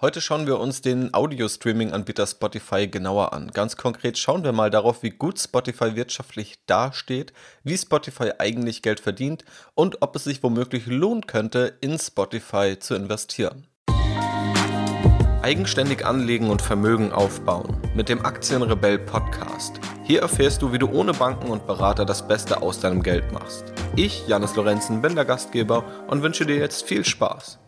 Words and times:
Heute 0.00 0.20
schauen 0.20 0.46
wir 0.46 0.60
uns 0.60 0.80
den 0.80 1.12
Audio-Streaming-Anbieter 1.12 2.24
Spotify 2.24 2.86
genauer 2.86 3.32
an. 3.32 3.50
Ganz 3.50 3.76
konkret 3.76 4.16
schauen 4.16 4.44
wir 4.44 4.52
mal 4.52 4.70
darauf, 4.70 5.02
wie 5.02 5.10
gut 5.10 5.40
Spotify 5.40 5.96
wirtschaftlich 5.96 6.64
dasteht, 6.66 7.32
wie 7.64 7.76
Spotify 7.76 8.30
eigentlich 8.38 8.82
Geld 8.82 9.00
verdient 9.00 9.44
und 9.74 10.00
ob 10.00 10.14
es 10.14 10.22
sich 10.22 10.40
womöglich 10.44 10.86
lohnen 10.86 11.26
könnte, 11.26 11.78
in 11.80 11.98
Spotify 11.98 12.78
zu 12.78 12.94
investieren. 12.94 13.66
Eigenständig 15.42 16.06
anlegen 16.06 16.48
und 16.48 16.62
Vermögen 16.62 17.10
aufbauen 17.10 17.76
mit 17.96 18.08
dem 18.08 18.24
Aktienrebell 18.24 19.00
Podcast. 19.00 19.80
Hier 20.04 20.20
erfährst 20.20 20.62
du, 20.62 20.72
wie 20.72 20.78
du 20.78 20.88
ohne 20.92 21.12
Banken 21.12 21.50
und 21.50 21.66
Berater 21.66 22.04
das 22.04 22.24
Beste 22.28 22.62
aus 22.62 22.78
deinem 22.78 23.02
Geld 23.02 23.32
machst. 23.32 23.64
Ich, 23.96 24.28
Janis 24.28 24.54
Lorenzen, 24.54 25.02
bin 25.02 25.16
der 25.16 25.24
Gastgeber 25.24 25.82
und 26.06 26.22
wünsche 26.22 26.46
dir 26.46 26.56
jetzt 26.56 26.84
viel 26.84 27.04
Spaß. 27.04 27.58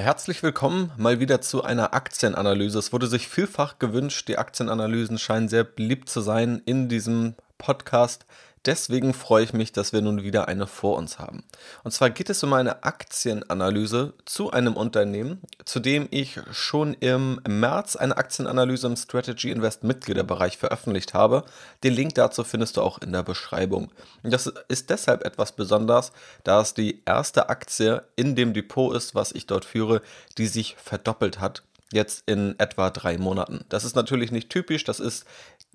Herzlich 0.00 0.42
willkommen 0.42 0.90
mal 0.96 1.20
wieder 1.20 1.42
zu 1.42 1.62
einer 1.62 1.92
Aktienanalyse. 1.92 2.78
Es 2.78 2.90
wurde 2.90 3.06
sich 3.06 3.28
vielfach 3.28 3.78
gewünscht, 3.78 4.28
die 4.28 4.38
Aktienanalysen 4.38 5.18
scheinen 5.18 5.50
sehr 5.50 5.62
beliebt 5.62 6.08
zu 6.08 6.22
sein 6.22 6.62
in 6.64 6.88
diesem 6.88 7.34
Podcast. 7.58 8.24
Deswegen 8.66 9.14
freue 9.14 9.44
ich 9.44 9.54
mich, 9.54 9.72
dass 9.72 9.94
wir 9.94 10.02
nun 10.02 10.22
wieder 10.22 10.46
eine 10.46 10.66
vor 10.66 10.98
uns 10.98 11.18
haben. 11.18 11.44
Und 11.82 11.92
zwar 11.92 12.10
geht 12.10 12.28
es 12.28 12.42
um 12.42 12.52
eine 12.52 12.84
Aktienanalyse 12.84 14.12
zu 14.26 14.50
einem 14.50 14.76
Unternehmen, 14.76 15.40
zu 15.64 15.80
dem 15.80 16.08
ich 16.10 16.38
schon 16.50 16.92
im 16.94 17.40
März 17.48 17.96
eine 17.96 18.18
Aktienanalyse 18.18 18.86
im 18.86 18.96
Strategy 18.96 19.50
Invest 19.50 19.82
Mitgliederbereich 19.82 20.58
veröffentlicht 20.58 21.14
habe. 21.14 21.44
Den 21.84 21.94
Link 21.94 22.14
dazu 22.16 22.44
findest 22.44 22.76
du 22.76 22.82
auch 22.82 22.98
in 22.98 23.12
der 23.12 23.22
Beschreibung. 23.22 23.90
Und 24.22 24.30
das 24.30 24.52
ist 24.68 24.90
deshalb 24.90 25.24
etwas 25.24 25.52
besonders, 25.52 26.12
da 26.44 26.60
es 26.60 26.74
die 26.74 27.02
erste 27.06 27.48
Aktie 27.48 28.02
in 28.14 28.36
dem 28.36 28.52
Depot 28.52 28.94
ist, 28.94 29.14
was 29.14 29.32
ich 29.32 29.46
dort 29.46 29.64
führe, 29.64 30.02
die 30.36 30.48
sich 30.48 30.76
verdoppelt 30.76 31.40
hat 31.40 31.62
jetzt 31.92 32.22
in 32.26 32.58
etwa 32.58 32.90
drei 32.90 33.18
Monaten. 33.18 33.64
Das 33.68 33.84
ist 33.84 33.96
natürlich 33.96 34.30
nicht 34.30 34.50
typisch, 34.50 34.84
das 34.84 35.00
ist 35.00 35.24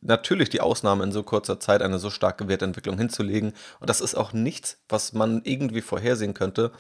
natürlich 0.02 0.50
die 0.50 0.62
Ausnahme 0.62 1.03
in 1.03 1.12
so 1.12 1.23
kurzer 1.23 1.59
Zeit 1.59 1.81
eine 1.81 2.00
so 2.00 2.09
starke 2.09 2.48
Wertentwicklung 2.48 2.98
hinzulegen. 2.98 3.53
Und 3.80 3.90
das 3.90 4.02
ist 4.02 4.16
auch 4.16 4.34
nichts, 4.34 4.78
was 4.88 5.14
man 5.14 5.42
irgendwie 5.44 5.81
vorhersehen 5.81 6.34
könnte. 6.34 6.72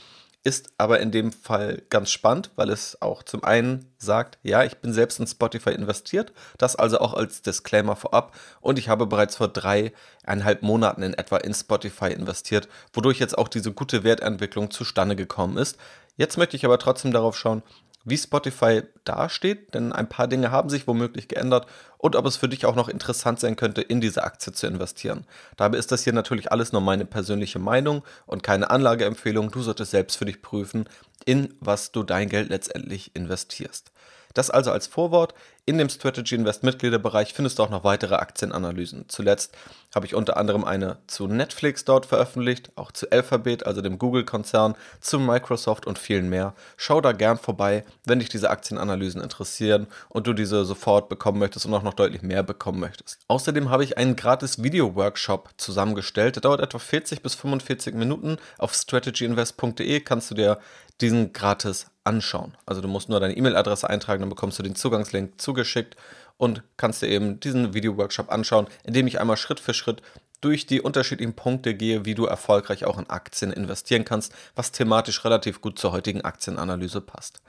Ist 0.43 0.73
aber 0.77 0.99
in 0.99 1.09
dem 1.09 1.31
Fall 1.31 1.81
ganz 1.89 2.11
spannend, 2.11 2.51
weil 2.55 2.69
es 2.69 3.01
auch 3.01 3.23
zum 3.23 3.43
einen 3.43 3.91
sagt, 3.97 4.37
ja, 4.43 4.63
ich 4.63 4.77
bin 4.77 4.93
selbst 4.93 5.19
in 5.19 5.25
Spotify 5.25 5.71
investiert, 5.71 6.33
das 6.59 6.75
also 6.75 6.99
auch 6.99 7.15
als 7.15 7.41
Disclaimer 7.41 7.95
vorab 7.95 8.35
und 8.61 8.77
ich 8.77 8.87
habe 8.87 9.07
bereits 9.07 9.37
vor 9.37 9.47
dreieinhalb 9.47 10.61
Monaten 10.61 11.01
in 11.01 11.15
etwa 11.15 11.37
in 11.37 11.55
Spotify 11.55 12.13
investiert, 12.13 12.69
wodurch 12.93 13.19
jetzt 13.19 13.35
auch 13.35 13.47
diese 13.47 13.73
gute 13.73 14.03
Wertentwicklung 14.03 14.69
zustande 14.69 15.15
gekommen 15.15 15.57
ist. 15.57 15.79
Jetzt 16.15 16.37
möchte 16.37 16.55
ich 16.55 16.63
aber 16.63 16.77
trotzdem 16.77 17.11
darauf 17.11 17.35
schauen, 17.35 17.63
wie 18.05 18.17
Spotify 18.17 18.83
dasteht, 19.03 19.73
denn 19.73 19.91
ein 19.91 20.07
paar 20.07 20.27
Dinge 20.27 20.51
haben 20.51 20.69
sich 20.69 20.87
womöglich 20.87 21.27
geändert 21.27 21.65
und 21.97 22.15
ob 22.15 22.25
es 22.27 22.37
für 22.37 22.47
dich 22.47 22.65
auch 22.65 22.75
noch 22.75 22.87
interessant 22.87 23.39
sein 23.39 23.55
könnte, 23.55 23.81
in 23.81 23.99
diese 23.99 24.23
Aktie 24.23 24.53
zu 24.53 24.67
investieren. 24.67 25.25
Dabei 25.57 25.77
ist 25.77 25.91
das 25.91 26.03
hier 26.03 26.13
natürlich 26.13 26.51
alles 26.51 26.71
nur 26.71 26.81
meine 26.81 27.05
persönliche 27.05 27.59
Meinung 27.59 28.03
und 28.27 28.43
keine 28.43 28.69
Anlageempfehlung. 28.69 29.51
Du 29.51 29.61
solltest 29.63 29.91
selbst 29.91 30.15
für 30.15 30.25
dich 30.25 30.41
prüfen, 30.41 30.87
in 31.25 31.53
was 31.59 31.91
du 31.91 32.03
dein 32.03 32.29
Geld 32.29 32.49
letztendlich 32.49 33.11
investierst. 33.15 33.91
Das 34.35 34.51
also 34.51 34.71
als 34.71 34.85
Vorwort. 34.85 35.33
In 35.67 35.79
dem 35.79 35.89
Strategy 35.89 36.35
Invest 36.35 36.61
Mitgliederbereich 36.61 37.33
findest 37.33 37.57
du 37.57 37.63
auch 37.63 37.71
noch 37.71 37.83
weitere 37.83 38.13
Aktienanalysen. 38.13 39.05
Zuletzt 39.07 39.51
habe 39.95 40.05
ich 40.05 40.13
unter 40.13 40.37
anderem 40.37 40.63
eine 40.63 40.99
zu 41.07 41.25
Netflix 41.25 41.85
dort 41.85 42.05
veröffentlicht, 42.05 42.71
auch 42.75 42.91
zu 42.91 43.09
Alphabet, 43.09 43.65
also 43.65 43.81
dem 43.81 43.97
Google-Konzern, 43.97 44.75
zu 44.99 45.17
Microsoft 45.19 45.87
und 45.87 45.97
vielen 45.97 46.29
mehr. 46.29 46.53
Schau 46.77 47.01
da 47.01 47.13
gern 47.13 47.39
vorbei, 47.39 47.83
wenn 48.05 48.19
dich 48.19 48.29
diese 48.29 48.51
Aktienanalysen 48.51 49.23
interessieren 49.23 49.87
und 50.09 50.27
du 50.27 50.33
diese 50.33 50.65
sofort 50.65 51.09
bekommen 51.09 51.39
möchtest 51.39 51.65
und 51.65 51.73
auch 51.73 51.81
noch 51.81 51.95
deutlich 51.95 52.21
mehr 52.21 52.43
bekommen 52.43 52.79
möchtest. 52.79 53.21
Außerdem 53.27 53.71
habe 53.71 53.83
ich 53.83 53.97
einen 53.97 54.15
gratis 54.15 54.61
Video-Workshop 54.61 55.49
zusammengestellt. 55.57 56.35
Der 56.35 56.41
dauert 56.41 56.61
etwa 56.61 56.77
40 56.77 57.23
bis 57.23 57.33
45 57.33 57.95
Minuten. 57.95 58.37
Auf 58.59 58.75
strategyinvest.de 58.75 59.99
kannst 60.01 60.29
du 60.29 60.35
dir 60.35 60.59
diesen 61.01 61.33
gratis 61.33 61.87
anschauen. 62.05 62.55
Also 62.65 62.81
du 62.81 62.87
musst 62.87 63.09
nur 63.09 63.19
deine 63.19 63.35
E-Mail-Adresse 63.35 63.89
eintragen, 63.89 64.21
dann 64.21 64.29
bekommst 64.29 64.59
du 64.59 64.63
den 64.63 64.75
Zugangslink 64.75 65.41
zugeschickt 65.41 65.95
und 66.37 66.63
kannst 66.77 67.01
dir 67.01 67.07
eben 67.07 67.39
diesen 67.39 67.73
Video-Workshop 67.73 68.31
anschauen, 68.31 68.67
in 68.83 68.93
dem 68.93 69.07
ich 69.07 69.19
einmal 69.19 69.37
Schritt 69.37 69.59
für 69.59 69.73
Schritt 69.73 70.01
durch 70.41 70.65
die 70.65 70.81
unterschiedlichen 70.81 71.33
Punkte 71.33 71.75
gehe, 71.75 72.05
wie 72.05 72.13
du 72.13 72.25
erfolgreich 72.25 72.85
auch 72.85 72.99
in 72.99 73.09
Aktien 73.09 73.51
investieren 73.51 74.05
kannst, 74.05 74.33
was 74.55 74.71
thematisch 74.71 75.23
relativ 75.25 75.61
gut 75.61 75.79
zur 75.79 75.91
heutigen 75.91 76.21
Aktienanalyse 76.21 77.01
passt. 77.01 77.41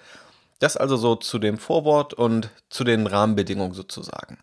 Das 0.61 0.77
also 0.77 0.97
so 0.97 1.16
zu 1.16 1.39
dem 1.39 1.59
Vorwort 1.59 2.15
und 2.15 2.50
zu 2.71 2.84
den 2.84 3.06
Rahmenbedingungen 3.06 3.75
sozusagen. 3.75 4.39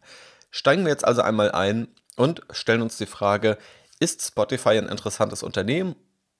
Steigen 0.52 0.84
wir 0.84 0.92
jetzt 0.92 1.06
also 1.06 1.22
einmal 1.24 1.52
ein 1.52 1.88
und 2.16 2.42
stellen 2.52 2.84
uns 2.84 2.98
die 2.98 3.08
Frage, 3.08 3.58
ist 4.00 4.22
Spotify 4.22 4.78
ein 4.78 4.88
interessantes 4.88 5.42
Unternehmen 5.42 5.96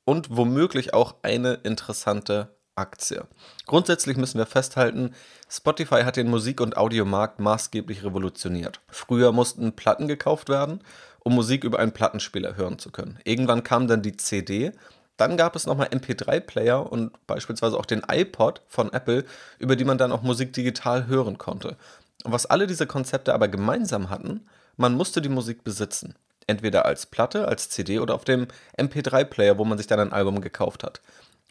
und 0.06 0.36
womöglich 0.36 0.94
auch 0.94 1.16
eine 1.24 1.56
interessante 1.56 2.56
Aktie. 2.76 3.26
Grundsätzlich 3.66 4.18
müssen 4.18 4.40
wir 4.40 4.46
festhalten, 4.46 5.14
Spotify 5.50 6.04
hat 6.04 6.18
den 6.18 6.30
Musik- 6.30 6.62
und 6.62 6.78
Audiomarkt 6.78 7.40
maßgeblich 7.40 8.04
revolutioniert. 8.04 8.82
Früher 8.88 9.32
mussten 9.32 9.74
Platten 9.74 10.08
gekauft 10.08 10.50
werden, 10.50 10.82
um 11.20 11.36
Musik 11.36 11.64
über 11.64 11.80
einen 11.80 11.92
Plattenspieler 11.92 12.56
hören 12.56 12.80
zu 12.80 12.92
können. 12.92 13.20
Irgendwann 13.24 13.64
kam 13.64 13.88
dann 13.88 14.02
die 14.02 14.18
CD, 14.18 14.72
dann 15.18 15.38
gab 15.38 15.56
es 15.56 15.68
nochmal 15.68 15.90
MP3-Player 15.90 16.92
und 16.92 17.12
beispielsweise 17.28 17.78
auch 17.78 17.86
den 17.86 18.02
iPod 18.08 18.62
von 18.68 18.92
Apple, 18.92 19.26
über 19.60 19.76
die 19.76 19.86
man 19.86 19.98
dann 19.98 20.12
auch 20.12 20.24
Musik 20.24 20.54
digital 20.54 21.06
hören 21.08 21.38
konnte. 21.38 21.78
Und 22.24 22.32
was 22.32 22.46
alle 22.46 22.68
diese 22.68 22.88
Konzepte 22.88 23.34
aber 23.34 23.48
gemeinsam 23.48 24.10
hatten, 24.10 24.48
man 24.76 24.96
musste 24.96 25.22
die 25.22 25.30
Musik 25.30 25.64
besitzen. 25.64 26.16
Entweder 26.48 26.86
als 26.86 27.06
Platte, 27.06 27.48
als 27.48 27.70
CD 27.70 28.00
oder 28.00 28.16
auf 28.16 28.26
dem 28.26 28.48
MP3-Player, 28.78 29.58
wo 29.58 29.66
man 29.66 29.78
sich 29.78 29.88
dann 29.88 30.00
ein 30.00 30.14
Album 30.14 30.42
gekauft 30.42 30.84
hat. 30.84 31.02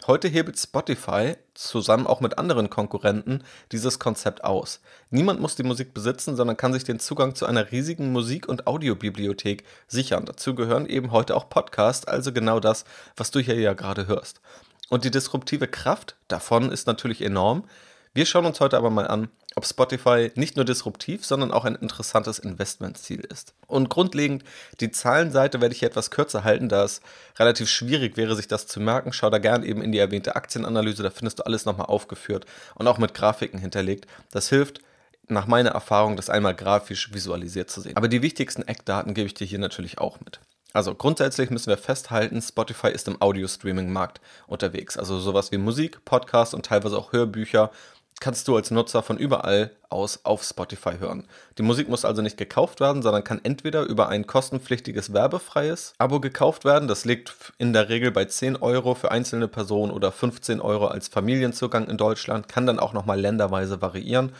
Heute 0.08 0.26
hebelt 0.26 0.58
Spotify 0.58 1.36
zusammen 1.54 2.08
auch 2.08 2.20
mit 2.20 2.36
anderen 2.36 2.70
Konkurrenten 2.70 3.44
dieses 3.70 4.00
Konzept 4.00 4.42
aus. 4.42 4.80
Niemand 5.10 5.40
muss 5.40 5.54
die 5.54 5.62
Musik 5.62 5.94
besitzen, 5.94 6.34
sondern 6.34 6.56
kann 6.56 6.72
sich 6.72 6.82
den 6.82 6.98
Zugang 6.98 7.36
zu 7.36 7.46
einer 7.46 7.70
riesigen 7.70 8.10
Musik- 8.10 8.48
und 8.48 8.66
Audiobibliothek 8.66 9.62
sichern. 9.86 10.24
Dazu 10.24 10.56
gehören 10.56 10.86
eben 10.86 11.12
heute 11.12 11.36
auch 11.36 11.48
Podcasts, 11.48 12.08
also 12.08 12.32
genau 12.32 12.58
das, 12.58 12.84
was 13.16 13.30
du 13.30 13.38
hier 13.38 13.54
ja 13.60 13.74
gerade 13.74 14.08
hörst. 14.08 14.40
Und 14.88 15.04
die 15.04 15.12
disruptive 15.12 15.68
Kraft 15.68 16.16
davon 16.26 16.72
ist 16.72 16.88
natürlich 16.88 17.22
enorm. 17.22 17.64
Wir 18.12 18.26
schauen 18.26 18.44
uns 18.44 18.58
heute 18.58 18.78
aber 18.78 18.90
mal 18.90 19.06
an, 19.06 19.28
ob 19.56 19.66
Spotify 19.66 20.30
nicht 20.34 20.56
nur 20.56 20.64
disruptiv, 20.64 21.24
sondern 21.24 21.52
auch 21.52 21.64
ein 21.64 21.74
interessantes 21.74 22.38
Investmentziel 22.38 23.20
ist. 23.20 23.54
Und 23.66 23.88
grundlegend, 23.90 24.44
die 24.80 24.90
Zahlenseite 24.90 25.60
werde 25.60 25.74
ich 25.74 25.80
hier 25.80 25.88
etwas 25.88 26.10
kürzer 26.10 26.44
halten, 26.44 26.68
da 26.68 26.84
es 26.84 27.00
relativ 27.38 27.68
schwierig 27.68 28.16
wäre, 28.16 28.36
sich 28.36 28.48
das 28.48 28.66
zu 28.66 28.80
merken. 28.80 29.12
Schau 29.12 29.30
da 29.30 29.38
gerne 29.38 29.66
eben 29.66 29.82
in 29.82 29.92
die 29.92 29.98
erwähnte 29.98 30.36
Aktienanalyse, 30.36 31.02
da 31.02 31.10
findest 31.10 31.38
du 31.38 31.44
alles 31.44 31.64
nochmal 31.64 31.86
aufgeführt 31.86 32.46
und 32.74 32.86
auch 32.86 32.98
mit 32.98 33.14
Grafiken 33.14 33.58
hinterlegt. 33.58 34.06
Das 34.30 34.48
hilft, 34.48 34.80
nach 35.28 35.46
meiner 35.46 35.70
Erfahrung, 35.70 36.16
das 36.16 36.30
einmal 36.30 36.54
grafisch 36.54 37.12
visualisiert 37.12 37.70
zu 37.70 37.80
sehen. 37.80 37.96
Aber 37.96 38.08
die 38.08 38.22
wichtigsten 38.22 38.62
Eckdaten 38.62 39.14
gebe 39.14 39.26
ich 39.26 39.34
dir 39.34 39.46
hier 39.46 39.58
natürlich 39.58 39.98
auch 39.98 40.20
mit. 40.20 40.40
Also 40.72 40.94
grundsätzlich 40.94 41.50
müssen 41.50 41.68
wir 41.68 41.76
festhalten, 41.76 42.40
Spotify 42.40 42.88
ist 42.88 43.06
im 43.06 43.20
Audio-Streaming-Markt 43.20 44.20
unterwegs. 44.46 44.96
Also 44.96 45.18
sowas 45.20 45.52
wie 45.52 45.58
Musik, 45.58 46.04
Podcast 46.04 46.54
und 46.54 46.64
teilweise 46.64 46.96
auch 46.96 47.12
Hörbücher 47.12 47.70
kannst 48.22 48.46
du 48.46 48.54
als 48.54 48.70
Nutzer 48.70 49.02
von 49.02 49.18
überall 49.18 49.72
aus 49.88 50.20
auf 50.22 50.44
Spotify 50.44 50.92
hören. 51.00 51.26
Die 51.58 51.62
Musik 51.62 51.88
muss 51.88 52.04
also 52.04 52.22
nicht 52.22 52.36
gekauft 52.36 52.78
werden, 52.78 53.02
sondern 53.02 53.24
kann 53.24 53.40
entweder 53.42 53.82
über 53.82 54.08
ein 54.08 54.28
kostenpflichtiges 54.28 55.12
werbefreies 55.12 55.94
Abo 55.98 56.20
gekauft 56.20 56.64
werden. 56.64 56.86
Das 56.86 57.04
liegt 57.04 57.34
in 57.58 57.72
der 57.72 57.88
Regel 57.88 58.12
bei 58.12 58.24
10 58.24 58.54
Euro 58.56 58.94
für 58.94 59.10
einzelne 59.10 59.48
Personen 59.48 59.90
oder 59.90 60.12
15 60.12 60.60
Euro 60.60 60.86
als 60.86 61.08
Familienzugang 61.08 61.88
in 61.88 61.96
Deutschland, 61.96 62.46
kann 62.46 62.64
dann 62.64 62.78
auch 62.78 62.92
nochmal 62.92 63.20
länderweise 63.20 63.82
variieren. 63.82 64.32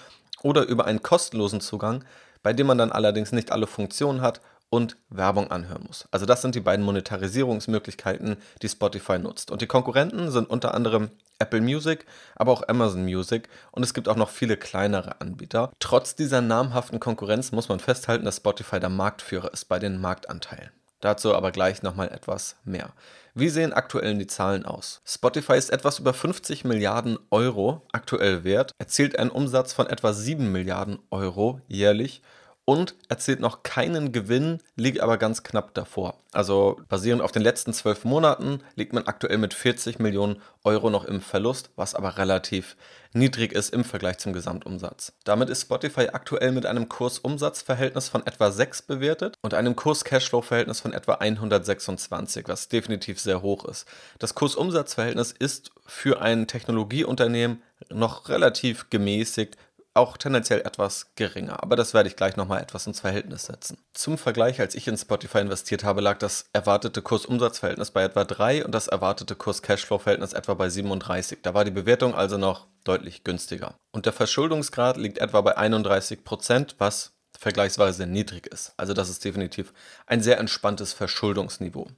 Oder 0.43 0.63
über 0.63 0.85
einen 0.85 1.03
kostenlosen 1.03 1.61
Zugang, 1.61 2.05
bei 2.45 2.53
dem 2.53 2.69
man 2.69 2.79
dann 2.79 2.93
allerdings 2.93 3.33
nicht 3.33 3.51
alle 3.51 3.67
Funktionen 3.67 4.21
hat 4.21 4.41
und 4.73 4.97
Werbung 5.11 5.51
anhören 5.51 5.85
muss. 5.87 6.09
Also 6.13 6.25
das 6.25 6.41
sind 6.41 6.55
die 6.55 6.61
beiden 6.61 6.83
Monetarisierungsmöglichkeiten, 6.87 8.39
die 8.63 8.69
Spotify 8.71 9.19
nutzt. 9.19 9.51
Und 9.51 9.61
die 9.61 9.67
Konkurrenten 9.67 10.31
sind 10.31 10.49
unter 10.49 10.73
anderem 10.73 11.11
Apple 11.39 11.61
Music, 11.61 12.07
aber 12.37 12.53
auch 12.53 12.67
Amazon 12.67 13.05
Music 13.05 13.51
und 13.73 13.83
es 13.83 13.93
gibt 13.93 14.09
auch 14.09 14.17
noch 14.17 14.31
viele 14.31 14.57
kleinere 14.57 15.21
Anbieter. 15.21 15.73
Trotz 15.79 16.15
dieser 16.17 16.41
namhaften 16.41 17.01
Konkurrenz 17.01 17.53
muss 17.53 17.69
man 17.69 17.81
festhalten, 17.81 18.25
dass 18.25 18.39
Spotify 18.39 18.81
der 18.81 18.89
Marktführer 18.89 19.53
ist 19.53 19.67
bei 19.67 19.79
den 19.79 20.01
Marktanteilen. 20.01 20.71
Dazu 21.01 21.35
aber 21.35 21.53
gleich 21.53 21.83
nochmal 21.83 22.09
etwas 22.09 22.57
mehr. 22.65 22.95
Wie 23.35 23.51
sehen 23.51 23.75
aktuell 23.75 24.17
die 24.17 24.27
Zahlen 24.27 24.65
aus? 24.65 25.03
Spotify 25.05 25.59
ist 25.59 25.69
etwas 25.69 25.99
über 25.99 26.15
50 26.15 26.65
Milliarden 26.65 27.19
Euro 27.31 27.83
aktuell 27.93 28.45
wert, 28.45 28.73
erzielt 28.79 29.19
einen 29.19 29.31
Umsatz 29.31 29.75
von 29.75 29.87
etwa 29.87 30.15
7 30.15 30.51
Milliarden 30.51 30.99
Euro 31.11 31.61
jährlich 31.67 32.23
und 32.65 32.95
erzielt 33.09 33.41
noch 33.41 33.63
keinen 33.63 34.13
Gewinn, 34.13 34.61
liegt 34.77 35.01
aber 35.01 35.19
ganz 35.19 35.43
knapp 35.43 35.75
davor. 35.75 36.19
Also 36.31 36.81
basierend 36.89 37.23
auf 37.23 37.33
den 37.33 37.43
letzten 37.43 37.73
zwölf 37.73 38.05
Monaten 38.05 38.61
liegt 38.77 38.93
man 38.93 39.07
aktuell 39.07 39.39
mit 39.39 39.53
40 39.53 39.99
Millionen 39.99 40.41
Euro 40.65 40.89
noch 40.89 41.05
im 41.05 41.21
Verlust, 41.21 41.71
was 41.77 41.95
aber 41.95 42.19
relativ 42.19 42.77
niedrig 43.13 43.53
ist 43.53 43.75
im 43.75 43.85
Vergleich 43.85 44.19
zum 44.19 44.33
Gesamtumsatz. 44.33 45.13
Damit 45.25 45.51
ist 45.51 45.63
Spotify 45.63 46.09
aktuell 46.13 46.53
mit 46.53 46.65
einem 46.65 46.89
Kurs-Umsatz-Verhältnis 46.89 48.09
von 48.09 48.27
etwa 48.27 48.51
6 48.51 48.83
bewertet 48.83 49.37
und 49.43 49.55
einem 49.55 49.77
Kurs-Cashflow-Verhältnis 49.77 50.81
von 50.81 50.93
etwa 50.93 51.15
126, 51.15 52.49
was 52.49 52.69
definitiv 52.69 53.21
sehr 53.21 53.43
hoch 53.43 53.65
ist. 53.67 53.87
Das 54.19 54.35
Kurs-Umsatz-Verhältnis 54.35 55.33
ist 55.33 55.73
für 55.85 56.23
ein 56.23 56.47
Technologieunternehmen 56.47 57.63
noch 57.91 58.29
relativ 58.29 58.89
gemäßigt, 58.89 59.57
auch 59.95 60.17
tendenziell 60.17 60.61
etwas 60.61 61.13
geringer. 61.17 61.63
Aber 61.63 61.77
das 61.77 61.95
werde 61.95 62.09
ich 62.09 62.17
gleich 62.17 62.37
nochmal 62.37 62.63
etwas 62.63 62.87
ins 62.87 63.01
Verhältnis 63.01 63.47
setzen. 63.47 63.79
Zum 63.93 64.17
Vergleich, 64.17 64.61
als 64.61 64.75
ich 64.75 64.89
in 64.89 64.97
Spotify 64.97 65.39
investiert 65.39 65.85
habe, 65.85 66.01
lag 66.01 66.19
das 66.19 66.47
erwartete 66.53 67.03
Kurs-Umsatz-Verhältnis 67.03 67.91
bei 67.91 68.05
etwa 68.05 68.25
3 68.25 68.65
und 68.65 68.73
das 68.73 68.89
erwartete 68.89 69.35
Kurs-Cashflow-Verhältnis 69.37 70.33
etwa 70.33 70.55
bei 70.55 70.71
37. 70.71 71.41
Da 71.43 71.55
war 71.55 71.65
die 71.65 71.71
Bewertung 71.71 72.15
also 72.15 72.39
noch 72.39 72.67
deutlich 72.85 73.25
günstiger. 73.25 73.75
Und 73.93 74.07
der 74.07 74.13
Verschuldungsgrad 74.13 74.97
liegt 74.97 75.19
etwa 75.19 75.41
bei 75.43 75.57
31 75.57 76.25
Prozent, 76.25 76.77
was 76.79 77.13
vergleichsweise 77.39 78.07
niedrig 78.07 78.47
ist. 78.47 78.73
Also 78.77 78.95
das 78.95 79.09
ist 79.09 79.25
definitiv 79.25 79.73
ein 80.07 80.23
sehr 80.23 80.39
entspanntes 80.39 80.93
Verschuldungsniveau. 80.93 81.89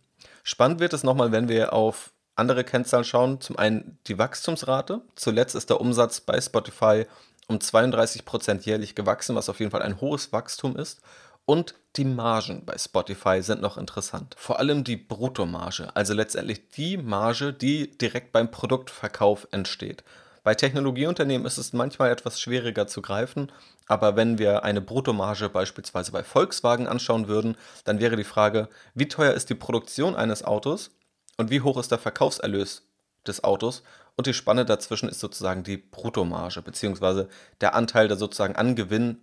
Spannend 0.43 0.81
wird 0.81 0.93
es 0.93 1.05
nochmal, 1.05 1.33
wenn 1.33 1.49
wir 1.49 1.73
auf 1.73 2.13
andere 2.37 2.65
Kennzahlen 2.65 3.05
schauen. 3.05 3.41
Zum 3.41 3.59
einen 3.59 3.99
die 4.07 4.19
Wachstumsrate. 4.19 5.03
Zuletzt 5.15 5.55
ist 5.55 5.71
der 5.71 5.81
Umsatz 5.81 6.21
bei 6.21 6.41
Spotify 6.41 7.07
um 7.47 7.61
32 7.61 8.25
Prozent 8.25 8.67
jährlich 8.67 8.95
gewachsen, 8.95 9.37
was 9.37 9.49
auf 9.49 9.61
jeden 9.61 9.71
Fall 9.71 9.83
ein 9.83 10.01
hohes 10.01 10.33
Wachstum 10.33 10.77
ist. 10.77 11.01
Und 11.47 11.75
die 11.97 12.05
Margen 12.05 12.65
bei 12.65 12.77
Spotify 12.79 13.43
sind 13.43 13.61
noch 13.61 13.77
interessant. 13.77 14.35
Vor 14.39 14.59
allem 14.59 14.83
die 14.83 14.97
Bruttomarge, 14.97 15.95
also 15.95 16.15
letztendlich 16.15 16.71
die 16.71 16.97
Marge, 16.97 17.53
die 17.53 17.97
direkt 17.99 18.33
beim 18.33 18.51
Produktverkauf 18.51 19.47
entsteht. 19.51 20.03
Bei 20.43 20.55
Technologieunternehmen 20.55 21.47
ist 21.47 21.57
es 21.57 21.73
manchmal 21.73 22.11
etwas 22.11 22.41
schwieriger 22.41 22.87
zu 22.87 23.01
greifen, 23.01 23.51
aber 23.87 24.17
wenn 24.17 24.39
wir 24.39 24.63
eine 24.63 24.83
Bruttomarge 24.83 25.49
beispielsweise 25.49 26.13
bei 26.13 26.23
Volkswagen 26.23 26.87
anschauen 26.87 27.29
würden, 27.29 27.57
dann 27.85 27.99
wäre 27.99 28.17
die 28.17 28.25
Frage, 28.25 28.69
wie 28.95 29.09
teuer 29.09 29.33
ist 29.33 29.49
die 29.49 29.55
Produktion 29.55 30.15
eines 30.15 30.45
Autos 30.45 30.91
und 31.39 31.51
wie 31.51 31.63
hoch 31.63 31.79
ist 31.79 31.91
der 31.91 31.99
Verkaufserlös 31.99 32.83
des 33.27 33.43
Autos 33.43 33.83
und 34.17 34.27
die 34.27 34.35
Spanne 34.35 34.65
dazwischen 34.65 35.09
ist 35.09 35.21
sozusagen 35.21 35.65
die 35.65 35.77
Bruttomarge, 35.77 36.63
beziehungsweise 36.63 37.29
der 37.61 37.75
Anteil, 37.75 38.09
der 38.09 38.17
sozusagen 38.17 38.57
an 38.57 38.77
Gewinn 38.77 39.19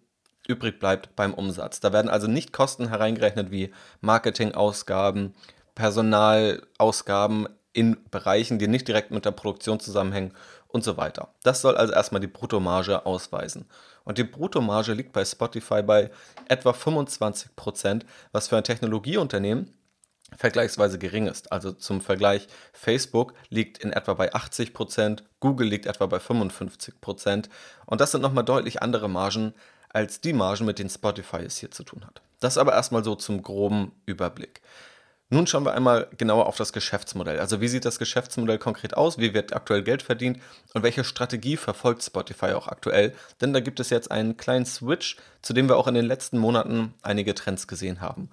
übrig 0.47 0.79
bleibt 0.79 1.15
beim 1.15 1.33
Umsatz. 1.33 1.79
Da 1.79 1.93
werden 1.93 2.09
also 2.09 2.27
nicht 2.27 2.51
Kosten 2.51 2.89
hereingerechnet 2.89 3.51
wie 3.51 3.71
Marketingausgaben, 4.01 5.33
Personalausgaben 5.75 7.47
in 7.73 7.97
Bereichen, 8.09 8.59
die 8.59 8.67
nicht 8.67 8.88
direkt 8.88 9.11
mit 9.11 9.23
der 9.23 9.31
Produktion 9.31 9.79
zusammenhängen 9.79 10.33
und 10.67 10.83
so 10.83 10.97
weiter. 10.97 11.29
Das 11.43 11.61
soll 11.61 11.77
also 11.77 11.93
erstmal 11.93 12.21
die 12.21 12.27
Bruttomarge 12.27 13.05
ausweisen. 13.05 13.65
Und 14.03 14.17
die 14.17 14.23
Bruttomarge 14.23 14.93
liegt 14.93 15.13
bei 15.13 15.23
Spotify 15.23 15.81
bei 15.83 16.11
etwa 16.49 16.71
25%, 16.71 18.01
was 18.31 18.47
für 18.47 18.57
ein 18.57 18.63
Technologieunternehmen 18.63 19.73
vergleichsweise 20.36 20.98
gering 20.98 21.28
ist. 21.28 21.51
Also 21.51 21.72
zum 21.72 22.01
Vergleich, 22.01 22.48
Facebook 22.74 23.33
liegt 23.50 23.78
in 23.80 23.92
etwa 23.92 24.13
bei 24.13 24.33
80%, 24.33 24.74
Prozent, 24.74 25.24
Google 25.39 25.68
liegt 25.68 25.86
etwa 25.86 26.06
bei 26.06 26.18
55%. 26.18 26.94
Prozent. 27.01 27.50
Und 27.86 28.01
das 28.01 28.12
sind 28.12 28.22
nochmal 28.22 28.45
deutlich 28.45 28.81
andere 28.81 29.10
Margen 29.10 29.54
als 29.89 30.22
die 30.22 30.33
Margen, 30.33 30.66
mit 30.66 30.80
denen 30.80 30.89
Spotify 30.89 31.38
es 31.38 31.57
hier 31.57 31.72
zu 31.72 31.83
tun 31.83 32.06
hat. 32.06 32.22
Das 32.39 32.57
aber 32.57 32.74
erstmal 32.74 33.04
so 33.04 33.16
zum 33.16 33.44
groben 33.44 33.92
Überblick. 34.06 34.62
Nun 35.33 35.48
schauen 35.48 35.63
wir 35.63 35.74
einmal 35.74 36.10
genauer 36.18 36.45
auf 36.48 36.57
das 36.57 36.74
Geschäftsmodell. 36.74 37.39
Also 37.39 37.62
wie 37.62 37.69
sieht 37.69 37.86
das 37.86 38.00
Geschäftsmodell 38.00 38.57
konkret 38.57 38.98
aus? 38.98 39.18
Wie 39.18 39.34
wird 39.34 39.54
aktuell 39.54 39.81
Geld 39.81 40.01
verdient? 40.01 40.42
Und 40.74 40.84
welche 40.84 41.06
Strategie 41.06 41.56
verfolgt 41.56 42.04
Spotify 42.04 42.48
auch 42.48 42.68
aktuell? 42.68 43.13
Denn 43.39 43.54
da 43.54 43.62
gibt 43.62 43.80
es 43.80 43.89
jetzt 43.92 44.12
einen 44.12 44.36
kleinen 44.36 44.66
Switch, 44.66 45.16
zu 45.42 45.54
dem 45.54 45.69
wir 45.69 45.77
auch 45.77 45.88
in 45.88 45.94
den 45.94 46.06
letzten 46.06 46.38
Monaten 46.38 46.95
einige 47.01 47.34
Trends 47.34 47.68
gesehen 47.68 48.01
haben. 48.01 48.30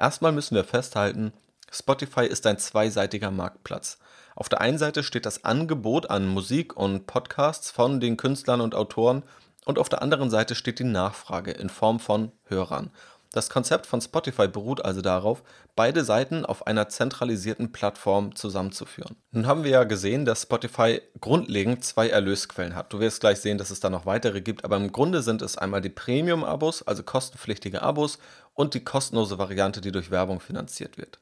Erstmal 0.00 0.32
müssen 0.32 0.54
wir 0.54 0.64
festhalten, 0.64 1.34
Spotify 1.70 2.24
ist 2.24 2.46
ein 2.46 2.56
zweiseitiger 2.56 3.30
Marktplatz. 3.30 3.98
Auf 4.34 4.48
der 4.48 4.62
einen 4.62 4.78
Seite 4.78 5.02
steht 5.02 5.26
das 5.26 5.44
Angebot 5.44 6.08
an 6.08 6.26
Musik 6.26 6.74
und 6.74 7.06
Podcasts 7.06 7.70
von 7.70 8.00
den 8.00 8.16
Künstlern 8.16 8.62
und 8.62 8.74
Autoren 8.74 9.24
und 9.66 9.78
auf 9.78 9.90
der 9.90 10.00
anderen 10.00 10.30
Seite 10.30 10.54
steht 10.54 10.78
die 10.78 10.84
Nachfrage 10.84 11.50
in 11.50 11.68
Form 11.68 12.00
von 12.00 12.32
Hörern. 12.46 12.90
Das 13.32 13.48
Konzept 13.48 13.86
von 13.86 14.00
Spotify 14.00 14.48
beruht 14.48 14.84
also 14.84 15.02
darauf, 15.02 15.44
beide 15.76 16.02
Seiten 16.02 16.44
auf 16.44 16.66
einer 16.66 16.88
zentralisierten 16.88 17.70
Plattform 17.70 18.34
zusammenzuführen. 18.34 19.14
Nun 19.30 19.46
haben 19.46 19.62
wir 19.62 19.70
ja 19.70 19.84
gesehen, 19.84 20.24
dass 20.24 20.42
Spotify 20.42 21.00
grundlegend 21.20 21.84
zwei 21.84 22.08
Erlösquellen 22.08 22.74
hat. 22.74 22.92
Du 22.92 22.98
wirst 22.98 23.20
gleich 23.20 23.38
sehen, 23.38 23.56
dass 23.56 23.70
es 23.70 23.78
da 23.78 23.88
noch 23.88 24.04
weitere 24.04 24.40
gibt, 24.40 24.64
aber 24.64 24.76
im 24.78 24.90
Grunde 24.90 25.22
sind 25.22 25.42
es 25.42 25.56
einmal 25.56 25.80
die 25.80 25.90
Premium-Abos, 25.90 26.82
also 26.82 27.04
kostenpflichtige 27.04 27.82
Abos 27.82 28.18
und 28.54 28.74
die 28.74 28.84
kostenlose 28.84 29.38
Variante, 29.38 29.80
die 29.80 29.92
durch 29.92 30.10
Werbung 30.10 30.40
finanziert 30.40 30.98
wird. 30.98 31.18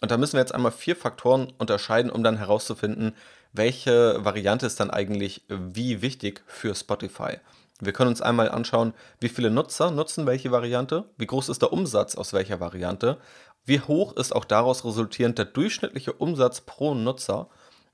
Und 0.00 0.10
da 0.10 0.16
müssen 0.16 0.34
wir 0.34 0.40
jetzt 0.40 0.54
einmal 0.54 0.72
vier 0.72 0.96
Faktoren 0.96 1.52
unterscheiden, 1.58 2.10
um 2.10 2.22
dann 2.22 2.38
herauszufinden, 2.38 3.14
welche 3.52 4.24
Variante 4.24 4.66
ist 4.66 4.80
dann 4.80 4.90
eigentlich 4.90 5.42
wie 5.48 6.02
wichtig 6.02 6.42
für 6.46 6.74
Spotify. 6.74 7.38
Wir 7.80 7.92
können 7.92 8.10
uns 8.10 8.20
einmal 8.20 8.50
anschauen, 8.50 8.92
wie 9.20 9.28
viele 9.28 9.50
Nutzer 9.50 9.90
nutzen 9.90 10.26
welche 10.26 10.50
Variante, 10.50 11.04
wie 11.16 11.26
groß 11.26 11.48
ist 11.48 11.62
der 11.62 11.72
Umsatz 11.72 12.14
aus 12.14 12.32
welcher 12.32 12.60
Variante, 12.60 13.18
wie 13.64 13.80
hoch 13.80 14.16
ist 14.16 14.34
auch 14.34 14.44
daraus 14.44 14.84
resultierend 14.84 15.38
der 15.38 15.46
durchschnittliche 15.46 16.12
Umsatz 16.12 16.60
pro 16.60 16.94
Nutzer 16.94 17.48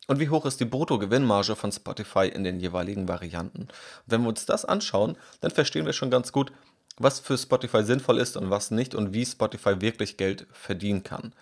und 0.09 0.21
wie 0.21 0.29
hoch 0.29 0.45
ist 0.45 0.61
die 0.61 0.65
Bruttogewinnmarge 0.65 1.57
von 1.57 1.73
Spotify 1.73 2.29
in 2.29 2.45
den 2.45 2.61
jeweiligen 2.61 3.09
Varianten. 3.09 3.69
wenn 4.07 4.23
wir 4.23 4.29
uns 4.29 4.47
das 4.47 4.65
anschauen, 4.65 5.17
dann 5.41 5.51
verstehen 5.51 5.87
wir 5.87 5.93
schon 5.93 6.11
ganz 6.11 6.33
gut, 6.33 6.53
was 6.99 7.21
für 7.21 7.37
Spotify 7.37 7.85
sinnvoll 7.85 8.19
ist 8.19 8.37
und 8.37 8.51
was 8.51 8.71
nicht 8.71 8.95
und 8.95 9.13
wie 9.13 9.27
Spotify 9.27 9.81
wirklich 9.81 10.17
Geld 10.17 10.47
verdienen 10.53 11.03
kann. 11.03 11.35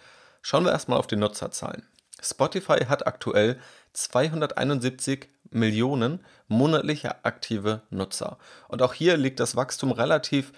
Schauen 0.43 0.65
wir 0.65 0.73
erstmal 0.73 0.99
auf 0.99 1.07
die 1.07 1.17
Nutzerzahlen. 1.17 1.87
Spotify 2.21 2.87
hat 2.87 3.07
aktuell 3.07 3.59
271 3.93 5.29
Millionen 5.51 6.21
monatliche 6.49 7.25
aktive 7.25 7.83
Nutzer. 7.91 8.39
Und 8.69 8.83
auch 8.83 8.95
hier 8.95 9.17
liegt 9.17 9.41
das 9.41 9.57
Wachstum 9.57 9.93
relativ 9.93 10.53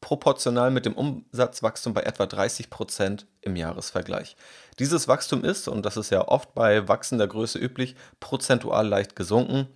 proportional 0.00 0.70
mit 0.70 0.84
dem 0.84 0.94
Umsatzwachstum 0.94 1.94
bei 1.94 2.02
etwa 2.02 2.26
30 2.26 2.68
Prozent 2.68 3.26
im 3.40 3.56
Jahresvergleich. 3.56 4.36
Dieses 4.78 5.08
Wachstum 5.08 5.44
ist, 5.44 5.68
und 5.68 5.86
das 5.86 5.96
ist 5.96 6.10
ja 6.10 6.28
oft 6.28 6.54
bei 6.54 6.88
wachsender 6.88 7.28
Größe 7.28 7.58
üblich, 7.58 7.94
prozentual 8.20 8.86
leicht 8.86 9.16
gesunken. 9.16 9.68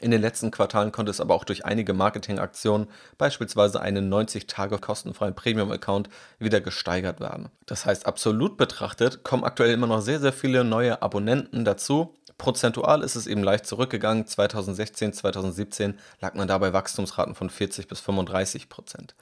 In 0.00 0.10
den 0.10 0.20
letzten 0.20 0.50
Quartalen 0.50 0.90
konnte 0.90 1.10
es 1.10 1.20
aber 1.20 1.34
auch 1.34 1.44
durch 1.44 1.64
einige 1.64 1.92
Marketingaktionen, 1.92 2.88
beispielsweise 3.18 3.80
einen 3.80 4.08
90 4.08 4.46
Tage 4.46 4.78
kostenfreien 4.78 5.34
Premium-Account, 5.34 6.08
wieder 6.38 6.60
gesteigert 6.60 7.20
werden. 7.20 7.50
Das 7.66 7.86
heißt, 7.86 8.06
absolut 8.06 8.56
betrachtet 8.56 9.22
kommen 9.22 9.44
aktuell 9.44 9.72
immer 9.72 9.86
noch 9.86 10.00
sehr, 10.00 10.20
sehr 10.20 10.32
viele 10.32 10.64
neue 10.64 11.02
Abonnenten 11.02 11.64
dazu. 11.64 12.14
Prozentual 12.38 13.02
ist 13.02 13.14
es 13.14 13.26
eben 13.26 13.44
leicht 13.44 13.66
zurückgegangen. 13.66 14.26
2016, 14.26 15.12
2017 15.12 15.98
lag 16.20 16.34
man 16.34 16.48
dabei 16.48 16.72
Wachstumsraten 16.72 17.34
von 17.34 17.50
40 17.50 17.86
bis 17.86 18.00
35 18.00 18.68
Prozent. 18.68 19.14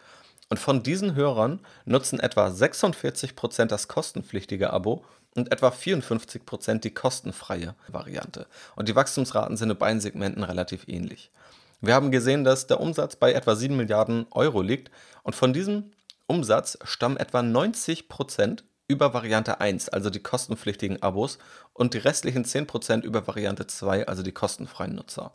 Und 0.49 0.59
von 0.59 0.83
diesen 0.83 1.15
Hörern 1.15 1.61
nutzen 1.85 2.19
etwa 2.19 2.51
46 2.51 3.37
Prozent 3.37 3.71
das 3.71 3.89
kostenpflichtige 3.89 4.73
Abo 4.73 5.05
und 5.35 5.53
etwa 5.53 5.71
54 5.71 6.45
Prozent 6.45 6.85
die 6.85 6.93
kostenfreie 6.93 7.75
Variante. 7.89 8.47
Und 8.77 8.89
die 8.89 8.97
Wachstumsraten 8.97 9.57
sind 9.57 9.71
in 9.71 9.79
beiden 9.79 10.01
Segmenten 10.01 10.43
relativ 10.43 10.89
ähnlich. 10.89 11.31
Wir 11.81 11.95
haben 11.95 12.11
gesehen, 12.11 12.45
dass 12.45 12.67
der 12.67 12.81
Umsatz 12.81 13.17
bei 13.17 13.33
etwa 13.33 13.57
7 13.57 13.77
Milliarden 13.77 14.27
Euro 14.33 14.61
liegt 14.61 14.91
und 15.23 15.35
von 15.35 15.53
diesem 15.53 15.93
Umsatz 16.27 16.79
stammen 16.85 17.17
etwa 17.17 17.43
90 17.43 18.09
Prozent 18.09 18.65
über 18.87 19.15
Variante 19.15 19.61
1, 19.61 19.89
also 19.89 20.11
die 20.11 20.21
kostenpflichtigen 20.21 21.03
Abos, 21.03 21.39
und 21.73 21.95
die 21.95 21.99
restlichen 21.99 22.45
10 22.45 22.67
Prozent 22.67 23.05
über 23.05 23.27
Variante 23.27 23.67
2, 23.67 24.09
also 24.09 24.23
die 24.23 24.33
kostenfreien 24.33 24.95
Nutzer. 24.95 25.33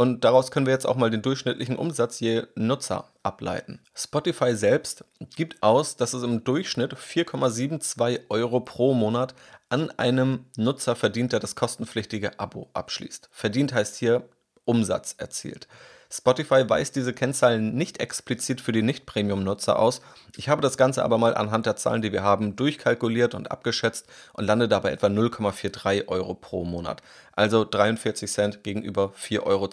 Und 0.00 0.24
daraus 0.24 0.50
können 0.50 0.64
wir 0.64 0.72
jetzt 0.72 0.86
auch 0.86 0.96
mal 0.96 1.10
den 1.10 1.20
durchschnittlichen 1.20 1.76
Umsatz 1.76 2.20
je 2.20 2.44
Nutzer 2.54 3.12
ableiten. 3.22 3.80
Spotify 3.94 4.56
selbst 4.56 5.04
gibt 5.36 5.62
aus, 5.62 5.98
dass 5.98 6.14
es 6.14 6.22
im 6.22 6.42
Durchschnitt 6.42 6.94
4,72 6.94 8.20
Euro 8.30 8.60
pro 8.60 8.94
Monat 8.94 9.34
an 9.68 9.90
einem 9.98 10.46
Nutzer 10.56 10.96
verdient, 10.96 11.32
der 11.32 11.40
das 11.40 11.54
kostenpflichtige 11.54 12.40
Abo 12.40 12.70
abschließt. 12.72 13.28
Verdient 13.30 13.74
heißt 13.74 13.96
hier 13.96 14.26
Umsatz 14.64 15.16
erzielt. 15.18 15.68
Spotify 16.12 16.68
weist 16.68 16.96
diese 16.96 17.12
Kennzahlen 17.12 17.76
nicht 17.76 18.00
explizit 18.00 18.60
für 18.60 18.72
die 18.72 18.82
Nicht-Premium-Nutzer 18.82 19.78
aus. 19.78 20.00
Ich 20.36 20.48
habe 20.48 20.60
das 20.60 20.76
Ganze 20.76 21.04
aber 21.04 21.18
mal 21.18 21.36
anhand 21.36 21.66
der 21.66 21.76
Zahlen, 21.76 22.02
die 22.02 22.10
wir 22.10 22.24
haben, 22.24 22.56
durchkalkuliert 22.56 23.34
und 23.34 23.52
abgeschätzt 23.52 24.06
und 24.32 24.44
lande 24.44 24.66
dabei 24.66 24.90
etwa 24.90 25.06
0,43 25.06 26.08
Euro 26.08 26.34
pro 26.34 26.64
Monat. 26.64 27.00
Also 27.32 27.64
43 27.64 28.30
Cent 28.30 28.64
gegenüber 28.64 29.12
4,72 29.16 29.40
Euro. 29.46 29.68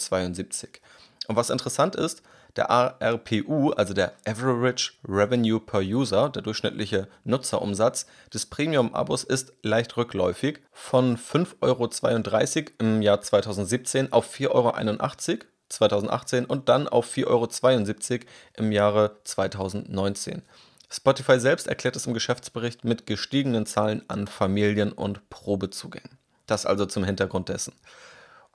Und 1.27 1.35
was 1.35 1.49
interessant 1.49 1.95
ist, 1.95 2.21
der 2.55 2.69
ARPU, 2.69 3.71
also 3.71 3.93
der 3.93 4.13
Average 4.25 4.93
Revenue 5.07 5.59
per 5.59 5.81
User, 5.81 6.29
der 6.29 6.43
durchschnittliche 6.43 7.07
Nutzerumsatz 7.23 8.05
des 8.33 8.45
Premium-Abos 8.45 9.23
ist 9.23 9.53
leicht 9.63 9.97
rückläufig 9.97 10.59
von 10.71 11.17
5,32 11.17 11.61
Euro 11.61 12.71
im 12.79 13.01
Jahr 13.01 13.21
2017 13.21 14.11
auf 14.11 14.33
4,81 14.33 14.49
Euro 14.49 15.45
2018 15.69 16.45
und 16.45 16.69
dann 16.69 16.87
auf 16.87 17.11
4,72 17.11 18.13
Euro 18.13 18.25
im 18.55 18.71
Jahre 18.71 19.17
2019. 19.23 20.43
Spotify 20.89 21.39
selbst 21.39 21.67
erklärt 21.67 21.95
es 21.95 22.07
im 22.07 22.13
Geschäftsbericht 22.13 22.85
mit 22.85 23.05
gestiegenen 23.05 23.65
Zahlen 23.65 24.03
an 24.07 24.27
Familien- 24.27 24.93
und 24.93 25.29
Probezugängen. 25.29 26.17
Das 26.45 26.65
also 26.65 26.85
zum 26.85 27.03
Hintergrund 27.03 27.49
dessen. 27.49 27.73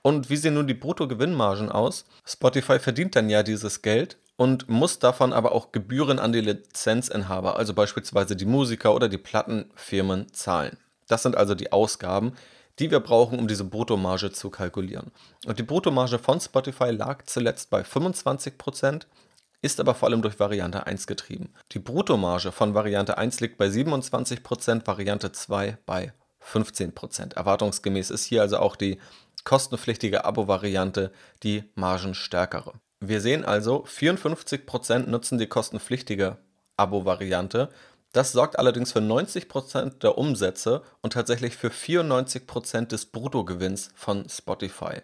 Und 0.01 0.29
wie 0.29 0.35
sehen 0.35 0.55
nun 0.55 0.67
die 0.67 0.73
Bruttogewinnmargen 0.73 1.71
aus? 1.71 2.05
Spotify 2.25 2.79
verdient 2.79 3.15
dann 3.15 3.29
ja 3.29 3.43
dieses 3.43 3.81
Geld 3.81 4.17
und 4.35 4.67
muss 4.67 4.99
davon 4.99 5.31
aber 5.31 5.53
auch 5.53 5.71
Gebühren 5.71 6.19
an 6.19 6.33
die 6.33 6.41
Lizenzinhaber, 6.41 7.55
also 7.55 7.73
beispielsweise 7.73 8.35
die 8.35 8.45
Musiker 8.45 8.93
oder 8.93 9.07
die 9.07 9.17
Plattenfirmen, 9.17 10.33
zahlen. 10.33 10.77
Das 11.07 11.23
sind 11.23 11.37
also 11.37 11.55
die 11.55 11.71
Ausgaben, 11.71 12.33
die 12.79 12.91
wir 12.91 12.99
brauchen, 12.99 13.39
um 13.39 13.47
diese 13.47 13.63
Bruttomarge 13.63 14.31
zu 14.31 14.49
kalkulieren. 14.49 15.11
Und 15.45 15.59
die 15.59 15.63
Bruttomarge 15.63 16.19
von 16.19 16.39
Spotify 16.39 16.91
lag 16.91 17.23
zuletzt 17.25 17.69
bei 17.69 17.81
25%, 17.81 19.03
ist 19.61 19.79
aber 19.79 19.95
vor 19.95 20.09
allem 20.09 20.21
durch 20.21 20.39
Variante 20.39 20.85
1 20.85 21.07
getrieben. 21.07 21.53
Die 21.71 21.79
Bruttomarge 21.79 22.51
von 22.51 22.73
Variante 22.73 23.17
1 23.17 23.39
liegt 23.39 23.57
bei 23.57 23.67
27%, 23.67 24.85
Variante 24.85 25.31
2 25.31 25.77
bei 25.85 26.13
15%. 26.51 27.35
Erwartungsgemäß 27.35 28.09
ist 28.09 28.25
hier 28.25 28.41
also 28.41 28.57
auch 28.57 28.75
die 28.75 28.99
kostenpflichtige 29.43 30.25
Abo-Variante 30.25 31.11
die 31.43 31.63
margenstärkere. 31.75 32.73
Wir 32.99 33.21
sehen 33.21 33.43
also, 33.43 33.83
54% 33.83 35.09
nutzen 35.09 35.37
die 35.37 35.47
kostenpflichtige 35.47 36.37
Abo-Variante. 36.77 37.69
Das 38.13 38.31
sorgt 38.31 38.59
allerdings 38.59 38.91
für 38.91 38.99
90% 38.99 39.99
der 39.99 40.19
Umsätze 40.19 40.83
und 41.01 41.13
tatsächlich 41.13 41.57
für 41.57 41.69
94% 41.69 42.85
des 42.85 43.07
Bruttogewinns 43.07 43.89
von 43.95 44.29
Spotify. 44.29 45.01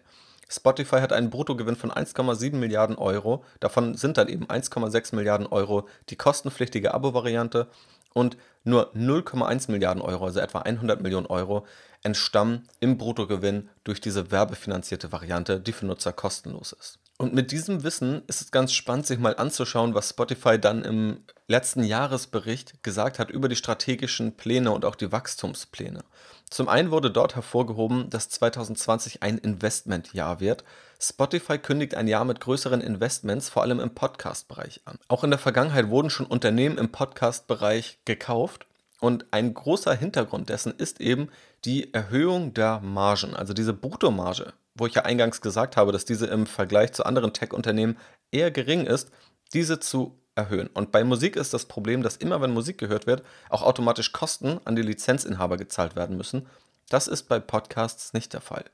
Spotify 0.48 0.98
hat 0.98 1.12
einen 1.12 1.32
Bruttogewinn 1.32 1.76
von 1.76 1.92
1,7 1.92 2.56
Milliarden 2.56 2.98
Euro. 2.98 3.44
Davon 3.60 3.96
sind 3.96 4.18
dann 4.18 4.30
eben 4.30 4.46
1,6 4.46 5.16
Milliarden 5.16 5.48
Euro 5.48 5.88
die 6.10 6.16
kostenpflichtige 6.16 6.94
Abo-Variante 6.94 7.68
und 8.14 8.38
nur 8.64 8.94
0,1 8.96 9.72
Milliarden 9.72 10.02
Euro, 10.02 10.26
also 10.26 10.40
etwa 10.40 10.60
100 10.60 11.02
Millionen 11.02 11.28
Euro, 11.28 11.66
entstammen 12.04 12.68
im 12.80 12.98
Bruttogewinn 12.98 13.70
durch 13.84 14.02
diese 14.02 14.32
werbefinanzierte 14.32 15.12
Variante, 15.12 15.60
die 15.60 15.72
für 15.72 15.86
Nutzer 15.86 16.14
kostenlos 16.14 16.74
ist. 16.74 17.00
Und 17.22 17.34
mit 17.34 17.52
diesem 17.52 17.84
Wissen 17.84 18.22
ist 18.28 18.40
es 18.40 18.50
ganz 18.50 18.72
spannend, 18.72 19.06
sich 19.06 19.20
mal 19.20 19.36
anzuschauen, 19.36 19.94
was 19.94 20.10
Spotify 20.10 20.58
dann 20.58 20.86
im 20.86 21.26
letzten 21.48 21.84
Jahresbericht 21.84 22.82
gesagt 22.82 23.20
hat 23.20 23.30
über 23.30 23.50
die 23.50 23.58
strategischen 23.58 24.38
Pläne 24.38 24.72
und 24.72 24.86
auch 24.86 24.96
die 24.96 25.12
Wachstumspläne. 25.12 26.06
Zum 26.50 26.70
einen 26.70 26.92
wurde 26.92 27.12
dort 27.12 27.36
hervorgehoben, 27.36 28.10
dass 28.10 28.30
2020 28.30 29.22
ein 29.22 29.38
Investmentjahr 29.38 30.40
wird. 30.40 30.64
Spotify 31.02 31.58
kündigt 31.58 31.96
ein 31.96 32.10
Jahr 32.10 32.26
mit 32.26 32.42
größeren 32.42 32.82
Investments, 32.82 33.48
vor 33.48 33.64
allem 33.64 33.80
im 33.80 33.96
Podcast-Bereich 33.96 34.82
an. 34.84 35.00
Auch 35.08 35.24
in 35.24 35.30
der 35.30 35.40
Vergangenheit 35.40 35.90
wurden 35.90 36.10
schon 36.10 36.26
Unternehmen 36.26 36.78
im 36.78 36.92
Podcast-Bereich 36.92 38.00
gekauft 38.04 38.68
und 39.00 39.26
ein 39.32 39.54
großer 39.54 39.96
Hintergrund 39.96 40.50
dessen 40.50 40.74
ist 40.78 41.00
eben 41.00 41.30
die 41.64 41.94
Erhöhung 41.94 42.54
der 42.54 42.82
Margen, 42.82 43.34
also 43.34 43.54
diese 43.54 43.74
Bruttomarge, 43.74 44.52
wo 44.76 44.88
ich 44.88 44.96
ja 44.96 45.04
eingangs 45.04 45.40
gesagt 45.40 45.78
habe, 45.78 45.94
dass 45.94 46.04
diese 46.04 46.28
im 46.28 46.46
Vergleich 46.46 46.92
zu 46.92 47.06
anderen 47.06 47.32
Tech-Unternehmen 47.32 47.98
eher 48.32 48.52
gering 48.52 48.86
ist, 48.86 49.10
diese 49.54 49.80
zu 49.80 50.20
erhöhen. 50.36 50.68
Und 50.68 50.92
bei 50.92 51.06
Musik 51.06 51.38
ist 51.38 51.54
das 51.54 51.66
Problem, 51.66 52.04
dass 52.04 52.18
immer 52.18 52.42
wenn 52.42 52.52
Musik 52.52 52.78
gehört 52.78 53.08
wird, 53.08 53.24
auch 53.50 53.62
automatisch 53.62 54.12
Kosten 54.12 54.60
an 54.66 54.76
die 54.76 54.82
Lizenzinhaber 54.82 55.56
gezahlt 55.56 55.96
werden 55.96 56.18
müssen. 56.18 56.48
Das 56.90 57.08
ist 57.08 57.24
bei 57.24 57.40
Podcasts 57.40 58.12
nicht 58.12 58.34
der 58.34 58.42
Fall. 58.42 58.66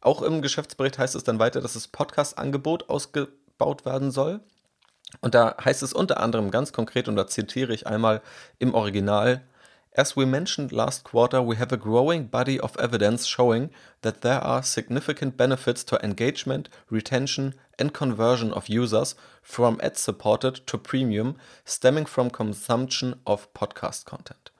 Auch 0.00 0.22
im 0.22 0.42
Geschäftsbericht 0.42 0.98
heißt 0.98 1.14
es 1.14 1.24
dann 1.24 1.38
weiter, 1.38 1.60
dass 1.60 1.74
das 1.74 1.88
Podcast-Angebot 1.88 2.88
ausgebaut 2.88 3.84
werden 3.84 4.10
soll. 4.10 4.40
Und 5.20 5.34
da 5.34 5.56
heißt 5.62 5.82
es 5.82 5.92
unter 5.92 6.20
anderem 6.20 6.50
ganz 6.50 6.72
konkret, 6.72 7.08
und 7.08 7.16
da 7.16 7.26
zitiere 7.26 7.74
ich 7.74 7.86
einmal 7.86 8.22
im 8.58 8.74
Original, 8.74 9.42
As 9.92 10.16
we 10.16 10.24
mentioned 10.24 10.70
last 10.70 11.02
quarter, 11.02 11.42
we 11.42 11.58
have 11.58 11.72
a 11.72 11.76
growing 11.76 12.28
body 12.28 12.60
of 12.60 12.76
evidence 12.76 13.26
showing 13.26 13.70
that 14.02 14.20
there 14.20 14.40
are 14.40 14.62
significant 14.62 15.36
benefits 15.36 15.84
to 15.86 15.96
engagement, 15.96 16.70
retention, 16.90 17.56
and 17.76 17.92
conversion 17.92 18.52
of 18.52 18.68
users 18.68 19.16
from 19.42 19.80
ad-supported 19.82 20.64
to 20.68 20.78
premium 20.78 21.36
stemming 21.64 22.06
from 22.06 22.30
consumption 22.30 23.16
of 23.26 23.52
podcast 23.52 24.04
content. 24.04 24.52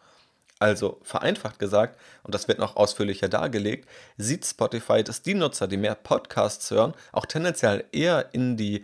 Also 0.61 1.01
vereinfacht 1.03 1.59
gesagt, 1.59 1.99
und 2.23 2.35
das 2.35 2.47
wird 2.47 2.59
noch 2.59 2.77
ausführlicher 2.77 3.31
dargelegt, 3.31 3.89
sieht 4.19 4.45
Spotify, 4.45 5.03
dass 5.03 5.23
die 5.23 5.33
Nutzer, 5.33 5.67
die 5.67 5.79
mehr 5.79 5.95
Podcasts 5.95 6.71
hören, 6.71 6.93
auch 7.13 7.25
tendenziell 7.25 7.85
eher 7.93 8.35
in 8.35 8.59
die 8.59 8.83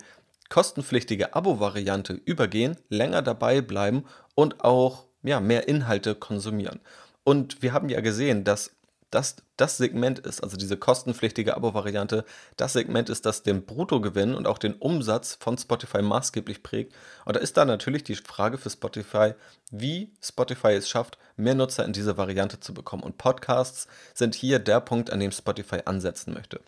kostenpflichtige 0.49 1.35
Abo-Variante 1.35 2.13
übergehen, 2.25 2.77
länger 2.89 3.21
dabei 3.21 3.61
bleiben 3.61 4.05
und 4.33 4.63
auch 4.63 5.05
ja, 5.21 5.39
mehr 5.39 5.67
Inhalte 5.67 6.15
konsumieren. 6.15 6.79
Und 7.23 7.61
wir 7.61 7.73
haben 7.73 7.89
ja 7.89 8.01
gesehen, 8.01 8.43
dass 8.43 8.71
das 9.11 9.37
das 9.57 9.77
Segment 9.77 10.19
ist, 10.19 10.43
also 10.43 10.55
diese 10.55 10.77
kostenpflichtige 10.77 11.55
Abo-Variante, 11.57 12.25
das 12.57 12.73
Segment 12.73 13.09
ist, 13.09 13.25
das 13.25 13.41
den 13.41 13.65
Bruttogewinn 13.65 14.35
und 14.35 14.45
auch 14.45 14.59
den 14.59 14.73
Umsatz 14.73 15.35
von 15.39 15.57
Spotify 15.57 16.03
maßgeblich 16.03 16.61
prägt. 16.61 16.93
Und 17.25 17.35
da 17.35 17.39
ist 17.39 17.57
da 17.57 17.65
natürlich 17.65 18.03
die 18.03 18.15
Frage 18.15 18.59
für 18.59 18.69
Spotify, 18.69 19.33
wie 19.71 20.11
Spotify 20.21 20.73
es 20.73 20.89
schafft, 20.89 21.17
mehr 21.35 21.55
Nutzer 21.55 21.85
in 21.85 21.93
diese 21.93 22.17
Variante 22.17 22.59
zu 22.59 22.73
bekommen. 22.73 23.03
Und 23.03 23.17
Podcasts 23.17 23.87
sind 24.13 24.35
hier 24.35 24.59
der 24.59 24.79
Punkt, 24.79 25.11
an 25.11 25.19
dem 25.19 25.31
Spotify 25.31 25.79
ansetzen 25.85 26.33
möchte. 26.33 26.59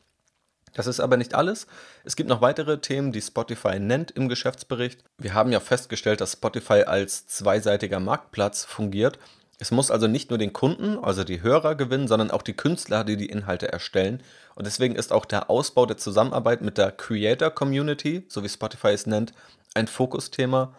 Das 0.74 0.88
ist 0.88 1.00
aber 1.00 1.18
nicht 1.18 1.36
alles. 1.36 1.68
Es 2.04 2.16
gibt 2.16 2.30
noch 2.30 2.42
weitere 2.42 2.80
Themen, 2.80 3.12
die 3.12 3.22
Spotify 3.22 3.80
nennt 3.80 4.12
im 4.12 4.30
Geschäftsbericht. 4.30 5.04
Wir 5.18 5.34
haben 5.34 5.52
ja 5.52 5.60
festgestellt, 5.60 6.22
dass 6.22 6.34
Spotify 6.34 6.84
als 6.84 7.28
zweiseitiger 7.28 8.00
Marktplatz 8.00 8.66
fungiert. 8.66 9.20
Es 9.62 9.72
muss 9.72 9.92
also 9.92 10.08
nicht 10.08 10.30
nur 10.30 10.40
den 10.40 10.54
Kunden, 10.54 10.98
also 10.98 11.26
die 11.26 11.42
Hörer 11.42 11.76
gewinnen, 11.76 12.08
sondern 12.08 12.32
auch 12.32 12.42
die 12.42 12.54
Künstler, 12.54 13.04
die 13.04 13.18
die 13.18 13.26
Inhalte 13.26 13.72
erstellen. 13.72 14.24
Und 14.56 14.66
deswegen 14.66 14.96
ist 14.96 15.12
auch 15.12 15.26
der 15.26 15.50
Ausbau 15.50 15.86
der 15.86 15.98
Zusammenarbeit 15.98 16.62
mit 16.62 16.78
der 16.78 16.94
Creator 16.94 17.50
Community, 17.50 18.26
so 18.30 18.42
wie 18.42 18.50
Spotify 18.50 18.90
es 18.90 19.06
nennt, 19.06 19.34
ein 19.74 19.88
Fokusthema, 19.88 20.74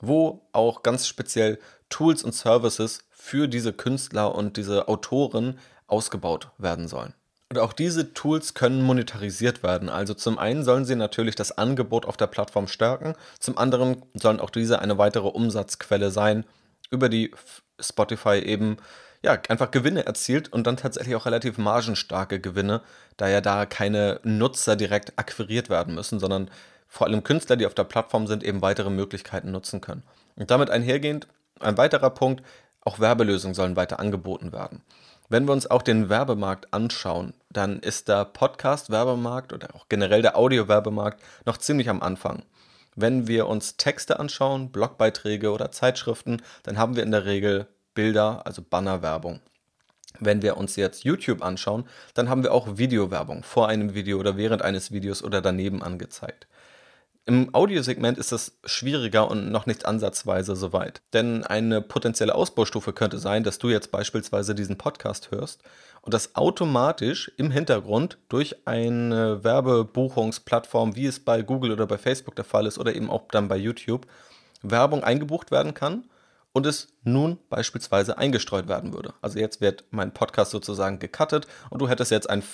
wo 0.00 0.42
auch 0.52 0.82
ganz 0.82 1.06
speziell 1.06 1.58
Tools 1.88 2.22
und 2.22 2.34
Services 2.34 3.00
für 3.10 3.48
diese 3.48 3.72
Künstler 3.72 4.34
und 4.34 4.58
diese 4.58 4.86
Autoren 4.88 5.58
ausgebaut 5.86 6.50
werden 6.58 6.88
sollen. 6.88 7.14
Und 7.48 7.58
auch 7.58 7.72
diese 7.72 8.12
Tools 8.12 8.54
können 8.54 8.82
monetarisiert 8.82 9.62
werden. 9.62 9.88
Also 9.88 10.12
zum 10.14 10.38
einen 10.38 10.62
sollen 10.62 10.84
sie 10.84 10.96
natürlich 10.96 11.36
das 11.36 11.56
Angebot 11.56 12.04
auf 12.04 12.18
der 12.18 12.26
Plattform 12.26 12.68
stärken, 12.68 13.14
zum 13.38 13.56
anderen 13.56 14.02
sollen 14.14 14.40
auch 14.40 14.50
diese 14.50 14.80
eine 14.80 14.98
weitere 14.98 15.28
Umsatzquelle 15.28 16.10
sein, 16.10 16.44
über 16.90 17.08
die 17.08 17.32
Spotify 17.80 18.38
eben 18.38 18.78
ja, 19.22 19.38
einfach 19.48 19.70
Gewinne 19.70 20.06
erzielt 20.06 20.52
und 20.52 20.66
dann 20.66 20.76
tatsächlich 20.76 21.16
auch 21.16 21.26
relativ 21.26 21.58
margenstarke 21.58 22.40
Gewinne, 22.40 22.82
da 23.16 23.28
ja 23.28 23.40
da 23.40 23.66
keine 23.66 24.20
Nutzer 24.22 24.76
direkt 24.76 25.18
akquiriert 25.18 25.68
werden 25.68 25.94
müssen, 25.94 26.20
sondern 26.20 26.50
vor 26.86 27.06
allem 27.06 27.24
Künstler, 27.24 27.56
die 27.56 27.66
auf 27.66 27.74
der 27.74 27.84
Plattform 27.84 28.26
sind, 28.26 28.44
eben 28.44 28.62
weitere 28.62 28.90
Möglichkeiten 28.90 29.50
nutzen 29.50 29.80
können. 29.80 30.04
Und 30.36 30.50
damit 30.50 30.70
einhergehend 30.70 31.26
ein 31.60 31.76
weiterer 31.76 32.10
Punkt, 32.10 32.44
auch 32.82 33.00
Werbelösungen 33.00 33.54
sollen 33.54 33.76
weiter 33.76 33.98
angeboten 33.98 34.52
werden. 34.52 34.82
Wenn 35.28 35.46
wir 35.46 35.52
uns 35.52 35.68
auch 35.68 35.82
den 35.82 36.08
Werbemarkt 36.08 36.72
anschauen, 36.72 37.34
dann 37.50 37.80
ist 37.80 38.08
der 38.08 38.26
Podcast-Werbemarkt 38.26 39.52
oder 39.52 39.74
auch 39.74 39.86
generell 39.88 40.22
der 40.22 40.36
Audio-Werbemarkt 40.36 41.20
noch 41.44 41.56
ziemlich 41.56 41.88
am 41.88 42.00
Anfang. 42.00 42.44
Wenn 42.98 43.28
wir 43.28 43.46
uns 43.46 43.76
Texte 43.76 44.18
anschauen, 44.18 44.72
Blogbeiträge 44.72 45.52
oder 45.52 45.70
Zeitschriften, 45.70 46.42
dann 46.62 46.78
haben 46.78 46.96
wir 46.96 47.02
in 47.02 47.10
der 47.10 47.26
Regel 47.26 47.68
Bilder, 47.94 48.46
also 48.46 48.62
Bannerwerbung. 48.62 49.40
Wenn 50.18 50.40
wir 50.40 50.56
uns 50.56 50.76
jetzt 50.76 51.04
YouTube 51.04 51.42
anschauen, 51.42 51.86
dann 52.14 52.30
haben 52.30 52.42
wir 52.42 52.54
auch 52.54 52.78
Videowerbung 52.78 53.42
vor 53.42 53.68
einem 53.68 53.92
Video 53.92 54.18
oder 54.18 54.38
während 54.38 54.62
eines 54.62 54.92
Videos 54.92 55.22
oder 55.22 55.42
daneben 55.42 55.82
angezeigt. 55.82 56.46
Im 57.28 57.52
Audiosegment 57.52 58.18
ist 58.18 58.30
es 58.30 58.56
schwieriger 58.64 59.28
und 59.28 59.50
noch 59.50 59.66
nicht 59.66 59.84
ansatzweise 59.84 60.54
so 60.54 60.72
weit. 60.72 61.02
Denn 61.12 61.42
eine 61.42 61.82
potenzielle 61.82 62.36
Ausbaustufe 62.36 62.92
könnte 62.92 63.18
sein, 63.18 63.42
dass 63.42 63.58
du 63.58 63.68
jetzt 63.68 63.90
beispielsweise 63.90 64.54
diesen 64.54 64.78
Podcast 64.78 65.32
hörst 65.32 65.64
und 66.02 66.14
das 66.14 66.36
automatisch 66.36 67.32
im 67.36 67.50
Hintergrund 67.50 68.18
durch 68.28 68.64
eine 68.64 69.42
Werbebuchungsplattform, 69.42 70.94
wie 70.94 71.06
es 71.06 71.18
bei 71.18 71.42
Google 71.42 71.72
oder 71.72 71.88
bei 71.88 71.98
Facebook 71.98 72.36
der 72.36 72.44
Fall 72.44 72.64
ist 72.64 72.78
oder 72.78 72.94
eben 72.94 73.10
auch 73.10 73.24
dann 73.32 73.48
bei 73.48 73.56
YouTube, 73.56 74.06
Werbung 74.62 75.02
eingebucht 75.02 75.50
werden 75.50 75.74
kann 75.74 76.04
und 76.52 76.64
es 76.64 76.94
nun 77.02 77.38
beispielsweise 77.50 78.18
eingestreut 78.18 78.68
werden 78.68 78.94
würde. 78.94 79.14
Also 79.20 79.40
jetzt 79.40 79.60
wird 79.60 79.82
mein 79.90 80.14
Podcast 80.14 80.52
sozusagen 80.52 81.00
gecuttet 81.00 81.48
und 81.70 81.82
du 81.82 81.88
hättest 81.88 82.12
jetzt 82.12 82.30
ein 82.30 82.44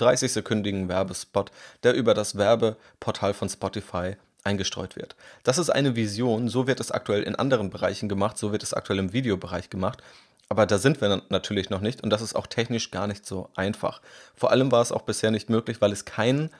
30-sekündigen 0.00 0.88
Werbespot, 0.88 1.50
der 1.82 1.94
über 1.94 2.14
das 2.14 2.36
Werbeportal 2.36 3.34
von 3.34 3.48
Spotify 3.48 4.16
eingestreut 4.44 4.96
wird. 4.96 5.16
Das 5.42 5.58
ist 5.58 5.70
eine 5.70 5.96
Vision, 5.96 6.48
so 6.48 6.66
wird 6.66 6.80
es 6.80 6.90
aktuell 6.90 7.22
in 7.22 7.36
anderen 7.36 7.70
Bereichen 7.70 8.08
gemacht, 8.08 8.38
so 8.38 8.52
wird 8.52 8.62
es 8.62 8.74
aktuell 8.74 8.98
im 8.98 9.12
Videobereich 9.12 9.70
gemacht. 9.70 10.02
Aber 10.48 10.66
da 10.66 10.78
sind 10.78 11.00
wir 11.00 11.22
natürlich 11.28 11.70
noch 11.70 11.80
nicht 11.80 12.02
und 12.02 12.10
das 12.10 12.22
ist 12.22 12.34
auch 12.34 12.46
technisch 12.46 12.90
gar 12.90 13.06
nicht 13.06 13.24
so 13.24 13.48
einfach. 13.54 14.00
Vor 14.34 14.50
allem 14.50 14.72
war 14.72 14.82
es 14.82 14.90
auch 14.92 15.02
bisher 15.02 15.30
nicht 15.30 15.48
möglich, 15.48 15.80
weil 15.80 15.92
es 15.92 16.04
kein 16.04 16.50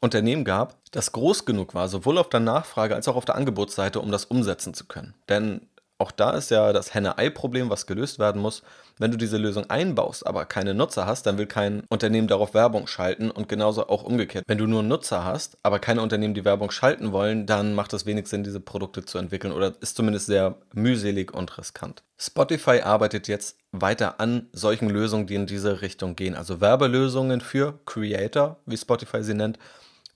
Unternehmen 0.00 0.44
gab, 0.44 0.76
das 0.90 1.12
groß 1.12 1.44
genug 1.44 1.74
war, 1.74 1.88
sowohl 1.88 2.18
auf 2.18 2.28
der 2.28 2.40
Nachfrage 2.40 2.94
als 2.94 3.08
auch 3.08 3.16
auf 3.16 3.24
der 3.24 3.36
Angebotsseite, 3.36 4.00
um 4.00 4.10
das 4.10 4.24
umsetzen 4.24 4.74
zu 4.74 4.86
können. 4.86 5.14
Denn 5.28 5.60
auch 5.98 6.10
da 6.10 6.30
ist 6.30 6.50
ja 6.50 6.72
das 6.72 6.94
Henne-Ei-Problem, 6.94 7.70
was 7.70 7.86
gelöst 7.86 8.18
werden 8.18 8.42
muss. 8.42 8.62
Wenn 8.98 9.10
du 9.10 9.16
diese 9.16 9.36
Lösung 9.36 9.68
einbaust, 9.70 10.26
aber 10.26 10.44
keine 10.44 10.74
Nutzer 10.74 11.06
hast, 11.06 11.26
dann 11.26 11.38
will 11.38 11.46
kein 11.46 11.82
Unternehmen 11.88 12.28
darauf 12.28 12.54
Werbung 12.54 12.86
schalten 12.86 13.30
und 13.30 13.48
genauso 13.48 13.88
auch 13.88 14.02
umgekehrt. 14.02 14.44
Wenn 14.46 14.58
du 14.58 14.66
nur 14.66 14.82
Nutzer 14.82 15.24
hast, 15.24 15.58
aber 15.62 15.78
keine 15.78 16.02
Unternehmen, 16.02 16.34
die 16.34 16.44
Werbung 16.44 16.70
schalten 16.70 17.12
wollen, 17.12 17.46
dann 17.46 17.74
macht 17.74 17.92
es 17.92 18.06
wenig 18.06 18.26
Sinn, 18.26 18.44
diese 18.44 18.60
Produkte 18.60 19.04
zu 19.04 19.18
entwickeln 19.18 19.52
oder 19.52 19.72
ist 19.80 19.96
zumindest 19.96 20.26
sehr 20.26 20.56
mühselig 20.74 21.32
und 21.32 21.56
riskant. 21.58 22.02
Spotify 22.18 22.80
arbeitet 22.82 23.28
jetzt 23.28 23.58
weiter 23.72 24.20
an 24.20 24.48
solchen 24.52 24.88
Lösungen, 24.88 25.26
die 25.26 25.34
in 25.34 25.46
diese 25.46 25.82
Richtung 25.82 26.16
gehen. 26.16 26.34
Also 26.34 26.60
Werbelösungen 26.60 27.40
für 27.40 27.78
Creator, 27.84 28.58
wie 28.66 28.76
Spotify 28.76 29.22
sie 29.22 29.34
nennt, 29.34 29.58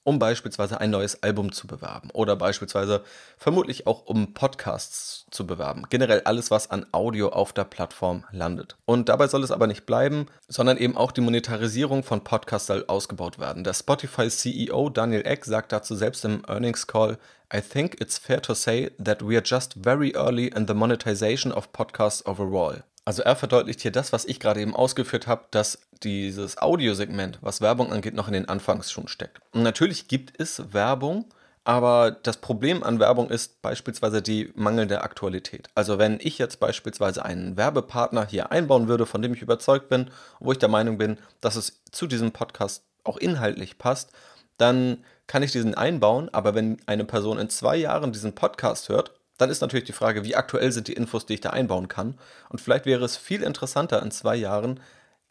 um 0.02 0.19
beispielsweise 0.19 0.80
ein 0.80 0.90
neues 0.90 1.23
Album 1.23 1.52
zu 1.52 1.66
bewerben 1.66 2.11
oder 2.12 2.37
beispielsweise 2.37 3.04
vermutlich 3.37 3.87
auch 3.87 4.07
um 4.07 4.35
Podcasts 4.35 5.26
zu 5.30 5.47
bewerben. 5.47 5.85
Generell 5.90 6.23
alles, 6.23 6.50
was 6.50 6.71
an 6.71 6.87
Audio 6.92 7.28
auf 7.28 7.52
der 7.52 7.64
Plattform 7.64 8.25
landet. 8.33 8.76
Und 8.87 9.09
dabei 9.09 9.28
soll 9.28 9.45
es 9.45 9.50
aber 9.50 9.66
nicht 9.66 9.87
bleiben, 9.87 10.26
sondern 10.49 10.76
eben 10.76 10.97
auch 10.97 11.12
die 11.12 11.21
Monetarisierung 11.21 12.02
von 12.02 12.25
Podcasts 12.25 12.69
soll 12.69 12.85
ausgebaut 12.87 13.38
werden. 13.38 13.64
Der 13.64 13.75
Spotify 13.75 14.28
CEO 14.28 14.88
Daniel 14.90 15.26
Eck 15.26 15.45
sagt 15.45 15.73
dazu 15.73 15.95
selbst 15.95 16.25
im 16.25 16.42
Earnings 16.49 16.87
Call, 16.87 17.19
I 17.52 17.61
think 17.61 18.00
it's 18.00 18.16
fair 18.16 18.40
to 18.42 18.54
say 18.54 18.90
that 19.02 19.26
we 19.26 19.37
are 19.37 19.45
just 19.45 19.75
very 19.75 20.12
early 20.14 20.47
in 20.47 20.66
the 20.69 20.75
monetization 20.75 21.52
of 21.52 21.73
podcasts 21.73 22.25
overall. 22.25 22.85
Also 23.04 23.23
er 23.23 23.35
verdeutlicht 23.35 23.80
hier 23.80 23.90
das, 23.90 24.12
was 24.12 24.25
ich 24.25 24.38
gerade 24.38 24.61
eben 24.61 24.76
ausgeführt 24.76 25.26
habe, 25.26 25.45
dass 25.50 25.78
dieses 26.02 26.59
Audiosegment, 26.59 27.38
was 27.40 27.61
Werbung 27.61 27.92
angeht, 27.92 28.14
noch 28.14 28.28
in 28.28 28.35
den 28.35 28.49
Anfangsschuhen 28.49 29.09
steckt. 29.09 29.40
Und 29.52 29.62
natürlich 29.62 30.09
gibt 30.09 30.38
es 30.40 30.73
Werbung, 30.73 31.26
aber 31.64 32.11
das 32.11 32.38
Problem 32.38 32.83
an 32.83 32.99
Werbung 32.99 33.30
ist 33.30 33.61
beispielsweise 33.62 34.23
die 34.23 34.50
mangelnde 34.54 35.02
Aktualität. 35.02 35.69
Also 35.75 35.99
wenn 35.99 36.19
ich 36.21 36.38
jetzt 36.38 36.59
beispielsweise 36.59 37.25
einen 37.25 37.57
Werbepartner 37.57 38.26
hier 38.26 38.50
einbauen 38.50 38.88
würde, 38.88 39.07
von 39.07 39.23
dem 39.23 39.35
ich 39.35 39.42
überzeugt 39.42 39.88
bin, 39.88 40.11
wo 40.38 40.52
ich 40.52 40.59
der 40.59 40.69
Meinung 40.69 40.99
bin, 40.99 41.19
dass 41.40 41.57
es 41.57 41.83
zu 41.90 42.07
diesem 42.07 42.33
Podcast 42.33 42.85
auch 43.04 43.19
inhaltlich 43.19 43.78
passt, 43.78 44.12
dann 44.57 45.04
kann 45.26 45.42
ich 45.42 45.52
diesen 45.52 45.75
einbauen, 45.75 46.28
aber 46.33 46.54
wenn 46.54 46.78
eine 46.87 47.04
Person 47.04 47.38
in 47.38 47.50
zwei 47.50 47.76
Jahren 47.76 48.12
diesen 48.12 48.35
Podcast 48.35 48.88
hört 48.88 49.12
dann 49.40 49.49
ist 49.50 49.62
natürlich 49.62 49.87
die 49.87 49.92
Frage, 49.92 50.23
wie 50.23 50.37
aktuell 50.37 50.71
sind 50.71 50.87
die 50.87 50.92
Infos, 50.92 51.25
die 51.25 51.35
ich 51.35 51.40
da 51.40 51.50
einbauen 51.50 51.88
kann. 51.88 52.19
Und 52.50 52.61
vielleicht 52.61 52.85
wäre 52.85 53.04
es 53.04 53.16
viel 53.16 53.42
interessanter 53.42 54.02
in 54.02 54.11
zwei 54.11 54.37
Jahren, 54.37 54.80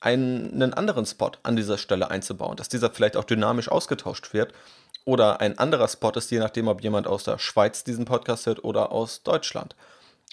einen 0.01 0.74
anderen 0.74 1.06
Spot 1.06 1.32
an 1.44 1.56
dieser 1.56 1.77
Stelle 1.77 2.10
einzubauen, 2.10 2.56
dass 2.56 2.70
dieser 2.70 2.89
vielleicht 2.89 3.18
auch 3.18 3.25
dynamisch 3.25 3.70
ausgetauscht 3.70 4.34
wird 4.34 4.53
oder 5.06 5.41
ein 5.41 5.58
anderer 5.58 5.88
Spot 5.88 6.12
ist, 6.12 6.32
je 6.32 6.39
nachdem, 6.39 6.68
ob 6.68 6.82
jemand 6.82 7.08
aus 7.08 7.24
der 7.24 7.38
Schweiz 7.38 7.84
diesen 7.84 8.06
Podcast 8.06 8.46
hört 8.46 8.63
oder 8.63 8.91
aus 8.91 9.24
Deutschland. 9.24 9.75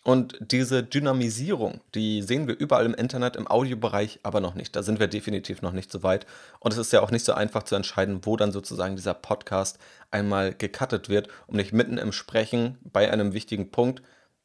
Und 0.05 0.39
diese 0.41 0.85
Dynamisierung, 0.85 1.81
die 1.97 2.23
sehen 2.23 2.47
wir 2.47 2.57
überall 2.57 2.87
im 2.87 2.95
Internet, 2.95 3.35
im 3.35 3.49
Audiobereich 3.49 4.21
aber 4.23 4.41
noch 4.41 4.55
nicht. 4.55 4.77
Da 4.77 4.85
sind 4.85 5.01
wir 5.01 5.09
definitiv 5.09 5.63
noch 5.63 5.73
nicht 5.73 5.91
so 5.91 6.05
weit. 6.05 6.27
Und 6.61 6.71
es 6.73 6.79
ist 6.79 6.93
ja 6.93 7.01
auch 7.01 7.11
nicht 7.11 7.25
so 7.25 7.33
einfach 7.33 7.65
zu 7.65 7.75
entscheiden, 7.75 8.21
wo 8.23 8.37
dann 8.37 8.53
sozusagen 8.53 8.95
dieser 8.95 9.15
Podcast 9.15 9.81
einmal 10.13 10.55
gecuttet 10.55 11.09
wird, 11.09 11.29
um 11.49 11.57
nicht 11.57 11.73
mitten 11.73 11.99
im 11.99 12.13
Sprechen 12.13 12.79
bei 12.85 13.11
einem 13.11 13.33
wichtigen 13.33 13.73
Punkt 13.73 14.01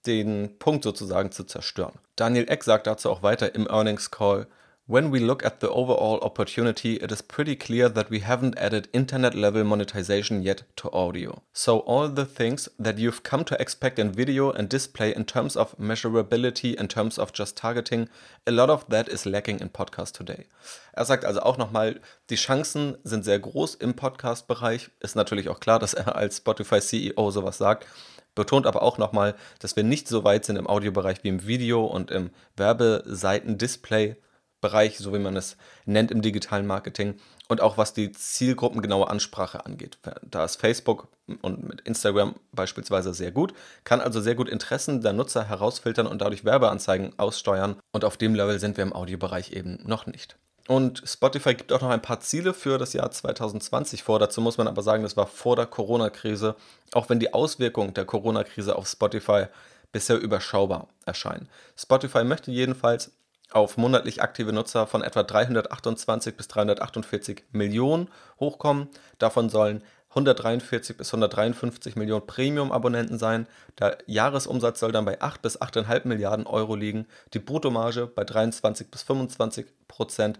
den 0.08 0.58
Punkt 0.58 0.84
sozusagen 0.84 1.32
zu 1.32 1.44
zerstören. 1.44 2.00
Daniel 2.16 2.50
Eck 2.50 2.64
sagt 2.64 2.88
dazu 2.88 3.12
auch 3.12 3.22
weiter 3.22 3.54
im 3.54 3.68
Earnings 3.68 4.10
Call, 4.10 4.48
When 4.88 5.12
we 5.12 5.20
look 5.20 5.46
at 5.46 5.60
the 5.60 5.70
overall 5.70 6.20
opportunity, 6.22 6.96
it 6.96 7.12
is 7.12 7.22
pretty 7.22 7.56
clear 7.56 7.88
that 7.88 8.10
we 8.10 8.20
haven't 8.20 8.58
added 8.58 8.90
internet 8.92 9.36
level 9.36 9.64
monetization 9.64 10.42
yet 10.42 10.64
to 10.78 10.92
audio. 10.92 11.44
So, 11.54 11.80
all 11.82 12.10
the 12.10 12.26
things 12.26 12.68
that 12.80 12.98
you've 12.98 13.22
come 13.22 13.46
to 13.46 13.62
expect 13.62 14.00
in 14.00 14.12
video 14.12 14.52
and 14.52 14.68
display 14.68 15.14
in 15.16 15.26
terms 15.26 15.56
of 15.56 15.78
measurability, 15.78 16.74
in 16.74 16.88
terms 16.88 17.20
of 17.20 17.32
just 17.32 17.56
targeting, 17.56 18.10
a 18.48 18.52
lot 18.52 18.72
of 18.72 18.90
that 18.90 19.08
is 19.08 19.26
lacking 19.28 19.60
in 19.60 19.70
podcast 19.70 20.14
today. 20.14 20.48
Er 20.94 21.06
sagt 21.06 21.26
also 21.26 21.42
auch 21.42 21.58
nochmal, 21.58 22.02
die 22.32 22.36
Chancen 22.36 22.98
sind 23.04 23.24
sehr 23.24 23.40
groß 23.40 23.76
im 23.76 23.94
Podcast-Bereich. 23.94 24.90
Ist 25.00 25.16
natürlich 25.16 25.50
auch 25.50 25.60
klar, 25.60 25.78
dass 25.78 25.94
er 25.94 26.16
als 26.16 26.38
Spotify-CEO 26.38 27.30
sowas 27.30 27.60
sagt 27.60 27.88
betont 28.34 28.66
aber 28.66 28.82
auch 28.82 28.98
nochmal, 28.98 29.36
dass 29.60 29.76
wir 29.76 29.84
nicht 29.84 30.08
so 30.08 30.24
weit 30.24 30.46
sind 30.46 30.56
im 30.56 30.66
Audiobereich 30.66 31.24
wie 31.24 31.28
im 31.28 31.46
Video 31.48 31.86
und 31.86 32.12
im 32.12 32.30
Werbeseiten-Display 32.56 34.16
Bereich, 34.62 34.98
so 34.98 35.14
wie 35.14 35.20
man 35.20 35.36
es 35.36 35.58
nennt 35.86 36.12
im 36.12 36.22
digitalen 36.22 36.68
Marketing 36.68 37.16
und 37.48 37.62
auch 37.62 37.78
was 37.78 37.94
die 37.94 38.12
zielgruppengenaue 38.12 39.10
Ansprache 39.10 39.66
angeht. 39.66 39.98
Da 40.22 40.46
ist 40.46 40.56
Facebook 40.56 41.08
und 41.42 41.68
mit 41.68 41.82
Instagram 41.82 42.36
beispielsweise 42.52 43.14
sehr 43.14 43.32
gut, 43.32 43.54
kann 43.84 44.02
also 44.02 44.22
sehr 44.22 44.36
gut 44.36 44.48
Interessen 44.48 45.02
der 45.02 45.14
Nutzer 45.14 45.50
herausfiltern 45.50 46.08
und 46.08 46.22
dadurch 46.22 46.46
Werbeanzeigen 46.46 47.18
aussteuern 47.18 47.76
und 47.92 48.06
auf 48.06 48.18
dem 48.18 48.36
Level 48.36 48.60
sind 48.60 48.78
wir 48.78 48.84
im 48.84 48.94
Audiobereich 48.94 49.52
eben 49.52 49.80
noch 49.84 50.06
nicht. 50.06 50.38
Und 50.68 51.02
Spotify 51.06 51.56
gibt 51.56 51.74
auch 51.74 51.82
noch 51.82 51.90
ein 51.90 52.02
paar 52.02 52.20
Ziele 52.20 52.54
für 52.54 52.78
das 52.78 52.94
Jahr 52.94 53.12
2020 53.12 54.04
vor. 54.04 54.20
Dazu 54.20 54.42
muss 54.42 54.58
man 54.58 54.68
aber 54.68 54.84
sagen, 54.84 55.04
das 55.04 55.18
war 55.18 55.28
vor 55.28 55.56
der 55.56 55.66
Corona-Krise, 55.66 56.56
auch 56.94 57.10
wenn 57.10 57.20
die 57.20 57.34
Auswirkungen 57.34 57.94
der 57.94 58.06
Corona-Krise 58.06 58.76
auf 58.76 58.88
Spotify 58.88 59.48
bisher 59.92 60.20
überschaubar 60.20 60.88
erscheinen. 61.06 61.50
Spotify 61.76 62.24
möchte 62.24 62.52
jedenfalls 62.52 63.12
auf 63.52 63.78
monatlich 63.78 64.22
aktive 64.22 64.54
Nutzer 64.54 64.88
von 64.88 65.04
etwa 65.04 65.24
328 65.24 66.36
bis 66.36 66.48
348 66.48 67.44
Millionen 67.52 68.10
hochkommen. 68.40 68.90
Davon 69.20 69.50
sollen 69.50 69.84
143 70.10 70.98
bis 70.98 71.14
153 71.14 71.96
Millionen 71.96 72.28
Premium-Abonnenten 72.28 73.18
sein. 73.18 73.48
Der 73.80 73.98
Jahresumsatz 74.08 74.80
soll 74.80 74.92
dann 74.92 75.06
bei 75.06 75.22
8 75.22 75.42
bis 75.42 75.62
8,5 75.62 76.08
Milliarden 76.08 76.48
Euro 76.48 76.76
liegen. 76.76 77.08
Die 77.34 77.40
Bruttomarge 77.40 78.08
bei 78.08 78.24
23 78.24 78.92
bis 78.92 79.04
25 79.04 79.68
Prozent. 79.88 80.40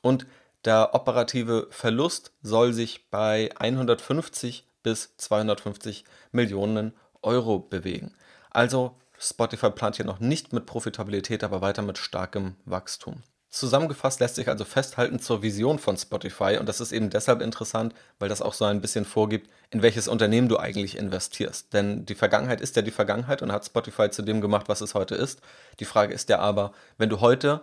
Und 0.00 0.26
der 0.64 0.94
operative 0.94 1.68
Verlust 1.70 2.32
soll 2.42 2.72
sich 2.72 3.10
bei 3.10 3.50
150 3.58 4.64
bis 4.82 5.16
250 5.16 6.04
Millionen 6.32 6.92
Euro 7.22 7.60
bewegen. 7.60 8.14
Also 8.50 8.96
Spotify 9.22 9.70
plant 9.70 9.96
hier 9.96 10.04
noch 10.04 10.18
nicht 10.18 10.52
mit 10.52 10.66
Profitabilität, 10.66 11.44
aber 11.44 11.60
weiter 11.60 11.82
mit 11.82 11.96
starkem 11.96 12.56
Wachstum. 12.64 13.22
Zusammengefasst 13.50 14.18
lässt 14.18 14.36
sich 14.36 14.48
also 14.48 14.64
festhalten 14.64 15.20
zur 15.20 15.42
Vision 15.42 15.78
von 15.78 15.96
Spotify 15.96 16.56
und 16.58 16.68
das 16.68 16.80
ist 16.80 16.90
eben 16.90 17.10
deshalb 17.10 17.42
interessant, 17.42 17.94
weil 18.18 18.30
das 18.30 18.40
auch 18.40 18.54
so 18.54 18.64
ein 18.64 18.80
bisschen 18.80 19.04
vorgibt, 19.04 19.50
in 19.70 19.82
welches 19.82 20.08
Unternehmen 20.08 20.48
du 20.48 20.58
eigentlich 20.58 20.96
investierst. 20.96 21.72
Denn 21.72 22.06
die 22.06 22.14
Vergangenheit 22.14 22.62
ist 22.62 22.74
ja 22.76 22.82
die 22.82 22.90
Vergangenheit 22.90 23.42
und 23.42 23.52
hat 23.52 23.66
Spotify 23.66 24.10
zu 24.10 24.22
dem 24.22 24.40
gemacht, 24.40 24.68
was 24.70 24.80
es 24.80 24.94
heute 24.94 25.14
ist. 25.14 25.42
Die 25.80 25.84
Frage 25.84 26.14
ist 26.14 26.30
ja 26.30 26.38
aber, 26.38 26.72
wenn 26.96 27.10
du 27.10 27.20
heute 27.20 27.60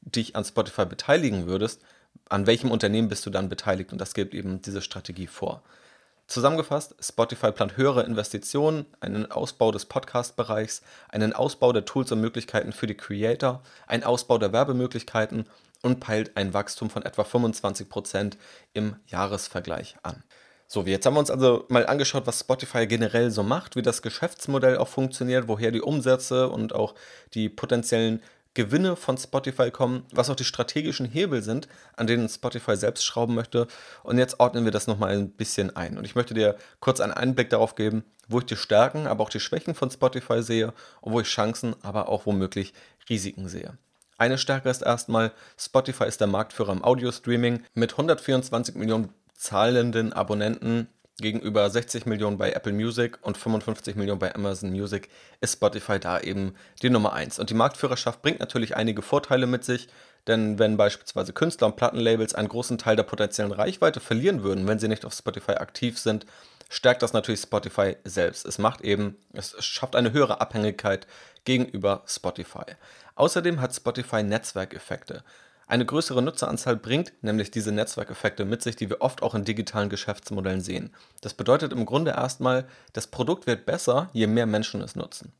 dich 0.00 0.34
an 0.34 0.44
Spotify 0.44 0.86
beteiligen 0.86 1.46
würdest, 1.46 1.82
an 2.30 2.46
welchem 2.46 2.70
Unternehmen 2.70 3.08
bist 3.08 3.26
du 3.26 3.30
dann 3.30 3.50
beteiligt? 3.50 3.92
Und 3.92 4.00
das 4.00 4.14
gibt 4.14 4.34
eben 4.34 4.62
diese 4.62 4.80
Strategie 4.80 5.26
vor. 5.26 5.62
Zusammengefasst, 6.28 6.94
Spotify 7.00 7.52
plant 7.52 7.78
höhere 7.78 8.02
Investitionen, 8.02 8.84
einen 9.00 9.30
Ausbau 9.32 9.72
des 9.72 9.86
Podcast-Bereichs, 9.86 10.82
einen 11.08 11.32
Ausbau 11.32 11.72
der 11.72 11.86
Tools 11.86 12.12
und 12.12 12.20
Möglichkeiten 12.20 12.72
für 12.72 12.86
die 12.86 12.98
Creator, 12.98 13.62
einen 13.86 14.04
Ausbau 14.04 14.36
der 14.36 14.52
Werbemöglichkeiten 14.52 15.46
und 15.80 16.00
peilt 16.00 16.36
ein 16.36 16.52
Wachstum 16.52 16.90
von 16.90 17.02
etwa 17.02 17.22
25% 17.22 18.34
im 18.74 18.96
Jahresvergleich 19.06 19.96
an. 20.02 20.22
So, 20.66 20.82
jetzt 20.82 21.06
haben 21.06 21.14
wir 21.14 21.20
uns 21.20 21.30
also 21.30 21.64
mal 21.70 21.86
angeschaut, 21.86 22.26
was 22.26 22.40
Spotify 22.40 22.86
generell 22.86 23.30
so 23.30 23.42
macht, 23.42 23.74
wie 23.74 23.80
das 23.80 24.02
Geschäftsmodell 24.02 24.76
auch 24.76 24.88
funktioniert, 24.88 25.48
woher 25.48 25.70
die 25.70 25.80
Umsätze 25.80 26.50
und 26.50 26.74
auch 26.74 26.94
die 27.32 27.48
potenziellen 27.48 28.22
Gewinne 28.54 28.96
von 28.96 29.16
Spotify 29.16 29.70
kommen, 29.70 30.04
was 30.12 30.30
auch 30.30 30.36
die 30.36 30.44
strategischen 30.44 31.06
Hebel 31.06 31.42
sind, 31.42 31.68
an 31.96 32.06
denen 32.06 32.28
Spotify 32.28 32.76
selbst 32.76 33.04
schrauben 33.04 33.34
möchte. 33.34 33.66
Und 34.02 34.18
jetzt 34.18 34.40
ordnen 34.40 34.64
wir 34.64 34.72
das 34.72 34.86
nochmal 34.86 35.16
ein 35.16 35.30
bisschen 35.30 35.74
ein. 35.76 35.96
Und 35.96 36.04
ich 36.04 36.14
möchte 36.14 36.34
dir 36.34 36.56
kurz 36.80 37.00
einen 37.00 37.12
Einblick 37.12 37.50
darauf 37.50 37.74
geben, 37.74 38.04
wo 38.26 38.40
ich 38.40 38.46
die 38.46 38.56
Stärken, 38.56 39.06
aber 39.06 39.22
auch 39.22 39.30
die 39.30 39.40
Schwächen 39.40 39.74
von 39.74 39.90
Spotify 39.90 40.42
sehe 40.42 40.72
und 41.00 41.12
wo 41.12 41.20
ich 41.20 41.28
Chancen, 41.28 41.76
aber 41.82 42.08
auch 42.08 42.26
womöglich 42.26 42.72
Risiken 43.08 43.48
sehe. 43.48 43.78
Eine 44.18 44.38
Stärke 44.38 44.68
ist 44.68 44.82
erstmal, 44.82 45.32
Spotify 45.56 46.04
ist 46.04 46.20
der 46.20 46.26
Marktführer 46.26 46.72
im 46.72 46.84
Audio-Streaming 46.84 47.62
mit 47.74 47.92
124 47.92 48.74
Millionen 48.74 49.10
zahlenden 49.32 50.12
Abonnenten 50.12 50.88
gegenüber 51.20 51.68
60 51.68 52.06
Millionen 52.06 52.38
bei 52.38 52.52
Apple 52.52 52.72
Music 52.72 53.18
und 53.22 53.36
55 53.36 53.96
Millionen 53.96 54.20
bei 54.20 54.34
Amazon 54.34 54.70
Music 54.70 55.08
ist 55.40 55.54
Spotify 55.54 55.98
da 55.98 56.20
eben 56.20 56.54
die 56.82 56.90
Nummer 56.90 57.12
1. 57.12 57.38
Und 57.38 57.50
die 57.50 57.54
Marktführerschaft 57.54 58.22
bringt 58.22 58.40
natürlich 58.40 58.76
einige 58.76 59.02
Vorteile 59.02 59.46
mit 59.46 59.64
sich, 59.64 59.88
Denn 60.28 60.58
wenn 60.58 60.76
beispielsweise 60.76 61.32
Künstler 61.32 61.68
und 61.68 61.76
Plattenlabels 61.76 62.34
einen 62.34 62.48
großen 62.48 62.78
Teil 62.78 62.96
der 62.96 63.02
potenziellen 63.02 63.50
Reichweite 63.50 63.98
verlieren 63.98 64.42
würden, 64.42 64.68
wenn 64.68 64.78
sie 64.78 64.88
nicht 64.88 65.04
auf 65.06 65.14
Spotify 65.14 65.52
aktiv 65.52 65.98
sind, 65.98 66.26
stärkt 66.68 67.02
das 67.02 67.14
natürlich 67.14 67.40
Spotify 67.40 67.96
selbst. 68.04 68.44
Es 68.44 68.58
macht 68.58 68.82
eben, 68.82 69.16
es 69.32 69.56
schafft 69.64 69.96
eine 69.96 70.12
höhere 70.12 70.40
Abhängigkeit 70.42 71.06
gegenüber 71.44 72.02
Spotify. 72.06 72.76
Außerdem 73.14 73.60
hat 73.60 73.74
Spotify 73.74 74.22
Netzwerkeffekte. 74.22 75.24
Eine 75.68 75.84
größere 75.84 76.22
Nutzeranzahl 76.22 76.76
bringt 76.76 77.12
nämlich 77.20 77.50
diese 77.50 77.72
Netzwerkeffekte 77.72 78.46
mit 78.46 78.62
sich, 78.62 78.74
die 78.74 78.88
wir 78.88 79.02
oft 79.02 79.22
auch 79.22 79.34
in 79.34 79.44
digitalen 79.44 79.90
Geschäftsmodellen 79.90 80.62
sehen. 80.62 80.94
Das 81.20 81.34
bedeutet 81.34 81.72
im 81.72 81.84
Grunde 81.84 82.12
erstmal, 82.12 82.66
das 82.94 83.06
Produkt 83.06 83.46
wird 83.46 83.66
besser, 83.66 84.08
je 84.14 84.26
mehr 84.26 84.46
Menschen 84.46 84.80
es 84.80 84.96
nutzen. 84.96 85.30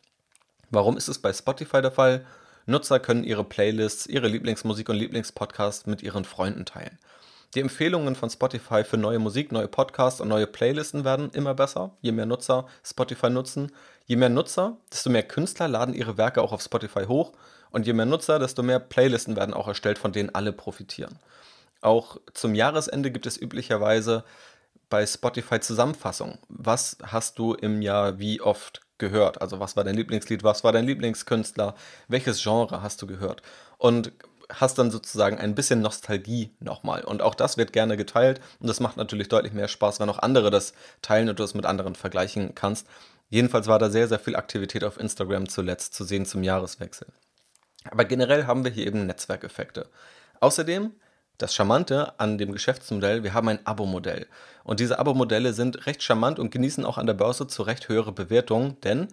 Warum 0.71 0.99
ist 0.99 1.09
es 1.09 1.19
bei 1.19 1.33
Spotify 1.33 1.81
der 1.81 1.93
Fall? 1.93 2.27
Nutzer 2.67 3.01
können 3.01 3.25
ihre 3.25 3.43
Playlists, 3.43 4.07
ihre 4.07 4.29
Lieblingsmusik 4.29 4.91
und 4.91 4.97
Lieblingspodcasts 4.97 5.87
mit 5.87 6.03
ihren 6.03 6.27
Freunden 6.27 6.67
teilen. 6.67 6.99
Die 7.55 7.61
Empfehlungen 7.61 8.15
von 8.15 8.29
Spotify 8.29 8.85
für 8.85 8.99
neue 8.99 9.19
Musik, 9.19 9.51
neue 9.51 9.69
Podcasts 9.69 10.21
und 10.21 10.29
neue 10.29 10.47
Playlisten 10.47 11.07
werden 11.07 11.31
immer 11.31 11.55
besser, 11.55 11.93
je 12.03 12.13
mehr 12.13 12.27
Nutzer 12.27 12.67
Spotify 12.85 13.31
nutzen. 13.31 13.73
Je 14.05 14.17
mehr 14.17 14.29
Nutzer, 14.29 14.77
desto 14.93 15.09
mehr 15.09 15.23
Künstler 15.23 15.69
laden 15.69 15.95
ihre 15.95 16.19
Werke 16.19 16.43
auch 16.43 16.53
auf 16.53 16.61
Spotify 16.61 17.05
hoch 17.05 17.33
und 17.71 17.87
je 17.87 17.93
mehr 17.93 18.07
Nutzer, 18.07 18.39
desto 18.39 18.63
mehr 18.63 18.81
Playlisten 18.81 19.37
werden 19.37 19.55
auch 19.55 19.69
erstellt, 19.69 19.99
von 19.99 20.13
denen 20.13 20.35
alle 20.35 20.53
profitieren. 20.53 21.19
Auch 21.81 22.19
zum 22.35 22.55
Jahresende 22.55 23.11
gibt 23.11 23.27
es 23.27 23.41
üblicherweise 23.41 24.25
bei 24.91 25.07
Spotify 25.07 25.61
Zusammenfassungen. 25.61 26.39
Was 26.49 26.97
hast 27.03 27.39
du 27.39 27.55
im 27.55 27.83
Jahr 27.83 28.19
wie 28.19 28.41
oft 28.41 28.81
gehört? 28.99 29.41
Also 29.41 29.61
was 29.61 29.77
war 29.77 29.85
dein 29.85 29.95
Lieblingslied, 29.95 30.43
was 30.43 30.65
war 30.65 30.73
dein 30.73 30.87
Lieblingskünstler, 30.87 31.75
welches 32.09 32.43
Genre 32.43 32.83
hast 32.83 33.01
du 33.03 33.07
gehört? 33.07 33.43
Und 33.77 34.13
hast 34.51 34.79
dann 34.79 34.91
sozusagen 34.91 35.39
ein 35.39 35.55
bisschen 35.55 35.83
Nostalgie 35.83 36.51
nochmal. 36.59 37.05
Und 37.05 37.23
auch 37.23 37.35
das 37.35 37.59
wird 37.59 37.73
gerne 37.73 37.97
geteilt 37.97 38.41
und 38.61 38.67
das 38.67 38.81
macht 38.81 38.97
natürlich 38.97 39.29
deutlich 39.29 39.53
mehr 39.53 39.69
Spaß, 39.69 40.01
wenn 40.01 40.09
auch 40.09 40.21
andere 40.21 40.51
das 40.51 40.73
teilen 41.03 41.29
und 41.29 41.39
du 41.39 41.45
es 41.45 41.55
mit 41.55 41.67
anderen 41.67 41.95
vergleichen 41.95 42.55
kannst. 42.55 42.87
Jedenfalls 43.29 43.67
war 43.67 43.79
da 43.79 43.91
sehr, 43.91 44.09
sehr 44.09 44.19
viel 44.19 44.37
Aktivität 44.37 44.85
auf 44.85 44.99
Instagram 44.99 45.49
zuletzt 45.49 45.95
zu 45.95 46.05
sehen 46.05 46.25
zum 46.25 46.43
Jahreswechsel. 46.43 47.09
Aber 47.85 48.05
generell 48.05 48.47
haben 48.47 48.65
wir 48.65 48.71
hier 48.71 48.87
eben 48.87 49.07
Netzwerkeffekte. 49.07 49.89
Außerdem, 50.41 50.93
das 51.39 51.55
Charmante 51.55 52.19
an 52.19 52.37
dem 52.37 52.53
Geschäftsmodell, 52.53 53.23
wir 53.23 53.33
haben 53.33 53.49
ein 53.49 53.65
Abo-Modell. 53.65 54.27
Und 54.65 54.81
diese 54.81 54.99
Abo-Modelle 54.99 55.53
sind 55.53 55.87
recht 55.87 56.03
charmant 56.03 56.39
und 56.39 56.51
genießen 56.51 56.85
auch 56.85 56.99
an 56.99 57.07
der 57.07 57.15
Börse 57.15 57.47
zu 57.47 57.63
recht 57.63 57.89
höhere 57.89 58.13
Bewertungen, 58.13 58.81
denn 58.83 59.09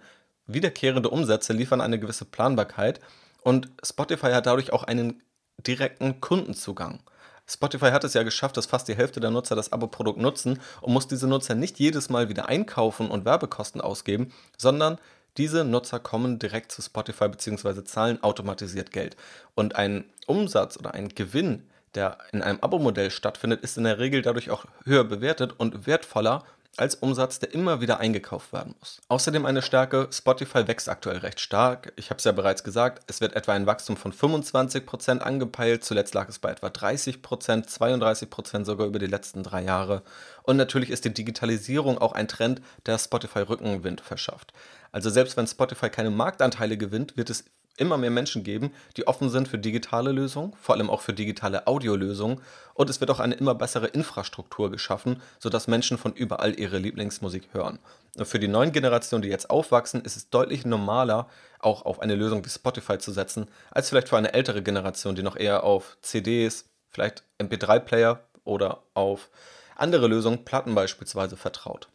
wiederkehrende 0.47 1.09
Umsätze 1.09 1.53
liefern 1.53 1.81
eine 1.81 1.99
gewisse 1.99 2.25
Planbarkeit 2.25 2.99
und 3.41 3.69
Spotify 3.83 4.31
hat 4.31 4.47
dadurch 4.47 4.73
auch 4.73 4.83
einen 4.83 5.21
direkten 5.65 6.19
Kundenzugang. 6.19 6.99
Spotify 7.47 7.91
hat 7.91 8.03
es 8.03 8.15
ja 8.15 8.23
geschafft, 8.23 8.57
dass 8.57 8.65
fast 8.65 8.87
die 8.87 8.95
Hälfte 8.95 9.19
der 9.19 9.29
Nutzer 9.29 9.55
das 9.55 9.71
Abo-Produkt 9.71 10.19
nutzen 10.19 10.59
und 10.81 10.93
muss 10.93 11.07
diese 11.07 11.27
Nutzer 11.27 11.53
nicht 11.53 11.79
jedes 11.79 12.09
Mal 12.09 12.27
wieder 12.27 12.49
einkaufen 12.49 13.11
und 13.11 13.23
Werbekosten 13.23 13.81
ausgeben, 13.81 14.33
sondern 14.57 14.97
diese 15.37 15.63
Nutzer 15.63 15.99
kommen 15.99 16.39
direkt 16.39 16.71
zu 16.71 16.81
Spotify 16.81 17.27
bzw. 17.27 17.83
zahlen 17.83 18.23
automatisiert 18.23 18.91
Geld. 18.91 19.15
Und 19.53 19.75
ein 19.75 20.05
Umsatz 20.27 20.77
oder 20.77 20.93
ein 20.93 21.09
Gewinn, 21.09 21.63
der 21.93 22.17
in 22.31 22.41
einem 22.41 22.59
Abo-Modell 22.61 23.11
stattfindet, 23.11 23.61
ist 23.61 23.77
in 23.77 23.83
der 23.83 23.99
Regel 23.99 24.21
dadurch 24.21 24.49
auch 24.49 24.65
höher 24.85 25.03
bewertet 25.03 25.53
und 25.57 25.87
wertvoller 25.87 26.43
als 26.77 26.95
Umsatz, 26.95 27.39
der 27.39 27.53
immer 27.53 27.81
wieder 27.81 27.99
eingekauft 27.99 28.53
werden 28.53 28.75
muss. 28.79 29.01
Außerdem 29.07 29.45
eine 29.45 29.61
Stärke, 29.61 30.07
Spotify 30.11 30.67
wächst 30.67 30.89
aktuell 30.89 31.17
recht 31.17 31.39
stark. 31.39 31.93
Ich 31.95 32.09
habe 32.09 32.17
es 32.17 32.23
ja 32.23 32.31
bereits 32.31 32.63
gesagt, 32.63 33.03
es 33.07 33.21
wird 33.21 33.35
etwa 33.35 33.53
ein 33.53 33.65
Wachstum 33.65 33.97
von 33.97 34.11
25% 34.11 35.19
angepeilt. 35.19 35.83
Zuletzt 35.83 36.13
lag 36.13 36.29
es 36.29 36.39
bei 36.39 36.51
etwa 36.51 36.67
30%, 36.67 37.21
32% 37.21 38.65
sogar 38.65 38.87
über 38.87 38.99
die 38.99 39.07
letzten 39.07 39.43
drei 39.43 39.63
Jahre. 39.63 40.03
Und 40.43 40.57
natürlich 40.57 40.89
ist 40.89 41.05
die 41.05 41.13
Digitalisierung 41.13 41.97
auch 41.97 42.13
ein 42.13 42.27
Trend, 42.27 42.61
der 42.85 42.97
Spotify 42.97 43.39
Rückenwind 43.39 44.01
verschafft. 44.01 44.53
Also 44.91 45.09
selbst 45.09 45.37
wenn 45.37 45.47
Spotify 45.47 45.89
keine 45.89 46.11
Marktanteile 46.11 46.77
gewinnt, 46.77 47.17
wird 47.17 47.29
es 47.29 47.45
immer 47.77 47.97
mehr 47.97 48.09
Menschen 48.09 48.43
geben, 48.43 48.71
die 48.97 49.07
offen 49.07 49.29
sind 49.29 49.47
für 49.47 49.57
digitale 49.57 50.11
Lösungen, 50.11 50.53
vor 50.61 50.75
allem 50.75 50.89
auch 50.89 51.01
für 51.01 51.13
digitale 51.13 51.67
Audiolösungen. 51.67 52.41
Und 52.73 52.89
es 52.89 52.99
wird 52.99 53.11
auch 53.11 53.19
eine 53.19 53.35
immer 53.35 53.55
bessere 53.55 53.87
Infrastruktur 53.87 54.71
geschaffen, 54.71 55.21
sodass 55.39 55.67
Menschen 55.67 55.97
von 55.97 56.13
überall 56.13 56.57
ihre 56.59 56.77
Lieblingsmusik 56.77 57.49
hören. 57.53 57.79
Und 58.17 58.27
für 58.27 58.39
die 58.39 58.47
neuen 58.47 58.71
Generationen, 58.71 59.21
die 59.21 59.29
jetzt 59.29 59.49
aufwachsen, 59.49 60.01
ist 60.01 60.15
es 60.15 60.29
deutlich 60.29 60.65
normaler, 60.65 61.27
auch 61.59 61.85
auf 61.85 61.99
eine 61.99 62.15
Lösung 62.15 62.45
wie 62.45 62.49
Spotify 62.49 62.97
zu 62.97 63.11
setzen, 63.11 63.47
als 63.71 63.89
vielleicht 63.89 64.09
für 64.09 64.17
eine 64.17 64.33
ältere 64.33 64.61
Generation, 64.61 65.15
die 65.15 65.23
noch 65.23 65.35
eher 65.35 65.63
auf 65.63 65.97
CDs, 66.01 66.65
vielleicht 66.89 67.23
MP3-Player 67.39 68.21
oder 68.43 68.83
auf 68.93 69.29
andere 69.75 70.07
Lösungen, 70.07 70.45
Platten 70.45 70.75
beispielsweise, 70.75 71.35
vertraut. 71.35 71.89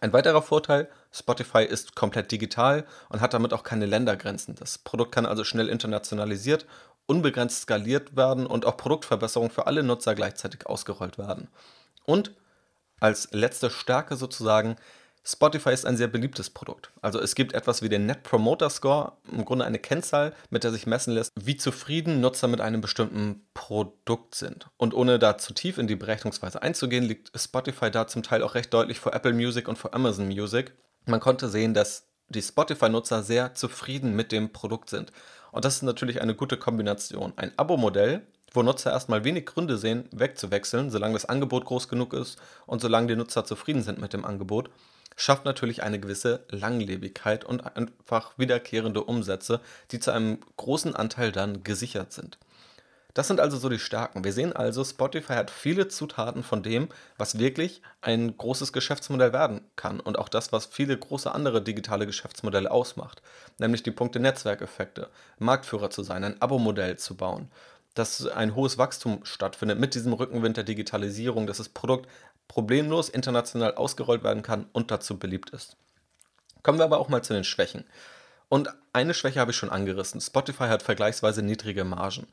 Ein 0.00 0.12
weiterer 0.12 0.42
Vorteil, 0.42 0.88
Spotify 1.12 1.64
ist 1.64 1.94
komplett 1.94 2.32
digital 2.32 2.86
und 3.08 3.20
hat 3.20 3.34
damit 3.34 3.52
auch 3.52 3.62
keine 3.62 3.86
Ländergrenzen. 3.86 4.54
Das 4.54 4.78
Produkt 4.78 5.12
kann 5.12 5.26
also 5.26 5.44
schnell 5.44 5.68
internationalisiert, 5.68 6.66
unbegrenzt 7.06 7.62
skaliert 7.62 8.16
werden 8.16 8.46
und 8.46 8.64
auch 8.64 8.76
Produktverbesserungen 8.76 9.52
für 9.52 9.66
alle 9.66 9.82
Nutzer 9.82 10.14
gleichzeitig 10.14 10.66
ausgerollt 10.66 11.18
werden. 11.18 11.48
Und 12.04 12.32
als 13.00 13.28
letzte 13.32 13.70
Stärke 13.70 14.16
sozusagen, 14.16 14.76
Spotify 15.24 15.70
ist 15.70 15.86
ein 15.86 15.96
sehr 15.96 16.08
beliebtes 16.08 16.50
Produkt. 16.50 16.90
Also 17.00 17.20
es 17.20 17.36
gibt 17.36 17.52
etwas 17.52 17.80
wie 17.80 17.88
den 17.88 18.06
Net 18.06 18.24
Promoter 18.24 18.68
Score, 18.70 19.12
im 19.30 19.44
Grunde 19.44 19.64
eine 19.64 19.78
Kennzahl, 19.78 20.34
mit 20.50 20.64
der 20.64 20.72
sich 20.72 20.86
messen 20.86 21.14
lässt, 21.14 21.30
wie 21.40 21.56
zufrieden 21.56 22.20
Nutzer 22.20 22.48
mit 22.48 22.60
einem 22.60 22.80
bestimmten 22.80 23.46
Produkt 23.54 24.34
sind. 24.34 24.66
Und 24.78 24.94
ohne 24.94 25.20
da 25.20 25.38
zu 25.38 25.54
tief 25.54 25.78
in 25.78 25.86
die 25.86 25.94
Berechnungsweise 25.94 26.60
einzugehen, 26.60 27.04
liegt 27.04 27.30
Spotify 27.38 27.90
da 27.90 28.08
zum 28.08 28.24
Teil 28.24 28.42
auch 28.42 28.56
recht 28.56 28.74
deutlich 28.74 28.98
vor 28.98 29.14
Apple 29.14 29.32
Music 29.32 29.68
und 29.68 29.78
vor 29.78 29.94
Amazon 29.94 30.26
Music. 30.26 30.74
Man 31.06 31.20
konnte 31.20 31.48
sehen, 31.48 31.72
dass 31.72 32.08
die 32.28 32.42
Spotify-Nutzer 32.42 33.22
sehr 33.22 33.54
zufrieden 33.54 34.16
mit 34.16 34.32
dem 34.32 34.52
Produkt 34.52 34.90
sind. 34.90 35.12
Und 35.52 35.64
das 35.64 35.76
ist 35.76 35.82
natürlich 35.82 36.20
eine 36.20 36.34
gute 36.34 36.56
Kombination. 36.56 37.32
Ein 37.36 37.56
Abo-Modell, 37.56 38.26
wo 38.52 38.62
Nutzer 38.62 38.90
erstmal 38.90 39.22
wenig 39.22 39.46
Gründe 39.46 39.78
sehen, 39.78 40.08
wegzuwechseln, 40.12 40.90
solange 40.90 41.14
das 41.14 41.26
Angebot 41.26 41.64
groß 41.64 41.88
genug 41.88 42.12
ist 42.12 42.38
und 42.66 42.80
solange 42.80 43.06
die 43.06 43.16
Nutzer 43.16 43.44
zufrieden 43.44 43.82
sind 43.82 44.00
mit 44.00 44.12
dem 44.12 44.24
Angebot 44.24 44.70
schafft 45.16 45.44
natürlich 45.44 45.82
eine 45.82 46.00
gewisse 46.00 46.44
Langlebigkeit 46.48 47.44
und 47.44 47.60
einfach 47.76 48.38
wiederkehrende 48.38 49.04
Umsätze, 49.04 49.60
die 49.90 50.00
zu 50.00 50.10
einem 50.10 50.38
großen 50.56 50.94
Anteil 50.94 51.32
dann 51.32 51.64
gesichert 51.64 52.12
sind. 52.12 52.38
Das 53.14 53.28
sind 53.28 53.40
also 53.40 53.58
so 53.58 53.68
die 53.68 53.78
Stärken. 53.78 54.24
Wir 54.24 54.32
sehen 54.32 54.54
also, 54.54 54.82
Spotify 54.84 55.34
hat 55.34 55.50
viele 55.50 55.88
Zutaten 55.88 56.42
von 56.42 56.62
dem, 56.62 56.88
was 57.18 57.38
wirklich 57.38 57.82
ein 58.00 58.36
großes 58.36 58.72
Geschäftsmodell 58.72 59.34
werden 59.34 59.60
kann 59.76 60.00
und 60.00 60.18
auch 60.18 60.30
das, 60.30 60.50
was 60.52 60.66
viele 60.66 60.96
große 60.96 61.30
andere 61.30 61.60
digitale 61.60 62.06
Geschäftsmodelle 62.06 62.70
ausmacht, 62.70 63.20
nämlich 63.58 63.82
die 63.82 63.90
Punkte 63.90 64.18
Netzwerkeffekte, 64.18 65.10
Marktführer 65.38 65.90
zu 65.90 66.02
sein, 66.02 66.24
ein 66.24 66.40
Abo-Modell 66.40 66.96
zu 66.96 67.14
bauen, 67.14 67.50
dass 67.94 68.26
ein 68.26 68.54
hohes 68.54 68.78
Wachstum 68.78 69.20
stattfindet 69.24 69.78
mit 69.78 69.94
diesem 69.94 70.14
Rückenwind 70.14 70.56
der 70.56 70.64
Digitalisierung, 70.64 71.46
dass 71.46 71.58
das 71.58 71.68
Produkt 71.68 72.08
problemlos 72.52 73.08
international 73.08 73.76
ausgerollt 73.76 74.22
werden 74.22 74.42
kann 74.42 74.66
und 74.74 74.90
dazu 74.90 75.18
beliebt 75.18 75.48
ist. 75.50 75.78
Kommen 76.62 76.78
wir 76.78 76.84
aber 76.84 76.98
auch 76.98 77.08
mal 77.08 77.24
zu 77.24 77.32
den 77.32 77.44
Schwächen. 77.44 77.86
Und 78.50 78.68
eine 78.92 79.14
Schwäche 79.14 79.40
habe 79.40 79.52
ich 79.52 79.56
schon 79.56 79.70
angerissen. 79.70 80.20
Spotify 80.20 80.64
hat 80.64 80.82
vergleichsweise 80.82 81.42
niedrige 81.42 81.84
Margen. 81.84 82.26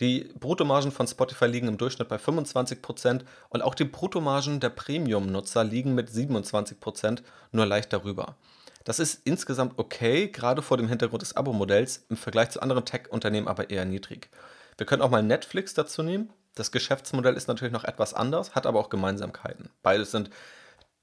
Die 0.00 0.32
Bruttomargen 0.40 0.90
von 0.90 1.06
Spotify 1.06 1.46
liegen 1.46 1.68
im 1.68 1.78
Durchschnitt 1.78 2.08
bei 2.08 2.16
25% 2.16 3.20
und 3.48 3.62
auch 3.62 3.76
die 3.76 3.84
Bruttomargen 3.84 4.58
der 4.58 4.70
Premium-Nutzer 4.70 5.62
liegen 5.62 5.94
mit 5.94 6.10
27% 6.10 7.22
nur 7.52 7.64
leicht 7.64 7.92
darüber. 7.92 8.34
Das 8.82 8.98
ist 8.98 9.20
insgesamt 9.24 9.74
okay, 9.78 10.26
gerade 10.26 10.62
vor 10.62 10.78
dem 10.78 10.88
Hintergrund 10.88 11.22
des 11.22 11.36
Abo-Modells, 11.36 12.06
im 12.08 12.16
Vergleich 12.16 12.50
zu 12.50 12.60
anderen 12.60 12.84
Tech-Unternehmen 12.84 13.46
aber 13.46 13.70
eher 13.70 13.84
niedrig. 13.84 14.30
Wir 14.78 14.86
können 14.86 15.02
auch 15.02 15.10
mal 15.10 15.22
Netflix 15.22 15.74
dazu 15.74 16.02
nehmen. 16.02 16.32
Das 16.54 16.72
Geschäftsmodell 16.72 17.34
ist 17.34 17.48
natürlich 17.48 17.72
noch 17.72 17.84
etwas 17.84 18.14
anders, 18.14 18.54
hat 18.54 18.66
aber 18.66 18.80
auch 18.80 18.90
Gemeinsamkeiten. 18.90 19.70
Beides 19.82 20.10
sind 20.10 20.30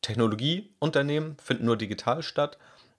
Technologieunternehmen, 0.02 1.38
finden 1.40 1.66
nur 1.66 1.78
digital 1.78 2.22
statt 2.22 2.58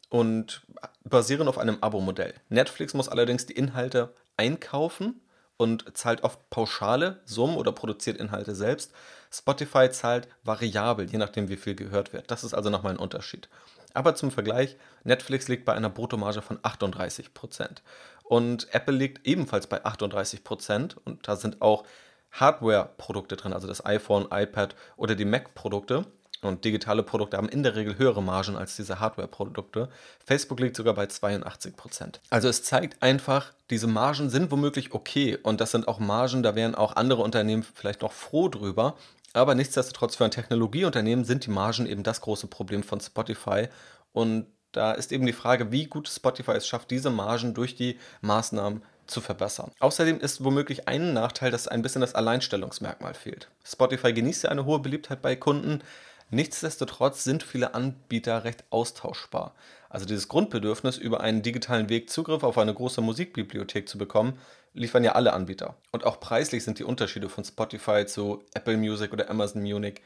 und 0.09 0.63
basieren 1.05 1.49
auf 1.49 1.59
einem 1.59 1.79
Abo-Modell. 1.81 2.35
Netflix 2.49 2.95
muss 2.95 3.09
allerdings 3.09 3.47
die 3.47 3.53
Inhalte 3.53 4.15
einkaufen 4.37 5.21
und 5.57 5.97
zahlt 5.97 6.23
oft 6.23 6.51
pauschale 6.51 7.21
Summen 7.25 7.57
oder 7.57 7.73
produziert 7.73 8.19
Inhalte 8.19 8.55
selbst. 8.55 8.93
Spotify 9.31 9.91
zahlt 9.91 10.29
variabel, 10.45 11.11
je 11.11 11.19
nachdem 11.19 11.49
wie 11.49 11.57
viel 11.57 11.75
gehört 11.75 12.13
wird. 12.13 12.31
Das 12.31 12.45
ist 12.45 12.55
also 12.55 12.71
nochmal 12.71 12.95
ein 12.95 12.99
Unterschied. 12.99 13.49
Aber 13.93 14.15
zum 14.15 14.31
Vergleich, 14.31 14.77
Netflix 15.05 15.49
liegt 15.49 15.65
bei 15.65 15.75
einer 15.75 15.91
Bruttomarge 15.91 16.43
von 16.43 16.59
38%. 16.59 17.83
Und 18.23 18.73
Apple 18.73 18.95
liegt 18.95 19.27
ebenfalls 19.27 19.67
bei 19.67 19.85
38% 19.85 20.97
und 21.05 21.27
da 21.27 21.37
sind 21.37 21.61
auch 21.63 21.85
Hardware-Produkte 22.33 23.37
drin, 23.37 23.53
also 23.53 23.67
das 23.67 23.85
iPhone, 23.85 24.29
iPad 24.31 24.75
oder 24.97 25.15
die 25.15 25.25
Mac-Produkte. 25.25 26.07
Und 26.41 26.65
digitale 26.65 27.03
Produkte 27.03 27.37
haben 27.37 27.49
in 27.49 27.65
der 27.65 27.75
Regel 27.75 27.99
höhere 27.99 28.23
Margen 28.23 28.57
als 28.57 28.77
diese 28.77 29.01
Hardware-Produkte. 29.01 29.89
Facebook 30.25 30.61
liegt 30.61 30.77
sogar 30.77 30.95
bei 30.95 31.07
82 31.07 31.77
Prozent. 31.77 32.21
Also 32.31 32.49
es 32.49 32.63
zeigt 32.63 33.03
einfach, 33.03 33.53
diese 33.71 33.89
Margen 33.89 34.31
sind 34.31 34.53
womöglich 34.53 34.93
okay. 34.93 35.37
Und 35.43 35.61
das 35.61 35.73
sind 35.73 35.89
auch 35.89 35.99
Margen, 35.99 36.45
da 36.45 36.55
wären 36.55 36.77
auch 36.77 36.95
andere 36.95 37.23
Unternehmen 37.23 37.65
vielleicht 37.65 38.03
noch 38.03 38.13
froh 38.13 38.49
drüber. 38.49 38.95
Aber 39.33 39.57
nichtsdestotrotz 39.57 40.15
für 40.15 40.25
ein 40.25 40.31
Technologieunternehmen 40.31 41.25
sind 41.25 41.45
die 41.45 41.51
Margen 41.51 41.87
eben 41.87 42.05
das 42.05 42.21
große 42.21 42.47
Problem 42.47 42.85
von 42.85 43.01
Spotify. 43.01 43.69
Und 44.13 44.47
da 44.73 44.93
ist 44.93 45.13
eben 45.13 45.27
die 45.27 45.33
Frage, 45.33 45.73
wie 45.73 45.87
gut 45.87 46.09
Spotify 46.09 46.53
es 46.53 46.69
schafft, 46.69 46.91
diese 46.91 47.11
Margen 47.11 47.53
durch 47.53 47.75
die 47.75 47.99
Maßnahmen 48.21 48.83
zu 49.09 49.21
verbessern. 49.21 49.73
Außerdem 49.81 50.21
ist 50.21 50.45
womöglich 50.45 50.87
ein 50.87 51.13
Nachteil, 51.13 51.51
dass 51.51 51.67
ein 51.69 51.83
bisschen 51.83 52.01
das 52.01 52.15
Alleinstellungsmerkmal 52.15 53.15
fehlt. 53.15 53.49
Spotify 53.65 54.13
genießt 54.13 54.45
ja 54.45 54.51
eine 54.51 54.65
hohe 54.65 54.79
Beliebtheit 54.79 55.23
bei 55.23 55.35
Kunden, 55.35 55.83
Nichtsdestotrotz 56.31 57.25
sind 57.25 57.43
viele 57.43 57.75
Anbieter 57.75 58.45
recht 58.45 58.65
austauschbar. 58.69 59.55
Also 59.89 60.05
dieses 60.05 60.29
Grundbedürfnis, 60.29 60.99
über 60.99 61.23
einen 61.23 61.41
digitalen 61.41 61.89
Weg 61.89 62.11
Zugriff 62.11 62.43
auf 62.43 62.59
eine 62.59 62.75
große 62.75 63.01
Musikbibliothek 63.01 63.89
zu 63.89 63.97
bekommen, 63.97 64.39
liefern 64.75 65.05
ja 65.05 65.13
alle 65.13 65.33
Anbieter. 65.33 65.77
Und 65.91 66.05
auch 66.05 66.21
preislich 66.21 66.65
sind 66.65 66.79
die 66.79 66.85
Unterschiede 66.85 67.31
von 67.31 67.45
Spotify 67.45 68.05
zu 68.05 68.45
Apple 68.53 68.77
Music 68.77 69.13
oder 69.13 69.31
Amazon 69.31 69.63
Music 69.63 70.03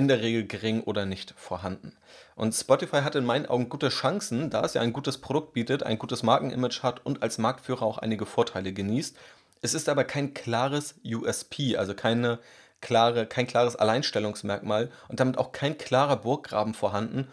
in 0.00 0.08
der 0.08 0.22
Regel 0.22 0.46
gering 0.46 0.80
oder 0.80 1.04
nicht 1.04 1.34
vorhanden. 1.36 1.92
Und 2.34 2.54
Spotify 2.54 3.02
hat 3.02 3.16
in 3.16 3.26
meinen 3.26 3.44
Augen 3.44 3.68
gute 3.68 3.90
Chancen, 3.90 4.48
da 4.48 4.64
es 4.64 4.72
ja 4.72 4.80
ein 4.80 4.94
gutes 4.94 5.18
Produkt 5.18 5.52
bietet, 5.52 5.82
ein 5.82 5.98
gutes 5.98 6.22
Markenimage 6.22 6.82
hat 6.82 7.04
und 7.04 7.22
als 7.22 7.36
Marktführer 7.36 7.82
auch 7.82 7.98
einige 7.98 8.24
Vorteile 8.24 8.72
genießt. 8.72 9.14
Es 9.60 9.74
ist 9.74 9.90
aber 9.90 10.04
kein 10.04 10.32
klares 10.32 10.94
USP, 11.04 11.76
also 11.76 11.92
keine 11.92 12.38
klare, 12.80 13.26
kein 13.26 13.46
klares 13.46 13.76
Alleinstellungsmerkmal 13.76 14.90
und 15.08 15.20
damit 15.20 15.36
auch 15.36 15.52
kein 15.52 15.76
klarer 15.76 16.16
Burggraben 16.16 16.72
vorhanden, 16.72 17.28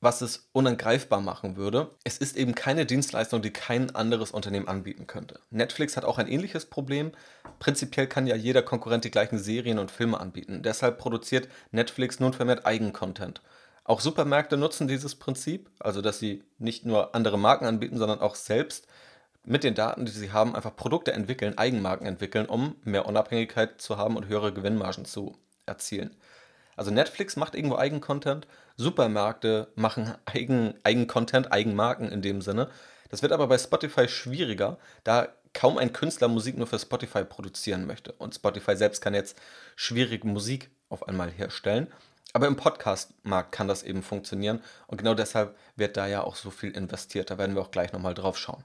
was 0.00 0.20
es 0.20 0.48
unangreifbar 0.52 1.20
machen 1.20 1.56
würde. 1.56 1.90
Es 2.04 2.18
ist 2.18 2.36
eben 2.36 2.54
keine 2.54 2.86
Dienstleistung, 2.86 3.42
die 3.42 3.52
kein 3.52 3.94
anderes 3.94 4.30
Unternehmen 4.30 4.68
anbieten 4.68 5.06
könnte. 5.06 5.40
Netflix 5.50 5.96
hat 5.96 6.04
auch 6.04 6.18
ein 6.18 6.28
ähnliches 6.28 6.66
Problem. 6.66 7.12
Prinzipiell 7.58 8.06
kann 8.06 8.26
ja 8.26 8.36
jeder 8.36 8.62
Konkurrent 8.62 9.04
die 9.04 9.10
gleichen 9.10 9.38
Serien 9.38 9.78
und 9.78 9.90
Filme 9.90 10.20
anbieten. 10.20 10.62
Deshalb 10.62 10.98
produziert 10.98 11.48
Netflix 11.70 12.20
nun 12.20 12.34
vermehrt 12.34 12.66
Eigencontent. 12.66 13.40
Auch 13.84 14.00
Supermärkte 14.00 14.56
nutzen 14.56 14.88
dieses 14.88 15.14
Prinzip, 15.14 15.70
also 15.78 16.02
dass 16.02 16.18
sie 16.18 16.42
nicht 16.58 16.84
nur 16.84 17.14
andere 17.14 17.38
Marken 17.38 17.66
anbieten, 17.66 17.98
sondern 17.98 18.20
auch 18.20 18.34
selbst 18.34 18.86
mit 19.44 19.62
den 19.62 19.74
Daten, 19.74 20.04
die 20.04 20.12
sie 20.12 20.32
haben, 20.32 20.56
einfach 20.56 20.74
Produkte 20.74 21.12
entwickeln, 21.12 21.56
Eigenmarken 21.56 22.06
entwickeln, 22.06 22.46
um 22.46 22.74
mehr 22.82 23.06
Unabhängigkeit 23.06 23.80
zu 23.80 23.96
haben 23.96 24.16
und 24.16 24.26
höhere 24.26 24.52
Gewinnmargen 24.52 25.04
zu 25.04 25.36
erzielen. 25.66 26.16
Also 26.76 26.90
Netflix 26.90 27.36
macht 27.36 27.54
irgendwo 27.54 27.76
Eigencontent, 27.76 28.46
Supermärkte 28.76 29.68
machen 29.74 30.14
Eigen, 30.26 30.74
Eigencontent, 30.84 31.50
Eigenmarken 31.50 32.10
in 32.10 32.22
dem 32.22 32.42
Sinne. 32.42 32.68
Das 33.08 33.22
wird 33.22 33.32
aber 33.32 33.46
bei 33.46 33.58
Spotify 33.58 34.08
schwieriger, 34.08 34.78
da 35.04 35.28
kaum 35.54 35.78
ein 35.78 35.92
Künstler 35.92 36.28
Musik 36.28 36.58
nur 36.58 36.66
für 36.66 36.78
Spotify 36.78 37.24
produzieren 37.24 37.86
möchte. 37.86 38.12
Und 38.12 38.34
Spotify 38.34 38.76
selbst 38.76 39.00
kann 39.00 39.14
jetzt 39.14 39.38
schwierige 39.74 40.28
Musik 40.28 40.70
auf 40.90 41.08
einmal 41.08 41.30
herstellen. 41.30 41.88
Aber 42.34 42.46
im 42.46 42.56
Podcast-Markt 42.56 43.52
kann 43.52 43.66
das 43.66 43.82
eben 43.82 44.02
funktionieren. 44.02 44.62
Und 44.86 44.98
genau 44.98 45.14
deshalb 45.14 45.56
wird 45.74 45.96
da 45.96 46.06
ja 46.06 46.22
auch 46.22 46.36
so 46.36 46.50
viel 46.50 46.72
investiert. 46.72 47.30
Da 47.30 47.38
werden 47.38 47.56
wir 47.56 47.62
auch 47.62 47.70
gleich 47.70 47.94
nochmal 47.94 48.12
drauf 48.12 48.36
schauen. 48.36 48.62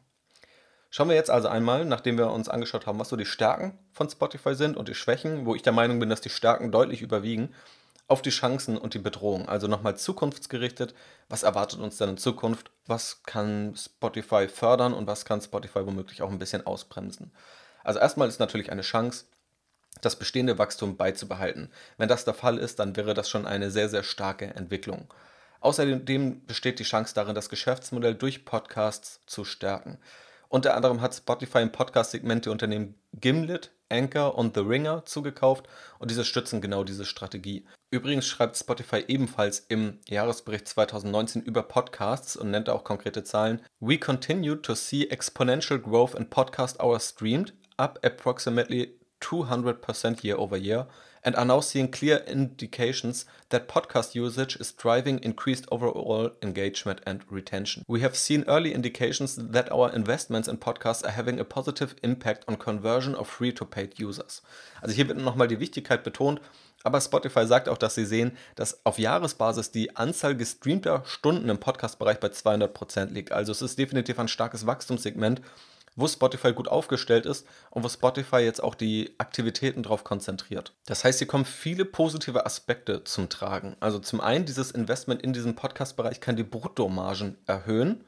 Schauen 0.89 1.07
wir 1.07 1.15
jetzt 1.15 1.29
also 1.29 1.47
einmal, 1.47 1.85
nachdem 1.85 2.17
wir 2.17 2.29
uns 2.31 2.49
angeschaut 2.49 2.85
haben, 2.85 2.99
was 2.99 3.07
so 3.07 3.15
die 3.15 3.25
Stärken 3.25 3.79
von 3.93 4.09
Spotify 4.09 4.55
sind 4.55 4.75
und 4.75 4.89
die 4.89 4.95
Schwächen, 4.95 5.45
wo 5.45 5.55
ich 5.55 5.61
der 5.61 5.71
Meinung 5.71 5.99
bin, 5.99 6.09
dass 6.09 6.19
die 6.19 6.29
Stärken 6.29 6.69
deutlich 6.73 7.01
überwiegen, 7.01 7.55
auf 8.11 8.21
die 8.21 8.29
Chancen 8.29 8.77
und 8.77 8.93
die 8.93 8.99
Bedrohung. 8.99 9.47
Also 9.47 9.67
nochmal 9.67 9.95
zukunftsgerichtet, 9.95 10.93
was 11.29 11.43
erwartet 11.43 11.79
uns 11.79 11.97
denn 11.97 12.09
in 12.09 12.17
Zukunft, 12.17 12.69
was 12.85 13.23
kann 13.23 13.73
Spotify 13.77 14.49
fördern 14.49 14.93
und 14.93 15.07
was 15.07 15.23
kann 15.23 15.41
Spotify 15.41 15.85
womöglich 15.85 16.21
auch 16.21 16.29
ein 16.29 16.37
bisschen 16.37 16.65
ausbremsen. 16.67 17.31
Also 17.85 17.99
erstmal 17.99 18.27
ist 18.27 18.39
natürlich 18.39 18.69
eine 18.69 18.81
Chance, 18.81 19.25
das 20.01 20.17
bestehende 20.17 20.57
Wachstum 20.57 20.97
beizubehalten. 20.97 21.71
Wenn 21.97 22.09
das 22.09 22.25
der 22.25 22.33
Fall 22.33 22.57
ist, 22.57 22.79
dann 22.79 22.97
wäre 22.97 23.13
das 23.13 23.29
schon 23.29 23.47
eine 23.47 23.71
sehr, 23.71 23.87
sehr 23.87 24.03
starke 24.03 24.55
Entwicklung. 24.55 25.13
Außerdem 25.61 26.45
besteht 26.45 26.79
die 26.79 26.83
Chance 26.83 27.15
darin, 27.15 27.35
das 27.35 27.49
Geschäftsmodell 27.49 28.15
durch 28.15 28.43
Podcasts 28.43 29.21
zu 29.25 29.45
stärken. 29.45 29.99
Unter 30.49 30.75
anderem 30.75 30.99
hat 30.99 31.15
Spotify 31.15 31.59
im 31.59 31.71
Podcast-Segment 31.71 32.45
die 32.45 32.49
Unternehmen 32.49 32.95
Gimlet, 33.13 33.71
Anchor 33.89 34.37
und 34.37 34.55
The 34.55 34.61
Ringer 34.61 35.05
zugekauft 35.05 35.69
und 35.97 36.11
diese 36.11 36.25
stützen 36.25 36.59
genau 36.59 36.83
diese 36.83 37.05
Strategie. 37.05 37.65
Übrigens 37.93 38.25
schreibt 38.25 38.55
Spotify 38.55 39.03
ebenfalls 39.09 39.65
im 39.67 39.99
Jahresbericht 40.07 40.65
2019 40.65 41.41
über 41.41 41.61
Podcasts 41.63 42.37
und 42.37 42.49
nennt 42.49 42.69
auch 42.69 42.85
konkrete 42.85 43.25
Zahlen. 43.25 43.59
We 43.81 43.97
continue 43.97 44.55
to 44.61 44.75
see 44.75 45.09
exponential 45.09 45.77
growth 45.77 46.15
in 46.15 46.29
podcast 46.29 46.79
hours 46.79 47.09
streamed, 47.09 47.53
up 47.75 47.99
approximately 48.01 48.97
200% 49.19 50.23
year 50.23 50.39
over 50.39 50.55
year 50.55 50.87
and 51.23 51.35
are 51.35 51.45
now 51.45 51.59
seeing 51.59 51.91
clear 51.91 52.23
indications 52.25 53.25
that 53.49 53.67
podcast 53.67 54.15
usage 54.15 54.55
is 54.55 54.71
driving 54.71 55.19
increased 55.19 55.67
overall 55.69 56.31
engagement 56.41 57.01
and 57.05 57.23
retention. 57.29 57.83
We 57.87 58.01
have 58.01 58.15
seen 58.15 58.45
early 58.47 58.73
indications 58.73 59.35
that 59.35 59.69
our 59.71 59.93
investments 59.93 60.47
in 60.47 60.57
podcasts 60.57 61.05
are 61.05 61.11
having 61.11 61.39
a 61.39 61.43
positive 61.43 61.95
impact 62.01 62.45
on 62.47 62.55
conversion 62.55 63.15
of 63.15 63.27
free 63.27 63.51
to 63.51 63.65
paid 63.65 63.99
users. 63.99 64.41
Also 64.81 64.95
hier 64.95 65.07
wird 65.07 65.19
nochmal 65.19 65.47
die 65.47 65.59
Wichtigkeit 65.59 66.03
betont, 66.03 66.41
aber 66.83 67.01
Spotify 67.01 67.45
sagt 67.45 67.69
auch, 67.69 67.77
dass 67.77 67.95
sie 67.95 68.05
sehen, 68.05 68.37
dass 68.55 68.85
auf 68.85 68.99
Jahresbasis 68.99 69.71
die 69.71 69.95
Anzahl 69.95 70.35
gestreamter 70.35 71.03
Stunden 71.05 71.49
im 71.49 71.59
Podcast-Bereich 71.59 72.19
bei 72.19 72.29
200% 72.29 73.11
liegt. 73.11 73.31
Also 73.31 73.51
es 73.51 73.61
ist 73.61 73.77
definitiv 73.77 74.19
ein 74.19 74.27
starkes 74.27 74.65
Wachstumssegment 74.65 75.41
wo 75.95 76.07
Spotify 76.07 76.53
gut 76.53 76.67
aufgestellt 76.67 77.25
ist 77.25 77.45
und 77.69 77.83
wo 77.83 77.89
Spotify 77.89 78.37
jetzt 78.37 78.63
auch 78.63 78.75
die 78.75 79.13
Aktivitäten 79.17 79.83
drauf 79.83 80.03
konzentriert. 80.03 80.73
Das 80.85 81.03
heißt, 81.03 81.19
hier 81.19 81.27
kommen 81.27 81.45
viele 81.45 81.85
positive 81.85 82.45
Aspekte 82.45 83.03
zum 83.03 83.29
Tragen. 83.29 83.75
Also 83.79 83.99
zum 83.99 84.21
einen, 84.21 84.45
dieses 84.45 84.71
Investment 84.71 85.21
in 85.21 85.33
diesen 85.33 85.55
Podcast-Bereich 85.55 86.21
kann 86.21 86.35
die 86.35 86.43
Bruttomargen 86.43 87.37
erhöhen. 87.45 88.03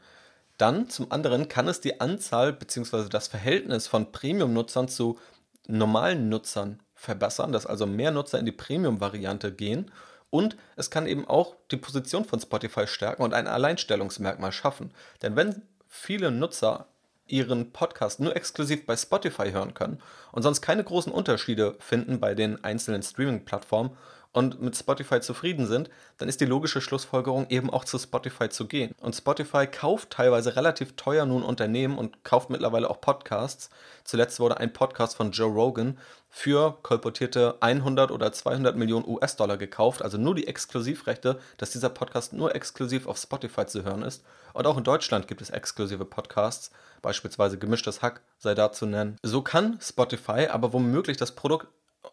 Dann 0.58 0.90
zum 0.90 1.12
anderen 1.12 1.50
kann 1.50 1.68
es 1.68 1.82
die 1.82 2.00
Anzahl 2.00 2.54
bzw. 2.54 3.10
das 3.10 3.28
Verhältnis 3.28 3.88
von 3.88 4.12
Premium-Nutzern 4.12 4.88
zu 4.88 5.20
normalen 5.68 6.30
Nutzern 6.30 6.80
verbessern, 7.04 7.52
dass 7.52 7.66
also 7.66 7.86
mehr 7.86 8.12
Nutzer 8.12 8.39
in 8.39 8.46
die 8.46 8.54
Premium-Variante 8.54 9.52
gehen. 9.52 9.92
Und 10.30 10.56
es 10.78 10.89
kann 10.89 11.06
eben 11.06 11.28
auch 11.28 11.56
die 11.70 11.78
Position 11.78 12.26
von 12.26 12.39
Spotify 12.39 12.88
stärken 12.88 13.24
und 13.24 13.34
ein 13.34 13.46
Alleinstellungsmerkmal 13.46 14.52
schaffen. 14.52 14.92
Denn 15.22 15.36
wenn 15.36 15.62
viele 15.88 16.32
Nutzer 16.32 16.88
ihren 17.28 17.72
Podcast 17.72 18.20
nur 18.20 18.36
exklusiv 18.36 18.86
bei 18.86 18.96
Spotify 18.96 19.52
hören 19.52 19.74
können 19.74 20.02
und 20.32 20.44
sonst 20.44 20.62
keine 20.62 20.84
großen 20.84 21.12
Unterschiede 21.12 21.76
finden 21.80 22.20
bei 22.20 22.36
den 22.36 22.63
einzelnen 22.63 23.04
Streaming-Plattformen 23.04 23.92
und 24.34 24.62
mit 24.62 24.76
Spotify 24.76 25.22
zufrieden 25.22 25.67
sind, 25.67 25.89
dann 26.17 26.28
ist 26.28 26.41
die 26.41 26.46
logische 26.46 26.82
Schlussfolgerung 26.82 27.48
eben 27.50 27.69
auch 27.69 27.86
zu 27.86 27.98
Spotify 27.98 28.50
zu 28.50 28.67
gehen. 28.67 28.93
Und 29.00 29.15
Spotify 29.15 29.67
kauft 29.67 30.10
teilweise 30.10 30.56
relativ 30.56 30.96
teuer 30.96 31.26
nun 31.26 31.43
Unternehmen 31.43 31.98
und 31.98 32.24
kauft 32.24 32.50
mittlerweile 32.50 32.89
auch 32.89 33.00
Podcasts. 33.00 33.69
Zuletzt 34.04 34.39
wurde 34.39 34.58
ein 34.58 34.74
Podcast 34.74 35.15
von 35.15 35.32
Joe 35.32 35.52
Rogan 35.52 35.98
für 36.30 36.80
kolportierte 36.82 37.58
100 37.62 38.10
oder 38.10 38.34
200 38.34 38.76
Millionen 38.76 39.08
US-Dollar 39.08 39.58
gekauft, 39.58 40.02
also 40.02 40.17
nur 40.17 40.34
die 40.34 40.48
Exklusivrechte, 40.48 41.39
dass 41.58 41.69
dieser 41.69 41.89
Podcast 41.89 42.34
nur 42.34 42.56
exklusiv 42.56 43.06
auf 43.06 43.17
Spotify 43.17 43.67
zu 43.67 43.84
hören 43.84 44.02
ist. 44.02 44.24
Und 44.54 44.65
auch 44.65 44.78
in 44.78 44.84
Deutschland 44.84 45.28
gibt 45.28 45.41
es 45.41 45.52
exklusive 45.52 46.06
Podcasts, 46.06 46.72
beispielsweise 47.04 47.60
Gemischtes 47.60 48.02
Hack 48.02 48.22
sei 48.39 48.56
da 48.56 48.72
zu 48.72 48.88
nennen. 48.88 49.17
So 49.22 49.43
kann 49.43 49.78
Spotify 49.80 50.48
aber 50.48 50.74
womöglich 50.74 51.17
das 51.17 51.34
Produkt 51.34 51.67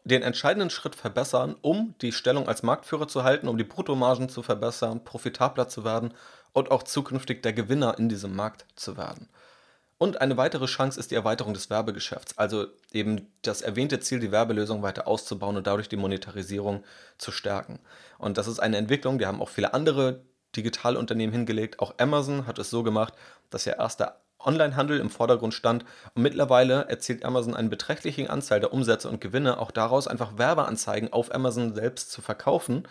den 0.05 0.23
entscheidenden 0.23 0.71
Schritt 0.71 0.95
verbessern, 0.95 1.57
um 1.63 1.95
die 2.01 2.13
Stellung 2.13 2.49
als 2.49 2.63
Marktführer 2.63 3.09
zu 3.09 3.25
halten, 3.25 3.49
um 3.49 3.59
die 3.59 3.65
Bruttomargen 3.65 4.29
zu 4.29 4.43
verbessern, 4.43 5.05
profitabler 5.05 5.69
zu 5.69 5.85
werden 5.85 6.15
und 6.53 6.71
auch 6.71 6.83
zukünftig 6.83 7.43
der 7.43 7.53
Gewinner 7.53 7.99
in 7.99 8.09
diesem 8.09 8.35
Markt 8.35 8.67
zu 8.77 8.97
werden. 8.97 9.29
Und 9.99 10.23
eine 10.23 10.39
weitere 10.39 10.65
Chance 10.65 10.99
ist 10.99 11.11
die 11.11 11.15
Erweiterung 11.15 11.53
des 11.53 11.69
Werbegeschäfts, 11.69 12.39
also 12.39 12.69
eben 12.91 13.31
das 13.43 13.61
erwähnte 13.61 14.01
Ziel, 14.01 14.19
die 14.19 14.33
Werbelösung 14.33 14.83
weiter 14.83 15.07
auszubauen 15.07 15.59
und 15.59 15.67
dadurch 15.67 15.91
die 15.91 15.99
Monetarisierung 15.99 16.85
zu 17.19 17.33
stärken. 17.33 17.81
Und 18.17 18.39
das 18.39 18.47
ist 18.47 18.61
eine 18.61 18.79
Entwicklung, 18.79 19.19
die 19.19 19.27
haben 19.27 19.43
auch 19.43 19.51
viele 19.51 19.75
andere 19.75 20.25
Digitalunternehmen 20.57 21.35
hingelegt. 21.35 21.81
Auch 21.81 21.95
Amazon 21.99 22.47
hat 22.47 22.59
es 22.59 22.71
so 22.71 22.83
gemacht, 22.83 23.13
dass 23.51 23.67
ja 23.67 23.75
erst 23.75 24.01
der 24.01 24.21
Onlinehandel 24.45 24.99
im 24.99 25.11
Vordergrund 25.11 25.55
stand. 25.55 25.85
Und 26.15 26.23
mittlerweile 26.23 26.87
erzielt 26.89 27.25
Amazon 27.25 27.55
eine 27.55 27.69
beträchtliche 27.69 28.29
Anzahl 28.31 28.61
der 28.61 28.73
Umsätze 28.73 29.09
und 29.09 29.21
Gewinne, 29.21 29.59
auch 29.59 29.71
daraus 29.71 30.09
einfach 30.09 30.39
Werbeanzeigen 30.39 31.13
auf 31.13 31.35
Amazon 31.35 31.75
selbst 31.75 32.11
zu 32.11 32.23
verkaufen, 32.23 32.87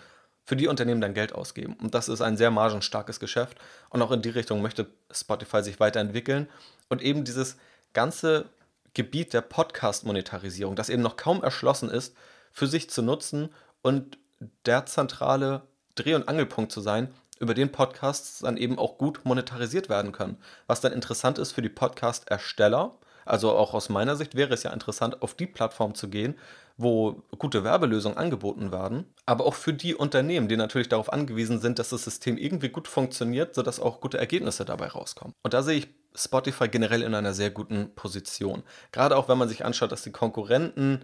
für 0.45 0.55
die 0.55 0.67
Unternehmen 0.67 1.01
dann 1.01 1.13
Geld 1.13 1.33
ausgeben. 1.33 1.77
Und 1.81 1.93
das 1.93 2.09
ist 2.09 2.21
ein 2.21 2.37
sehr 2.37 2.49
margenstarkes 2.49 3.19
Geschäft. 3.19 3.57
Und 3.89 4.01
auch 4.01 4.11
in 4.11 4.21
die 4.21 4.29
Richtung 4.29 4.61
möchte 4.61 4.87
Spotify 5.11 5.61
sich 5.61 5.79
weiterentwickeln. 5.79 6.49
Und 6.87 7.01
eben 7.01 7.23
dieses 7.23 7.57
ganze 7.93 8.45
Gebiet 8.93 9.33
der 9.33 9.41
Podcast-Monetarisierung, 9.41 10.75
das 10.75 10.89
eben 10.89 11.03
noch 11.03 11.17
kaum 11.17 11.43
erschlossen 11.43 11.89
ist, 11.89 12.15
für 12.51 12.67
sich 12.67 12.89
zu 12.89 13.03
nutzen 13.03 13.49
und 13.81 14.17
der 14.65 14.85
zentrale 14.85 15.61
Dreh- 15.95 16.15
und 16.15 16.27
Angelpunkt 16.27 16.71
zu 16.71 16.81
sein, 16.81 17.13
über 17.39 17.53
den 17.53 17.71
Podcasts 17.71 18.39
dann 18.39 18.57
eben 18.57 18.77
auch 18.77 18.97
gut 18.97 19.21
monetarisiert 19.23 19.89
werden 19.89 20.11
können. 20.11 20.37
Was 20.67 20.81
dann 20.81 20.93
interessant 20.93 21.37
ist 21.37 21.51
für 21.51 21.61
die 21.61 21.69
Podcast-Ersteller. 21.69 22.95
Also 23.25 23.51
auch 23.51 23.73
aus 23.73 23.89
meiner 23.89 24.15
Sicht 24.15 24.35
wäre 24.35 24.53
es 24.53 24.63
ja 24.63 24.71
interessant, 24.71 25.21
auf 25.21 25.35
die 25.35 25.45
Plattform 25.45 25.93
zu 25.93 26.09
gehen, 26.09 26.35
wo 26.77 27.21
gute 27.37 27.63
Werbelösungen 27.63 28.17
angeboten 28.17 28.71
werden, 28.71 29.05
aber 29.25 29.45
auch 29.45 29.53
für 29.53 29.73
die 29.73 29.93
Unternehmen, 29.93 30.47
die 30.47 30.55
natürlich 30.55 30.87
darauf 30.87 31.11
angewiesen 31.11 31.59
sind, 31.59 31.77
dass 31.77 31.89
das 31.89 32.05
System 32.05 32.37
irgendwie 32.37 32.69
gut 32.69 32.87
funktioniert, 32.87 33.53
sodass 33.53 33.81
auch 33.81 33.99
gute 33.99 34.17
Ergebnisse 34.17 34.63
dabei 34.63 34.87
rauskommen. 34.87 35.33
Und 35.43 35.53
da 35.53 35.61
sehe 35.61 35.79
ich 35.79 35.89
Spotify 36.15 36.69
generell 36.69 37.03
in 37.03 37.13
einer 37.13 37.33
sehr 37.33 37.51
guten 37.51 37.93
Position. 37.95 38.63
Gerade 38.91 39.17
auch 39.17 39.27
wenn 39.27 39.37
man 39.37 39.49
sich 39.49 39.65
anschaut, 39.65 39.91
dass 39.91 40.03
die 40.03 40.11
Konkurrenten 40.11 41.01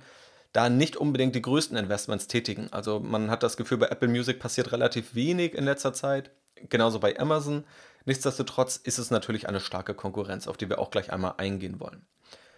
da 0.55 0.69
nicht 0.69 0.95
unbedingt 0.95 1.35
die 1.35 1.41
größten 1.41 1.75
Investments 1.75 2.27
tätigen. 2.27 2.69
Also 2.71 3.01
man 3.01 3.29
hat 3.29 3.43
das 3.43 3.57
Gefühl, 3.57 3.77
bei 3.77 3.87
Apple 3.87 4.07
Music 4.07 4.39
passiert 4.39 4.71
relativ 4.71 5.13
wenig 5.13 5.53
in 5.53 5.65
letzter 5.65 5.93
Zeit, 5.93 6.31
genauso 6.69 6.99
bei 6.99 7.19
Amazon. 7.19 7.65
Nichtsdestotrotz 8.05 8.77
ist 8.77 8.97
es 8.97 9.11
natürlich 9.11 9.49
eine 9.49 9.59
starke 9.59 9.93
Konkurrenz, 9.93 10.47
auf 10.47 10.55
die 10.55 10.69
wir 10.69 10.79
auch 10.79 10.91
gleich 10.91 11.11
einmal 11.11 11.33
eingehen 11.37 11.81
wollen. 11.81 12.05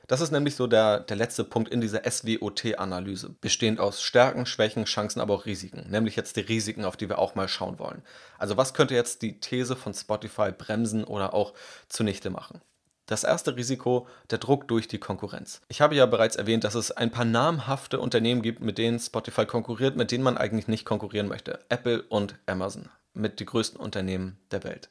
Das 0.05 0.21
ist 0.21 0.31
nämlich 0.31 0.55
so 0.55 0.67
der, 0.67 0.99
der 1.01 1.17
letzte 1.17 1.43
Punkt 1.43 1.69
in 1.69 1.81
dieser 1.81 2.09
SWOT-Analyse, 2.09 3.35
bestehend 3.41 3.79
aus 3.79 4.01
Stärken, 4.01 4.45
Schwächen, 4.45 4.85
Chancen, 4.85 5.19
aber 5.19 5.33
auch 5.33 5.45
Risiken. 5.45 5.89
Nämlich 5.89 6.15
jetzt 6.15 6.37
die 6.37 6.41
Risiken, 6.41 6.85
auf 6.85 6.97
die 6.97 7.09
wir 7.09 7.17
auch 7.17 7.35
mal 7.35 7.49
schauen 7.49 7.79
wollen. 7.79 8.03
Also 8.37 8.55
was 8.57 8.73
könnte 8.73 8.93
jetzt 8.93 9.21
die 9.21 9.39
These 9.39 9.75
von 9.75 9.93
Spotify 9.93 10.51
bremsen 10.51 11.03
oder 11.03 11.33
auch 11.33 11.53
zunichte 11.89 12.29
machen? 12.29 12.61
Das 13.07 13.23
erste 13.23 13.55
Risiko, 13.55 14.05
der 14.31 14.37
Druck 14.37 14.67
durch 14.67 14.89
die 14.89 14.99
Konkurrenz. 14.99 15.61
Ich 15.69 15.79
habe 15.79 15.95
ja 15.95 16.05
bereits 16.05 16.35
erwähnt, 16.35 16.65
dass 16.65 16.75
es 16.75 16.91
ein 16.91 17.09
paar 17.09 17.23
namhafte 17.23 18.01
Unternehmen 18.01 18.41
gibt, 18.41 18.59
mit 18.61 18.77
denen 18.77 18.99
Spotify 18.99 19.45
konkurriert, 19.45 19.95
mit 19.95 20.11
denen 20.11 20.25
man 20.25 20.37
eigentlich 20.37 20.67
nicht 20.67 20.83
konkurrieren 20.83 21.29
möchte. 21.29 21.59
Apple 21.69 22.01
und 22.03 22.35
Amazon, 22.47 22.89
mit 23.13 23.39
die 23.39 23.45
größten 23.45 23.79
Unternehmen 23.79 24.37
der 24.51 24.65
Welt. 24.65 24.89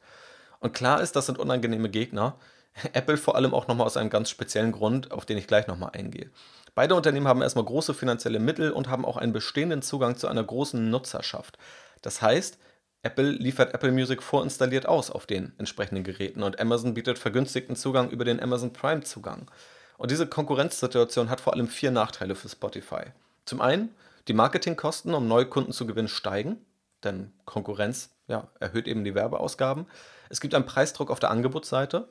Und 0.60 0.72
klar 0.72 1.02
ist, 1.02 1.14
das 1.14 1.26
sind 1.26 1.38
unangenehme 1.38 1.90
Gegner. 1.90 2.38
Apple 2.94 3.18
vor 3.18 3.36
allem 3.36 3.52
auch 3.52 3.68
nochmal 3.68 3.86
aus 3.86 3.98
einem 3.98 4.08
ganz 4.08 4.30
speziellen 4.30 4.72
Grund, 4.72 5.12
auf 5.12 5.26
den 5.26 5.36
ich 5.36 5.46
gleich 5.46 5.66
nochmal 5.66 5.90
eingehe. 5.92 6.30
Beide 6.74 6.94
Unternehmen 6.94 7.28
haben 7.28 7.42
erstmal 7.42 7.66
große 7.66 7.92
finanzielle 7.92 8.38
Mittel 8.38 8.70
und 8.70 8.88
haben 8.88 9.04
auch 9.04 9.18
einen 9.18 9.34
bestehenden 9.34 9.82
Zugang 9.82 10.16
zu 10.16 10.26
einer 10.26 10.42
großen 10.42 10.90
Nutzerschaft. 10.90 11.58
Das 12.00 12.22
heißt, 12.22 12.58
Apple 13.06 13.30
liefert 13.30 13.72
Apple 13.72 13.92
Music 13.92 14.20
vorinstalliert 14.20 14.86
aus 14.86 15.12
auf 15.12 15.26
den 15.26 15.52
entsprechenden 15.58 16.02
Geräten 16.02 16.42
und 16.42 16.58
Amazon 16.58 16.92
bietet 16.92 17.20
vergünstigten 17.20 17.76
Zugang 17.76 18.10
über 18.10 18.24
den 18.24 18.42
Amazon 18.42 18.72
Prime 18.72 19.02
Zugang. 19.02 19.48
Und 19.96 20.10
diese 20.10 20.26
Konkurrenzsituation 20.26 21.30
hat 21.30 21.40
vor 21.40 21.52
allem 21.52 21.68
vier 21.68 21.92
Nachteile 21.92 22.34
für 22.34 22.48
Spotify. 22.48 23.04
Zum 23.44 23.60
einen, 23.60 23.94
die 24.26 24.32
Marketingkosten, 24.32 25.14
um 25.14 25.28
neue 25.28 25.46
Kunden 25.46 25.70
zu 25.70 25.86
gewinnen, 25.86 26.08
steigen, 26.08 26.56
denn 27.04 27.32
Konkurrenz 27.44 28.10
ja, 28.26 28.48
erhöht 28.58 28.88
eben 28.88 29.04
die 29.04 29.14
Werbeausgaben. 29.14 29.86
Es 30.28 30.40
gibt 30.40 30.56
einen 30.56 30.66
Preisdruck 30.66 31.12
auf 31.12 31.20
der 31.20 31.30
Angebotsseite. 31.30 32.08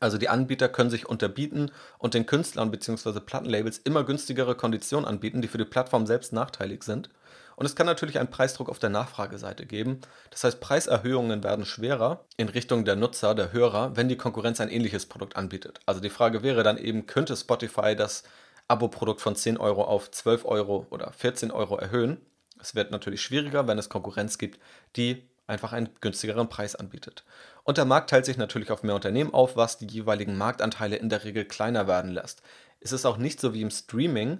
Also 0.00 0.18
die 0.18 0.28
Anbieter 0.28 0.68
können 0.68 0.90
sich 0.90 1.08
unterbieten 1.08 1.70
und 1.98 2.14
den 2.14 2.26
Künstlern 2.26 2.70
bzw. 2.70 3.20
Plattenlabels 3.20 3.78
immer 3.78 4.04
günstigere 4.04 4.54
Konditionen 4.54 5.06
anbieten, 5.06 5.42
die 5.42 5.48
für 5.48 5.58
die 5.58 5.64
Plattform 5.64 6.06
selbst 6.06 6.32
nachteilig 6.32 6.82
sind. 6.82 7.10
Und 7.56 7.66
es 7.66 7.76
kann 7.76 7.86
natürlich 7.86 8.18
einen 8.18 8.30
Preisdruck 8.30 8.68
auf 8.68 8.78
der 8.78 8.90
Nachfrageseite 8.90 9.66
geben. 9.66 10.00
Das 10.30 10.42
heißt, 10.44 10.60
Preiserhöhungen 10.60 11.44
werden 11.44 11.66
schwerer 11.66 12.24
in 12.36 12.48
Richtung 12.48 12.84
der 12.84 12.96
Nutzer, 12.96 13.34
der 13.34 13.52
Hörer, 13.52 13.94
wenn 13.94 14.08
die 14.08 14.16
Konkurrenz 14.16 14.60
ein 14.60 14.70
ähnliches 14.70 15.06
Produkt 15.06 15.36
anbietet. 15.36 15.80
Also 15.86 16.00
die 16.00 16.10
Frage 16.10 16.42
wäre 16.42 16.62
dann 16.62 16.78
eben, 16.78 17.06
könnte 17.06 17.36
Spotify 17.36 17.94
das 17.94 18.24
Abo-Produkt 18.68 19.20
von 19.20 19.36
10 19.36 19.58
Euro 19.58 19.84
auf 19.84 20.10
12 20.10 20.44
Euro 20.46 20.86
oder 20.90 21.12
14 21.12 21.50
Euro 21.50 21.76
erhöhen? 21.76 22.20
Es 22.60 22.74
wird 22.74 22.90
natürlich 22.90 23.20
schwieriger, 23.20 23.66
wenn 23.66 23.78
es 23.78 23.88
Konkurrenz 23.88 24.38
gibt, 24.38 24.60
die 24.96 25.28
einfach 25.46 25.72
einen 25.72 25.90
günstigeren 26.00 26.48
Preis 26.48 26.74
anbietet. 26.74 27.24
Und 27.64 27.78
der 27.78 27.84
Markt 27.84 28.10
teilt 28.10 28.24
sich 28.24 28.36
natürlich 28.36 28.70
auf 28.70 28.82
mehr 28.82 28.94
Unternehmen 28.94 29.34
auf, 29.34 29.56
was 29.56 29.78
die 29.78 29.86
jeweiligen 29.86 30.36
Marktanteile 30.36 30.96
in 30.96 31.08
der 31.08 31.24
Regel 31.24 31.44
kleiner 31.44 31.86
werden 31.86 32.10
lässt. 32.10 32.42
Es 32.80 32.92
ist 32.92 33.04
auch 33.04 33.16
nicht 33.16 33.40
so 33.40 33.54
wie 33.54 33.62
im 33.62 33.70
Streaming, 33.70 34.38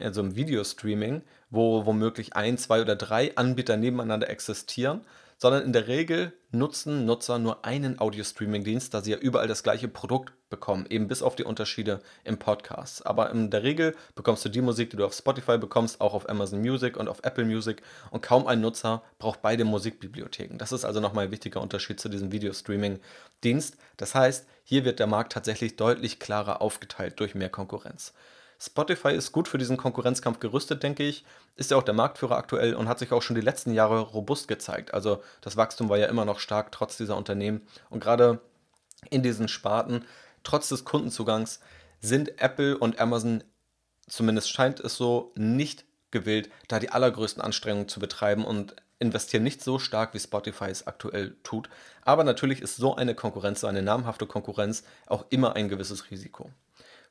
also 0.00 0.20
im 0.20 0.36
Videostreaming, 0.36 1.22
wo 1.50 1.84
womöglich 1.84 2.34
ein, 2.34 2.56
zwei 2.56 2.80
oder 2.80 2.96
drei 2.96 3.36
Anbieter 3.36 3.76
nebeneinander 3.76 4.30
existieren, 4.30 5.02
sondern 5.42 5.64
in 5.64 5.72
der 5.72 5.88
Regel 5.88 6.32
nutzen 6.52 7.04
Nutzer 7.04 7.40
nur 7.40 7.64
einen 7.64 7.98
Audio-Streaming-Dienst, 7.98 8.94
da 8.94 9.00
sie 9.00 9.10
ja 9.10 9.16
überall 9.16 9.48
das 9.48 9.64
gleiche 9.64 9.88
Produkt 9.88 10.32
bekommen, 10.50 10.86
eben 10.88 11.08
bis 11.08 11.20
auf 11.20 11.34
die 11.34 11.42
Unterschiede 11.42 11.98
im 12.22 12.38
Podcast. 12.38 13.04
Aber 13.08 13.28
in 13.32 13.50
der 13.50 13.64
Regel 13.64 13.96
bekommst 14.14 14.44
du 14.44 14.48
die 14.48 14.60
Musik, 14.60 14.90
die 14.90 14.96
du 14.96 15.04
auf 15.04 15.14
Spotify 15.14 15.58
bekommst, 15.58 16.00
auch 16.00 16.14
auf 16.14 16.28
Amazon 16.28 16.60
Music 16.60 16.96
und 16.96 17.08
auf 17.08 17.24
Apple 17.24 17.44
Music 17.44 17.82
und 18.12 18.22
kaum 18.22 18.46
ein 18.46 18.60
Nutzer 18.60 19.02
braucht 19.18 19.42
beide 19.42 19.64
Musikbibliotheken. 19.64 20.58
Das 20.58 20.70
ist 20.70 20.84
also 20.84 21.00
nochmal 21.00 21.24
ein 21.24 21.32
wichtiger 21.32 21.60
Unterschied 21.60 21.98
zu 21.98 22.08
diesem 22.08 22.30
Videostreaming-Dienst. 22.30 23.78
Das 23.96 24.14
heißt, 24.14 24.46
hier 24.62 24.84
wird 24.84 25.00
der 25.00 25.08
Markt 25.08 25.32
tatsächlich 25.32 25.74
deutlich 25.74 26.20
klarer 26.20 26.62
aufgeteilt 26.62 27.18
durch 27.18 27.34
mehr 27.34 27.50
Konkurrenz. 27.50 28.12
Spotify 28.64 29.08
ist 29.08 29.32
gut 29.32 29.48
für 29.48 29.58
diesen 29.58 29.76
Konkurrenzkampf 29.76 30.38
gerüstet, 30.38 30.84
denke 30.84 31.02
ich. 31.02 31.24
Ist 31.56 31.72
ja 31.72 31.76
auch 31.76 31.82
der 31.82 31.94
Marktführer 31.94 32.36
aktuell 32.36 32.74
und 32.74 32.88
hat 32.88 33.00
sich 33.00 33.10
auch 33.10 33.20
schon 33.20 33.34
die 33.34 33.42
letzten 33.42 33.72
Jahre 33.72 33.98
robust 34.00 34.46
gezeigt. 34.46 34.94
Also 34.94 35.20
das 35.40 35.56
Wachstum 35.56 35.88
war 35.88 35.98
ja 35.98 36.06
immer 36.06 36.24
noch 36.24 36.38
stark, 36.38 36.70
trotz 36.70 36.96
dieser 36.96 37.16
Unternehmen. 37.16 37.62
Und 37.90 38.00
gerade 38.00 38.40
in 39.10 39.24
diesen 39.24 39.48
Sparten, 39.48 40.04
trotz 40.44 40.68
des 40.68 40.84
Kundenzugangs, 40.84 41.58
sind 42.00 42.40
Apple 42.40 42.78
und 42.78 43.00
Amazon, 43.00 43.42
zumindest 44.06 44.50
scheint 44.50 44.78
es 44.78 44.96
so, 44.96 45.32
nicht 45.34 45.84
gewillt, 46.12 46.48
da 46.68 46.78
die 46.78 46.90
allergrößten 46.90 47.42
Anstrengungen 47.42 47.88
zu 47.88 47.98
betreiben 47.98 48.44
und 48.44 48.76
investieren 49.00 49.42
nicht 49.42 49.64
so 49.64 49.80
stark, 49.80 50.14
wie 50.14 50.20
Spotify 50.20 50.66
es 50.66 50.86
aktuell 50.86 51.36
tut. 51.42 51.68
Aber 52.02 52.22
natürlich 52.22 52.62
ist 52.62 52.76
so 52.76 52.94
eine 52.94 53.16
Konkurrenz, 53.16 53.62
so 53.62 53.66
eine 53.66 53.82
namhafte 53.82 54.26
Konkurrenz 54.26 54.84
auch 55.08 55.24
immer 55.30 55.56
ein 55.56 55.68
gewisses 55.68 56.12
Risiko. 56.12 56.50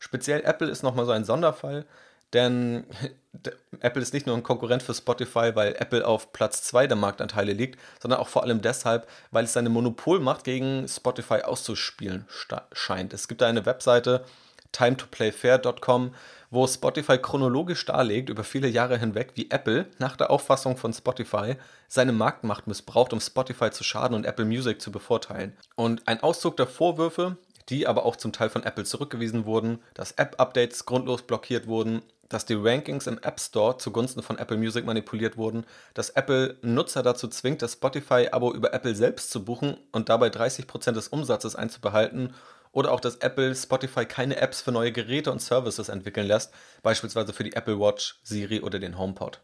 Speziell 0.02 0.42
Apple 0.44 0.68
ist 0.68 0.82
nochmal 0.82 1.06
so 1.06 1.12
ein 1.12 1.26
Sonderfall, 1.26 1.86
denn 2.34 2.86
Apple 3.82 4.02
ist 4.02 4.14
nicht 4.14 4.26
nur 4.26 4.36
ein 4.36 4.42
Konkurrent 4.42 4.82
für 4.82 4.96
Spotify, 4.96 5.52
weil 5.54 5.76
Apple 5.76 6.06
auf 6.06 6.34
Platz 6.34 6.64
2 6.64 6.88
der 6.88 6.98
Marktanteile 6.98 7.54
liegt, 7.54 7.80
sondern 8.02 8.20
auch 8.20 8.28
vor 8.28 8.42
allem 8.42 8.64
deshalb, 8.64 9.08
weil 9.30 9.46
es 9.46 9.54
seine 9.54 9.70
Monopolmacht 9.70 10.44
gegen 10.44 10.88
Spotify 10.88 11.44
auszuspielen 11.44 12.26
scheint. 12.74 13.14
Es 13.14 13.28
gibt 13.28 13.42
da 13.42 13.48
eine 13.48 13.68
Webseite, 13.68 14.26
timetoplayfair.com, 14.72 16.16
wo 16.50 16.66
Spotify 16.66 17.20
chronologisch 17.20 17.86
darlegt 17.86 18.30
über 18.30 18.44
viele 18.44 18.70
Jahre 18.70 18.98
hinweg, 18.98 19.34
wie 19.36 19.52
Apple 19.52 19.86
nach 20.00 20.16
der 20.16 20.32
Auffassung 20.32 20.78
von 20.78 20.94
Spotify 20.94 21.58
seine 21.88 22.12
Marktmacht 22.12 22.66
missbraucht, 22.66 23.14
um 23.14 23.20
Spotify 23.20 23.70
zu 23.70 23.84
schaden 23.84 24.16
und 24.16 24.26
Apple 24.26 24.46
Music 24.46 24.82
zu 24.82 24.92
bevorteilen. 24.92 25.56
Und 25.76 26.08
ein 26.08 26.24
Auszug 26.24 26.58
der 26.58 26.68
Vorwürfe 26.68 27.38
die 27.70 27.88
aber 27.88 28.06
auch 28.06 28.16
zum 28.16 28.34
Teil 28.34 28.50
von 28.50 28.64
Apple 28.64 28.86
zurückgewiesen 28.86 29.46
wurden, 29.46 29.80
dass 29.94 30.14
App-Updates 30.14 30.86
grundlos 30.86 31.24
blockiert 31.24 31.68
wurden, 31.68 32.02
dass 32.30 32.46
die 32.46 32.56
Rankings 32.56 33.08
im 33.08 33.20
App 33.22 33.40
Store 33.40 33.78
zugunsten 33.78 34.24
von 34.24 34.38
Apple 34.38 34.58
Music 34.58 34.86
manipuliert 34.86 35.38
wurden, 35.38 35.66
dass 35.94 36.12
Apple 36.12 36.58
Nutzer 36.62 37.04
dazu 37.04 37.28
zwingt, 37.28 37.62
das 37.62 37.74
Spotify-Abo 37.74 38.54
über 38.54 38.74
Apple 38.74 38.96
selbst 38.96 39.32
zu 39.32 39.44
buchen 39.44 39.78
und 39.92 40.10
dabei 40.10 40.28
30% 40.28 40.94
des 40.94 41.10
Umsatzes 41.10 41.56
einzubehalten 41.56 42.34
oder 42.72 42.92
auch, 42.92 43.02
dass 43.02 43.18
Apple 43.18 43.54
Spotify 43.54 44.06
keine 44.06 44.38
Apps 44.38 44.62
für 44.62 44.72
neue 44.72 44.94
Geräte 44.94 45.32
und 45.32 45.42
Services 45.42 45.90
entwickeln 45.90 46.28
lässt, 46.28 46.54
beispielsweise 46.84 47.34
für 47.34 47.44
die 47.44 47.54
Apple 47.54 47.80
Watch, 47.80 48.20
Siri 48.24 48.62
oder 48.62 48.80
den 48.80 48.98
HomePod. 48.98 49.42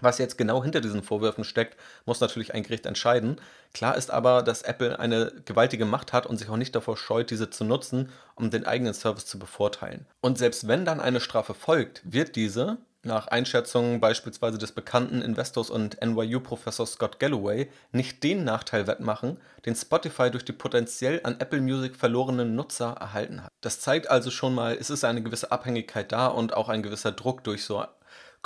Was 0.00 0.18
jetzt 0.18 0.38
genau 0.38 0.62
hinter 0.62 0.80
diesen 0.80 1.02
Vorwürfen 1.02 1.44
steckt, 1.44 1.76
muss 2.06 2.20
natürlich 2.20 2.54
ein 2.54 2.62
Gericht 2.62 2.86
entscheiden. 2.86 3.40
Klar 3.74 3.96
ist 3.96 4.10
aber, 4.10 4.42
dass 4.42 4.62
Apple 4.62 4.98
eine 4.98 5.32
gewaltige 5.44 5.84
Macht 5.84 6.12
hat 6.12 6.26
und 6.26 6.36
sich 6.36 6.48
auch 6.48 6.56
nicht 6.56 6.74
davor 6.74 6.96
scheut, 6.96 7.30
diese 7.30 7.50
zu 7.50 7.64
nutzen, 7.64 8.10
um 8.36 8.50
den 8.50 8.64
eigenen 8.64 8.94
Service 8.94 9.26
zu 9.26 9.38
bevorteilen. 9.38 10.06
Und 10.20 10.38
selbst 10.38 10.68
wenn 10.68 10.84
dann 10.84 11.00
eine 11.00 11.20
Strafe 11.20 11.54
folgt, 11.54 12.02
wird 12.04 12.36
diese, 12.36 12.78
nach 13.02 13.28
Einschätzungen 13.28 14.00
beispielsweise 14.00 14.58
des 14.58 14.72
bekannten 14.72 15.22
Investors 15.22 15.70
und 15.70 16.00
NYU-Professors 16.00 16.92
Scott 16.92 17.18
Galloway, 17.18 17.68
nicht 17.92 18.22
den 18.22 18.44
Nachteil 18.44 18.86
wettmachen, 18.86 19.38
den 19.66 19.74
Spotify 19.74 20.30
durch 20.30 20.44
die 20.44 20.52
potenziell 20.52 21.20
an 21.24 21.36
Apple 21.38 21.60
Music 21.60 21.96
verlorenen 21.96 22.54
Nutzer 22.54 22.96
erhalten 23.00 23.42
hat. 23.42 23.50
Das 23.60 23.80
zeigt 23.80 24.10
also 24.10 24.30
schon 24.30 24.54
mal, 24.54 24.76
es 24.78 24.90
ist 24.90 25.04
eine 25.04 25.22
gewisse 25.22 25.50
Abhängigkeit 25.50 26.12
da 26.12 26.28
und 26.28 26.54
auch 26.54 26.68
ein 26.68 26.82
gewisser 26.82 27.12
Druck 27.12 27.44
durch 27.44 27.64
so 27.64 27.84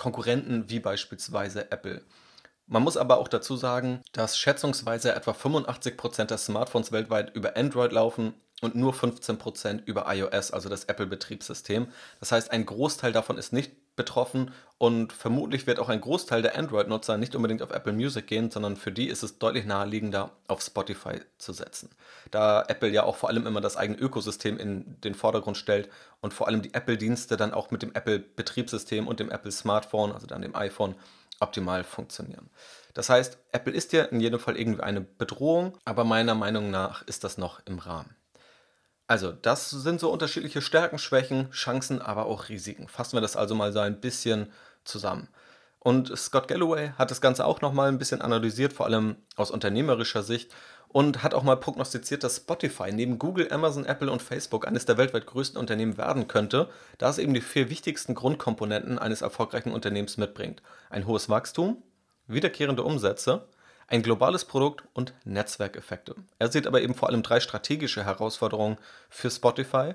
Konkurrenten 0.03 0.69
wie 0.69 0.81
beispielsweise 0.81 1.71
Apple. 1.71 2.03
Man 2.67 2.83
muss 2.83 2.97
aber 2.97 3.19
auch 3.19 3.29
dazu 3.29 3.55
sagen, 3.55 4.03
dass 4.11 4.37
schätzungsweise 4.37 5.15
etwa 5.15 5.31
85% 5.31 6.25
der 6.25 6.39
Smartphones 6.39 6.91
weltweit 6.91 7.37
über 7.37 7.57
Android 7.57 7.93
laufen 7.93 8.35
und 8.63 8.75
nur 8.75 8.95
15% 8.95 9.85
über 9.85 10.13
iOS, 10.13 10.51
also 10.51 10.69
das 10.69 10.87
Apple-Betriebssystem. 10.87 11.87
Das 12.19 12.33
heißt, 12.33 12.51
ein 12.51 12.67
Großteil 12.67 13.13
davon 13.13 13.39
ist 13.39 13.53
nicht 13.53 13.71
betroffen 13.97 14.53
und 14.79 15.13
vermutlich 15.13 15.67
wird 15.67 15.79
auch 15.79 15.89
ein 15.89 16.01
Großteil 16.01 16.43
der 16.43 16.59
Android-Nutzer 16.59 17.17
nicht 17.17 17.37
unbedingt 17.37 17.63
auf 17.63 17.71
Apple 17.71 17.93
Music 17.93 18.27
gehen, 18.27 18.51
sondern 18.51 18.77
für 18.77 18.91
die 18.91 19.09
ist 19.09 19.23
es 19.23 19.39
deutlich 19.39 19.65
naheliegender, 19.65 20.31
auf 20.49 20.61
Spotify 20.61 21.21
zu 21.39 21.53
setzen. 21.53 21.91
Da 22.31 22.65
Apple 22.67 22.89
ja 22.89 23.05
auch 23.05 23.17
vor 23.17 23.29
allem 23.29 23.47
immer 23.47 23.61
das 23.61 23.77
eigene 23.77 23.99
Ökosystem 23.99 24.59
in 24.59 25.01
den 25.03 25.15
Vordergrund 25.15 25.57
stellt 25.57 25.89
und 26.21 26.35
vor 26.35 26.49
allem 26.49 26.63
die 26.63 26.75
Apple-Dienste 26.75 27.37
dann 27.37 27.55
auch 27.55 27.71
mit 27.71 27.83
dem 27.83 27.95
Apple-Betriebssystem 27.95 29.07
und 29.07 29.21
dem 29.21 29.31
Apple-Smartphone, 29.31 30.13
also 30.13 30.27
dann 30.27 30.43
dem 30.43 30.57
iPhone, 30.57 30.95
optimal 31.39 31.85
funktionieren. 31.85 32.51
Das 32.95 33.09
heißt, 33.09 33.39
Apple 33.53 33.73
ist 33.73 33.93
ja 33.93 34.05
in 34.05 34.21
jedem 34.21 34.41
Fall 34.41 34.57
irgendwie 34.57 34.83
eine 34.83 35.01
Bedrohung, 35.01 35.79
aber 35.85 36.05
meiner 36.05 36.35
Meinung 36.35 36.71
nach 36.71 37.03
ist 37.03 37.25
das 37.25 37.39
noch 37.39 37.61
im 37.67 37.79
Rahmen. 37.79 38.15
Also, 39.13 39.31
das 39.31 39.69
sind 39.69 40.01
so 40.01 40.11
unterschiedliche 40.11 40.63
Stärken, 40.63 40.97
Schwächen, 40.97 41.51
Chancen, 41.51 42.01
aber 42.01 42.25
auch 42.25 42.49
Risiken. 42.49 42.89
Fassen 42.89 43.15
wir 43.15 43.21
das 43.21 43.37
also 43.37 43.55
mal 43.55 43.71
so 43.71 43.81
ein 43.81 44.01
bisschen 44.01 44.51
zusammen. 44.85 45.29
Und 45.81 46.17
Scott 46.17 46.49
Galloway 46.49 46.93
hat 46.97 47.11
das 47.11 47.21
Ganze 47.21 47.45
auch 47.45 47.61
nochmal 47.61 47.89
ein 47.89 47.99
bisschen 47.99 48.23
analysiert, 48.23 48.73
vor 48.73 48.87
allem 48.87 49.17
aus 49.37 49.51
unternehmerischer 49.51 50.23
Sicht, 50.23 50.55
und 50.89 51.23
hat 51.23 51.35
auch 51.35 51.43
mal 51.43 51.59
prognostiziert, 51.59 52.25
dass 52.25 52.39
Spotify 52.39 52.91
neben 52.91 53.19
Google, 53.19 53.53
Amazon, 53.53 53.85
Apple 53.85 54.11
und 54.11 54.23
Facebook 54.23 54.67
eines 54.67 54.87
der 54.87 54.97
weltweit 54.97 55.27
größten 55.27 55.61
Unternehmen 55.61 55.99
werden 55.99 56.27
könnte, 56.27 56.71
da 56.97 57.11
es 57.11 57.19
eben 57.19 57.35
die 57.35 57.43
vier 57.43 57.69
wichtigsten 57.69 58.15
Grundkomponenten 58.15 58.99
eines 58.99 59.21
erfolgreichen 59.21 59.73
Unternehmens 59.73 60.17
mitbringt. 60.17 60.63
Ein 60.89 61.07
hohes 61.07 61.29
Wachstum, 61.29 61.83
wiederkehrende 62.29 62.83
Umsätze, 62.83 63.47
ein 63.93 64.03
globales 64.03 64.47
Produkt 64.47 64.85
und 64.95 65.13
Netzwerkeffekte. 65.25 66.15
Er 66.39 66.51
sieht 66.51 66.67
aber 66.67 66.81
eben 66.81 66.95
vor 66.95 67.11
allem 67.11 67.23
drei 67.23 67.41
strategische 67.41 68.07
Herausforderungen 68.07 68.79
für 69.11 69.31
Spotify. 69.31 69.95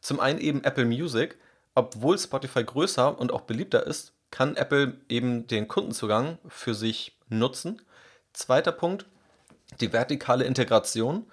Zum 0.00 0.18
einen 0.18 0.40
eben 0.40 0.64
Apple 0.64 0.84
Music. 0.84 1.38
Obwohl 1.76 2.18
Spotify 2.18 2.64
größer 2.64 3.16
und 3.16 3.32
auch 3.32 3.42
beliebter 3.42 3.86
ist, 3.86 4.12
kann 4.32 4.56
Apple 4.56 4.98
eben 5.08 5.46
den 5.46 5.68
Kundenzugang 5.68 6.38
für 6.48 6.74
sich 6.74 7.16
nutzen. 7.28 7.80
Zweiter 8.32 8.72
Punkt, 8.72 9.06
die 9.80 9.92
vertikale 9.92 10.44
Integration. 10.44 11.24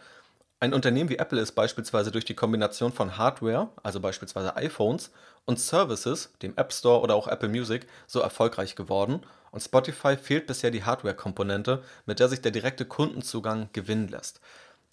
Ein 0.59 0.76
Unternehmen 0.76 1.09
wie 1.09 1.18
Apple 1.18 1.41
ist 1.41 1.53
beispielsweise 1.53 2.11
durch 2.11 2.26
die 2.26 2.36
Kombination 2.36 2.93
von 2.93 3.18
Hardware, 3.18 3.70
also 3.82 3.99
beispielsweise 3.99 4.55
iPhones, 4.55 5.11
und 5.46 5.60
Services, 5.60 6.32
dem 6.41 6.56
App 6.58 6.74
Store 6.74 7.02
oder 7.02 7.16
auch 7.16 7.28
Apple 7.28 7.50
Music, 7.50 7.88
so 8.08 8.20
erfolgreich 8.20 8.76
geworden 8.76 9.22
und 9.54 9.62
Spotify 9.62 10.18
fehlt 10.18 10.48
bisher 10.48 10.72
die 10.72 10.84
Hardware-Komponente, 10.84 11.84
mit 12.08 12.20
der 12.20 12.28
sich 12.28 12.41
der 12.41 12.52
direkte 12.52 12.86
Kundenzugang 12.86 13.70
gewinnen 13.72 14.08
lässt. 14.08 14.41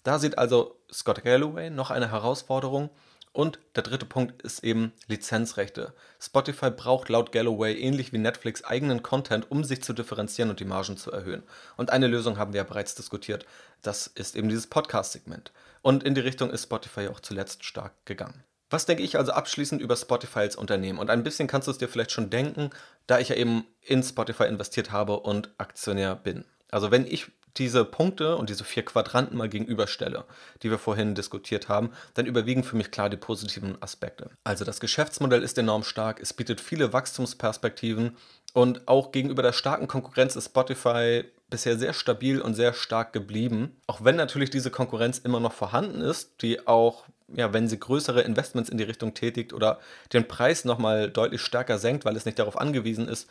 Da 0.03 0.19
sieht 0.19 0.37
also 0.37 0.79
Scott 0.93 1.23
Galloway 1.23 1.71
noch 1.71 1.89
eine 1.89 2.11
Herausforderung. 2.11 2.91
Und 3.33 3.57
der 3.75 3.81
dritte 3.81 4.05
Punkt 4.05 4.43
ist 4.43 4.63
eben 4.63 4.91
Lizenzrechte. 5.07 5.93
Spotify 6.19 6.69
braucht 6.69 7.09
laut 7.09 7.31
Galloway 7.31 7.73
ähnlich 7.73 8.13
wie 8.13 8.19
Netflix 8.19 8.63
eigenen 8.63 9.01
Content, 9.01 9.49
um 9.49 9.63
sich 9.63 9.81
zu 9.81 9.93
differenzieren 9.93 10.51
und 10.51 10.59
die 10.59 10.65
Margen 10.65 10.95
zu 10.95 11.11
erhöhen. 11.11 11.41
Und 11.75 11.89
eine 11.89 12.05
Lösung 12.07 12.37
haben 12.37 12.53
wir 12.53 12.59
ja 12.59 12.63
bereits 12.63 12.93
diskutiert. 12.93 13.47
Das 13.81 14.05
ist 14.05 14.35
eben 14.35 14.49
dieses 14.49 14.67
Podcast-Segment. 14.67 15.53
Und 15.81 16.03
in 16.03 16.13
die 16.13 16.21
Richtung 16.21 16.51
ist 16.51 16.63
Spotify 16.63 17.07
auch 17.07 17.19
zuletzt 17.19 17.63
stark 17.63 17.93
gegangen. 18.05 18.43
Was 18.71 18.85
denke 18.85 19.03
ich 19.03 19.17
also 19.17 19.33
abschließend 19.33 19.81
über 19.81 19.95
Spotify 19.95 20.39
als 20.39 20.55
Unternehmen? 20.55 20.97
Und 20.97 21.09
ein 21.09 21.23
bisschen 21.23 21.47
kannst 21.47 21.67
du 21.67 21.71
es 21.71 21.77
dir 21.77 21.89
vielleicht 21.89 22.11
schon 22.11 22.29
denken, 22.29 22.71
da 23.05 23.19
ich 23.19 23.29
ja 23.29 23.35
eben 23.35 23.65
in 23.81 24.01
Spotify 24.01 24.45
investiert 24.45 24.91
habe 24.91 25.19
und 25.19 25.49
Aktionär 25.57 26.15
bin. 26.15 26.45
Also 26.71 26.89
wenn 26.89 27.05
ich 27.05 27.27
diese 27.57 27.83
Punkte 27.83 28.37
und 28.37 28.49
diese 28.49 28.63
vier 28.63 28.85
Quadranten 28.85 29.37
mal 29.37 29.49
gegenüberstelle, 29.49 30.23
die 30.63 30.71
wir 30.71 30.77
vorhin 30.77 31.15
diskutiert 31.15 31.67
haben, 31.67 31.91
dann 32.13 32.25
überwiegen 32.25 32.63
für 32.63 32.77
mich 32.77 32.91
klar 32.91 33.09
die 33.09 33.17
positiven 33.17 33.81
Aspekte. 33.81 34.29
Also 34.45 34.63
das 34.63 34.79
Geschäftsmodell 34.79 35.43
ist 35.43 35.57
enorm 35.57 35.83
stark, 35.83 36.21
es 36.21 36.33
bietet 36.33 36.61
viele 36.61 36.93
Wachstumsperspektiven 36.93 38.15
und 38.53 38.87
auch 38.87 39.11
gegenüber 39.11 39.43
der 39.43 39.53
starken 39.53 39.87
Konkurrenz 39.87 40.37
ist 40.37 40.45
Spotify 40.45 41.25
bisher 41.51 41.77
sehr 41.77 41.93
stabil 41.93 42.41
und 42.41 42.55
sehr 42.55 42.73
stark 42.73 43.13
geblieben. 43.13 43.77
Auch 43.85 44.03
wenn 44.03 44.15
natürlich 44.15 44.49
diese 44.49 44.71
Konkurrenz 44.71 45.19
immer 45.19 45.39
noch 45.39 45.53
vorhanden 45.53 46.01
ist, 46.01 46.41
die 46.41 46.65
auch, 46.65 47.05
ja, 47.27 47.53
wenn 47.53 47.67
sie 47.67 47.79
größere 47.79 48.21
Investments 48.21 48.71
in 48.71 48.79
die 48.79 48.83
Richtung 48.83 49.13
tätigt 49.13 49.53
oder 49.53 49.79
den 50.13 50.27
Preis 50.27 50.65
nochmal 50.65 51.11
deutlich 51.11 51.41
stärker 51.41 51.77
senkt, 51.77 52.05
weil 52.05 52.15
es 52.15 52.25
nicht 52.25 52.39
darauf 52.39 52.59
angewiesen 52.59 53.07
ist, 53.07 53.29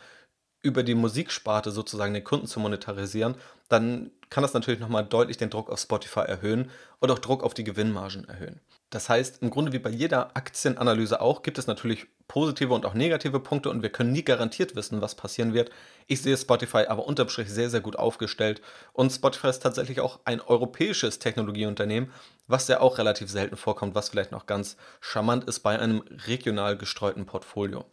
über 0.63 0.83
die 0.83 0.95
Musiksparte 0.95 1.71
sozusagen 1.71 2.13
den 2.13 2.23
Kunden 2.23 2.47
zu 2.47 2.59
monetarisieren, 2.59 3.35
dann 3.67 4.11
kann 4.29 4.43
das 4.43 4.53
natürlich 4.53 4.79
nochmal 4.79 5.05
deutlich 5.05 5.37
den 5.37 5.49
Druck 5.49 5.69
auf 5.69 5.79
Spotify 5.79 6.21
erhöhen 6.21 6.69
und 6.99 7.11
auch 7.11 7.19
Druck 7.19 7.43
auf 7.43 7.53
die 7.53 7.63
Gewinnmargen 7.63 8.25
erhöhen. 8.29 8.61
Das 8.91 9.07
heißt, 9.07 9.41
im 9.41 9.49
Grunde 9.49 9.71
wie 9.71 9.79
bei 9.79 9.89
jeder 9.89 10.35
Aktienanalyse 10.35 11.21
auch, 11.21 11.43
gibt 11.43 11.57
es 11.57 11.65
natürlich 11.65 12.07
positive 12.27 12.73
und 12.73 12.85
auch 12.85 12.93
negative 12.93 13.39
Punkte 13.39 13.69
und 13.69 13.81
wir 13.81 13.89
können 13.89 14.11
nie 14.11 14.23
garantiert 14.23 14.75
wissen, 14.75 15.01
was 15.01 15.15
passieren 15.15 15.53
wird. 15.53 15.71
Ich 16.07 16.21
sehe 16.21 16.35
Spotify 16.35 16.85
aber 16.87 17.07
unterm 17.07 17.29
Strich 17.29 17.49
sehr, 17.49 17.69
sehr 17.69 17.79
gut 17.79 17.95
aufgestellt 17.95 18.61
und 18.91 19.09
Spotify 19.09 19.47
ist 19.47 19.63
tatsächlich 19.63 20.01
auch 20.01 20.19
ein 20.25 20.41
europäisches 20.41 21.19
Technologieunternehmen, 21.19 22.11
was 22.47 22.67
ja 22.67 22.81
auch 22.81 22.97
relativ 22.97 23.29
selten 23.29 23.55
vorkommt, 23.55 23.95
was 23.95 24.09
vielleicht 24.09 24.33
noch 24.33 24.45
ganz 24.45 24.75
charmant 24.99 25.45
ist 25.45 25.61
bei 25.61 25.79
einem 25.79 26.03
regional 26.27 26.77
gestreuten 26.77 27.25
Portfolio. 27.25 27.85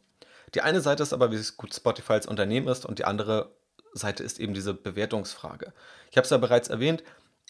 Die 0.55 0.62
eine 0.62 0.80
Seite 0.80 1.05
ist 1.05 1.12
aber, 1.12 1.30
wie 1.30 1.40
gut 1.57 1.74
Spotify 1.74 2.14
als 2.14 2.26
Unternehmen 2.26 2.66
ist 2.66 2.84
und 2.84 2.99
die 2.99 3.05
andere 3.05 3.53
Seite 3.92 4.22
ist 4.24 4.40
eben 4.40 4.55
diese 4.55 4.74
Bewertungsfrage. 4.74 5.72
Ich 6.11 6.16
habe 6.16 6.24
es 6.24 6.30
ja 6.30 6.38
bereits 6.38 6.68
erwähnt, 6.68 7.03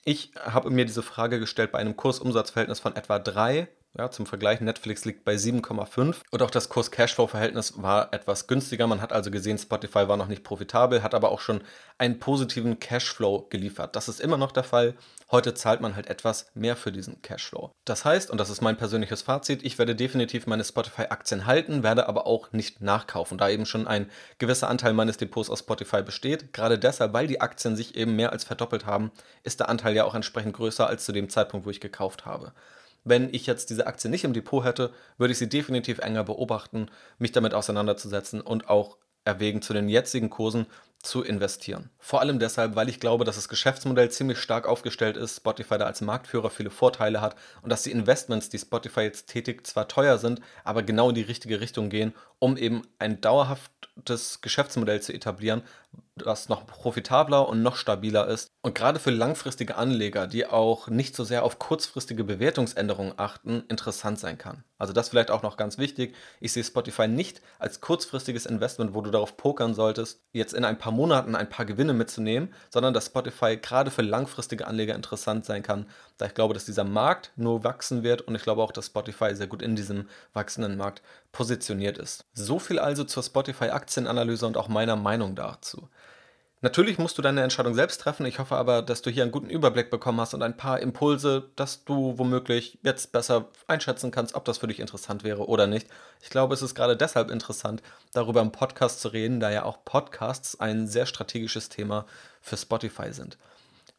ich 0.09 0.33
habe 0.43 0.71
mir 0.71 0.87
diese 0.87 1.03
Frage 1.03 1.39
gestellt 1.39 1.71
bei 1.71 1.79
einem 1.79 1.95
Kursumsatzverhältnis 1.95 2.81
von 2.81 2.97
etwa 2.97 3.19
3 3.19 3.69
ja, 3.99 4.13
zum 4.13 4.27
Vergleich, 4.27 4.61
Netflix 4.61 5.05
liegt 5.05 5.25
bei 5.25 5.35
7,5 5.35 6.19
und 6.31 6.43
auch 6.43 6.53
das 6.53 6.69
Kurs-Cashflow-Verhältnis 6.69 7.83
war 7.83 8.15
etwas 8.15 8.47
günstiger. 8.47 8.87
Man 8.87 9.03
hat 9.03 9.13
also 9.13 9.33
gesehen, 9.33 9.59
Spotify 9.59 10.07
war 10.07 10.17
noch 10.17 10.29
nicht 10.29 10.45
profitabel, 10.45 11.03
hat 11.03 11.15
aber 11.15 11.33
auch 11.33 11.41
schon 11.41 11.63
einen 11.99 12.21
positiven 12.21 12.79
Cashflow 12.79 13.49
geliefert. 13.51 13.97
Das 13.97 14.09
ist 14.09 14.21
immer 14.21 14.37
noch 14.37 14.53
der 14.53 14.63
Fall. 14.63 14.95
Heute 15.33 15.53
zahlt 15.53 15.81
man 15.81 15.97
halt 15.97 16.07
etwas 16.07 16.47
mehr 16.55 16.77
für 16.77 16.93
diesen 16.93 17.21
Cashflow. 17.23 17.73
Das 17.85 18.05
heißt, 18.05 18.31
und 18.31 18.39
das 18.39 18.51
ist 18.51 18.63
mein 18.63 18.77
persönliches 18.77 19.23
Fazit, 19.23 19.65
ich 19.65 19.79
werde 19.79 19.97
definitiv 19.97 20.47
meine 20.47 20.65
Spotify-Aktien 20.65 21.45
halten, 21.45 21.83
werde 21.83 22.09
aber 22.09 22.29
auch 22.29 22.53
nicht 22.53 22.81
nachkaufen, 22.81 23.37
da 23.37 23.49
eben 23.49 23.67
schon 23.67 23.89
ein 23.89 24.09
gewisser 24.39 24.69
Anteil 24.69 24.93
meines 24.93 25.17
Depots 25.17 25.51
aus 25.51 25.59
Spotify 25.59 26.03
besteht. 26.03 26.53
Gerade 26.53 26.79
deshalb, 26.79 27.15
weil 27.15 27.27
die 27.27 27.41
Aktien 27.41 27.75
sich 27.75 27.97
eben 27.97 28.15
mehr 28.15 28.31
als 28.31 28.45
verdoppelt 28.45 28.87
haben, 28.87 29.11
ist 29.43 29.59
der 29.59 29.69
Anteil 29.69 29.97
ja 29.97 30.05
auch 30.05 30.15
entsprechend 30.15 30.55
größer 30.55 30.87
als 30.87 31.05
zu 31.05 31.11
dem 31.11 31.29
Zeitpunkt, 31.29 31.67
wo 31.67 31.71
ich 31.71 31.81
gekauft 31.81 32.27
habe. 32.27 32.53
Wenn 33.09 33.33
ich 33.33 33.47
jetzt 33.47 33.71
diese 33.71 33.87
Aktie 33.87 34.11
nicht 34.11 34.25
im 34.25 34.35
Depot 34.35 34.65
hätte, 34.65 34.93
würde 35.17 35.33
ich 35.33 35.39
sie 35.39 35.49
definitiv 35.49 35.99
enger 35.99 36.25
beobachten, 36.25 36.91
mich 37.19 37.33
damit 37.33 37.55
auseinanderzusetzen 37.55 38.41
und 38.41 38.69
auch 38.69 38.99
erwägen, 39.25 39.63
zu 39.63 39.73
den 39.73 39.89
jetzigen 39.89 40.29
Kursen 40.29 40.67
zu 41.03 41.23
investieren. 41.23 41.91
Vor 41.99 42.21
allem 42.21 42.39
deshalb, 42.39 42.75
weil 42.75 42.89
ich 42.89 43.01
glaube, 43.01 43.25
dass 43.25 43.37
das 43.37 43.49
Geschäftsmodell 43.49 44.11
ziemlich 44.11 44.39
stark 44.39 44.67
aufgestellt 44.67 45.17
ist, 45.17 45.37
Spotify 45.37 45.79
da 45.79 45.87
als 45.87 46.01
Marktführer 46.01 46.51
viele 46.51 46.71
Vorteile 46.71 47.21
hat 47.21 47.37
und 47.63 47.71
dass 47.71 47.85
die 47.85 47.93
Investments, 47.93 48.49
die 48.49 48.59
Spotify 48.59 49.03
jetzt 49.03 49.29
tätigt, 49.29 49.67
zwar 49.67 49.89
teuer 49.89 50.19
sind, 50.19 50.41
aber 50.65 50.83
genau 50.83 51.11
in 51.11 51.15
die 51.15 51.23
richtige 51.23 51.61
Richtung 51.61 51.89
gehen, 51.89 52.15
um 52.41 52.57
eben 52.57 52.83
ein 52.99 53.21
dauerhaftes 53.21 54.41
Geschäftsmodell 54.41 55.01
zu 55.01 55.13
etablieren, 55.13 55.63
das 56.17 56.49
noch 56.49 56.67
profitabler 56.67 57.49
und 57.49 57.63
noch 57.63 57.77
stabiler 57.77 58.27
ist. 58.29 58.51
Und 58.63 58.75
gerade 58.75 58.99
für 58.99 59.11
langfristige 59.11 59.77
Anleger, 59.77 60.27
die 60.27 60.47
auch 60.47 60.89
nicht 60.89 61.15
so 61.15 61.25
sehr 61.25 61.45
auf 61.45 61.59
kurzfristige 61.59 62.25
Bewertungsänderungen 62.25 63.15
achten, 63.17 63.65
interessant 63.69 64.19
sein 64.19 64.37
kann. 64.37 64.65
Also 64.79 64.93
das 64.93 65.11
vielleicht 65.11 65.31
auch 65.31 65.43
noch 65.43 65.57
ganz 65.57 65.79
wichtig. 65.79 66.15
Ich 66.41 66.53
sehe 66.53 66.65
Spotify 66.65 67.09
nicht 67.09 67.41
als 67.59 67.81
kurzfristiges 67.81 68.47
Investment, 68.47 68.95
wo 68.95 69.01
du 69.01 69.11
darauf 69.11 69.37
pokern 69.37 69.75
solltest, 69.75 70.21
jetzt 70.33 70.55
in 70.55 70.65
ein 70.65 70.79
paar 70.79 70.88
Monaten 70.93 71.35
ein 71.35 71.49
paar 71.49 71.67
Gewinne 71.67 71.93
mitzunehmen, 71.93 72.53
sondern 72.71 72.95
dass 72.95 73.07
Spotify 73.07 73.57
gerade 73.57 73.91
für 73.91 74.03
langfristige 74.03 74.67
Anleger 74.67 74.95
interessant 74.95 75.45
sein 75.45 75.63
kann, 75.63 75.87
da 76.17 76.27
ich 76.27 76.35
glaube, 76.35 76.55
dass 76.55 76.65
dieser 76.65 76.85
Markt 76.85 77.33
nur 77.37 77.65
wachsen 77.65 78.03
wird 78.03 78.23
und 78.23 78.35
ich 78.35 78.43
glaube 78.43 78.63
auch, 78.63 78.73
dass 78.73 78.87
Spotify 78.87 79.35
sehr 79.35 79.47
gut 79.47 79.63
in 79.63 79.77
diesem 79.77 80.09
wachsenden 80.33 80.77
Markt 80.77 81.03
positioniert 81.33 81.99
ist. 81.99 82.25
So 82.33 82.59
viel 82.59 82.79
also 82.79 83.05
zur 83.05 83.23
Spotify-Aktienanalyse 83.23 84.47
und 84.47 84.57
auch 84.57 84.69
meiner 84.69 84.97
Meinung 84.97 85.35
dazu. 85.35 85.89
Natürlich 86.61 86.99
musst 86.99 87.17
du 87.17 87.23
deine 87.23 87.43
Entscheidung 87.43 87.75
selbst 87.75 88.01
treffen. 88.01 88.27
Ich 88.27 88.41
hoffe 88.41 88.57
aber, 88.57 88.83
dass 88.83 89.01
du 89.01 89.11
hier 89.11 89.23
einen 89.23 89.31
guten 89.31 89.49
Überblick 89.49 89.91
bekommen 89.91 90.21
hast 90.21 90.35
und 90.35 90.43
ein 90.43 90.57
paar 90.57 90.81
Impulse, 90.81 91.51
dass 91.55 91.85
du 91.85 92.19
womöglich 92.19 92.79
jetzt 92.83 93.13
besser 93.13 93.47
einschätzen 93.69 94.11
kannst, 94.11 94.35
ob 94.35 94.45
das 94.45 94.59
für 94.59 94.67
dich 94.67 94.81
interessant 94.81 95.23
wäre 95.23 95.47
oder 95.47 95.69
nicht. 95.69 95.87
Ich 96.21 96.31
glaube, 96.31 96.55
es 96.55 96.63
ist 96.63 96.75
gerade 96.75 96.97
deshalb 96.97 97.31
interessant, 97.31 97.81
darüber 98.13 98.41
im 98.41 98.51
Podcast 98.51 99.01
zu 99.01 99.09
reden, 99.09 99.39
da 99.39 99.53
ja 99.53 99.63
auch 99.63 99.85
Podcasts 99.85 100.59
ein 100.59 100.89
sehr 100.89 101.07
strategisches 101.07 101.69
Thema 101.69 102.07
für 102.41 102.57
Spotify 102.57 103.13
sind. 103.13 103.39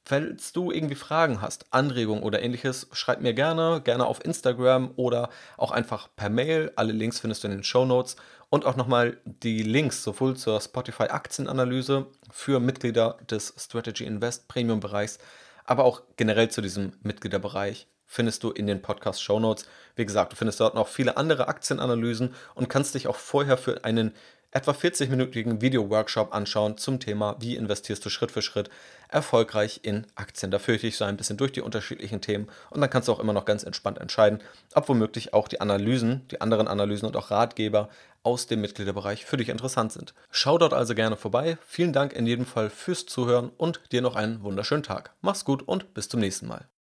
Falls 0.03 0.53
du 0.53 0.71
irgendwie 0.71 0.95
Fragen 0.95 1.39
hast, 1.39 1.67
Anregungen 1.69 2.23
oder 2.23 2.41
ähnliches, 2.41 2.87
schreib 2.91 3.21
mir 3.21 3.33
gerne, 3.33 3.79
gerne 3.83 4.05
auf 4.05 4.25
Instagram 4.25 4.91
oder 4.95 5.29
auch 5.55 5.71
einfach 5.71 6.09
per 6.15 6.29
Mail. 6.29 6.71
Alle 6.75 6.93
Links 6.93 7.19
findest 7.19 7.43
du 7.43 7.47
in 7.47 7.53
den 7.53 7.63
Show 7.63 7.85
Notes 7.85 8.15
und 8.49 8.65
auch 8.65 8.75
nochmal 8.75 9.17
die 9.25 9.63
Links 9.63 10.03
sowohl 10.03 10.35
zur 10.35 10.59
Spotify 10.59 11.03
Aktienanalyse 11.03 12.07
für 12.31 12.59
Mitglieder 12.59 13.17
des 13.29 13.53
Strategy 13.57 14.05
Invest 14.05 14.47
Premium 14.47 14.79
Bereichs, 14.79 15.19
aber 15.65 15.83
auch 15.83 16.01
generell 16.17 16.49
zu 16.49 16.61
diesem 16.61 16.93
Mitgliederbereich 17.03 17.87
findest 18.05 18.43
du 18.43 18.49
in 18.49 18.65
den 18.65 18.81
Podcast 18.81 19.21
Show 19.21 19.39
Notes. 19.39 19.67
Wie 19.95 20.05
gesagt, 20.05 20.33
du 20.33 20.35
findest 20.35 20.59
dort 20.59 20.73
noch 20.73 20.87
viele 20.87 21.15
andere 21.15 21.47
Aktienanalysen 21.47 22.33
und 22.55 22.67
kannst 22.67 22.95
dich 22.95 23.07
auch 23.07 23.15
vorher 23.15 23.55
für 23.55 23.85
einen 23.85 24.13
etwa 24.51 24.71
40-minütigen 24.71 25.61
Video-Workshop 25.61 26.33
anschauen 26.33 26.77
zum 26.77 26.99
Thema, 26.99 27.35
wie 27.39 27.55
investierst 27.55 28.03
du 28.03 28.09
Schritt 28.09 28.31
für 28.31 28.41
Schritt 28.41 28.71
erfolgreich 29.07 29.81
in 29.83 30.07
Aktien. 30.15 30.49
Da 30.49 30.57
führe 30.57 30.87
ich 30.87 30.97
so 30.97 31.05
ein 31.05 31.17
bisschen 31.17 31.37
durch 31.37 31.51
die 31.51 31.61
unterschiedlichen 31.61 32.21
Themen 32.21 32.47
und 32.71 32.81
dann 32.81 32.89
kannst 32.89 33.07
du 33.07 33.11
auch 33.11 33.19
immer 33.19 33.33
noch 33.33 33.45
ganz 33.45 33.63
entspannt 33.63 33.99
entscheiden, 33.99 34.41
ob 34.73 34.89
womöglich 34.89 35.35
auch 35.35 35.47
die 35.47 35.61
Analysen, 35.61 36.27
die 36.29 36.41
anderen 36.41 36.67
Analysen 36.67 37.07
und 37.07 37.15
auch 37.15 37.29
Ratgeber 37.29 37.89
aus 38.23 38.47
dem 38.47 38.61
Mitgliederbereich 38.61 39.25
für 39.25 39.37
dich 39.37 39.49
interessant 39.49 39.91
sind. 39.91 40.13
Schau 40.31 40.57
dort 40.57 40.73
also 40.73 40.95
gerne 40.95 41.17
vorbei. 41.17 41.57
Vielen 41.65 41.93
Dank 41.93 42.13
in 42.13 42.25
jedem 42.25 42.45
Fall 42.45 42.69
fürs 42.69 43.05
Zuhören 43.05 43.51
und 43.57 43.81
dir 43.91 44.01
noch 44.01 44.15
einen 44.15 44.43
wunderschönen 44.43 44.83
Tag. 44.83 45.13
Mach's 45.21 45.45
gut 45.45 45.67
und 45.67 45.93
bis 45.93 46.07
zum 46.09 46.19
nächsten 46.19 46.47
Mal. 46.47 46.69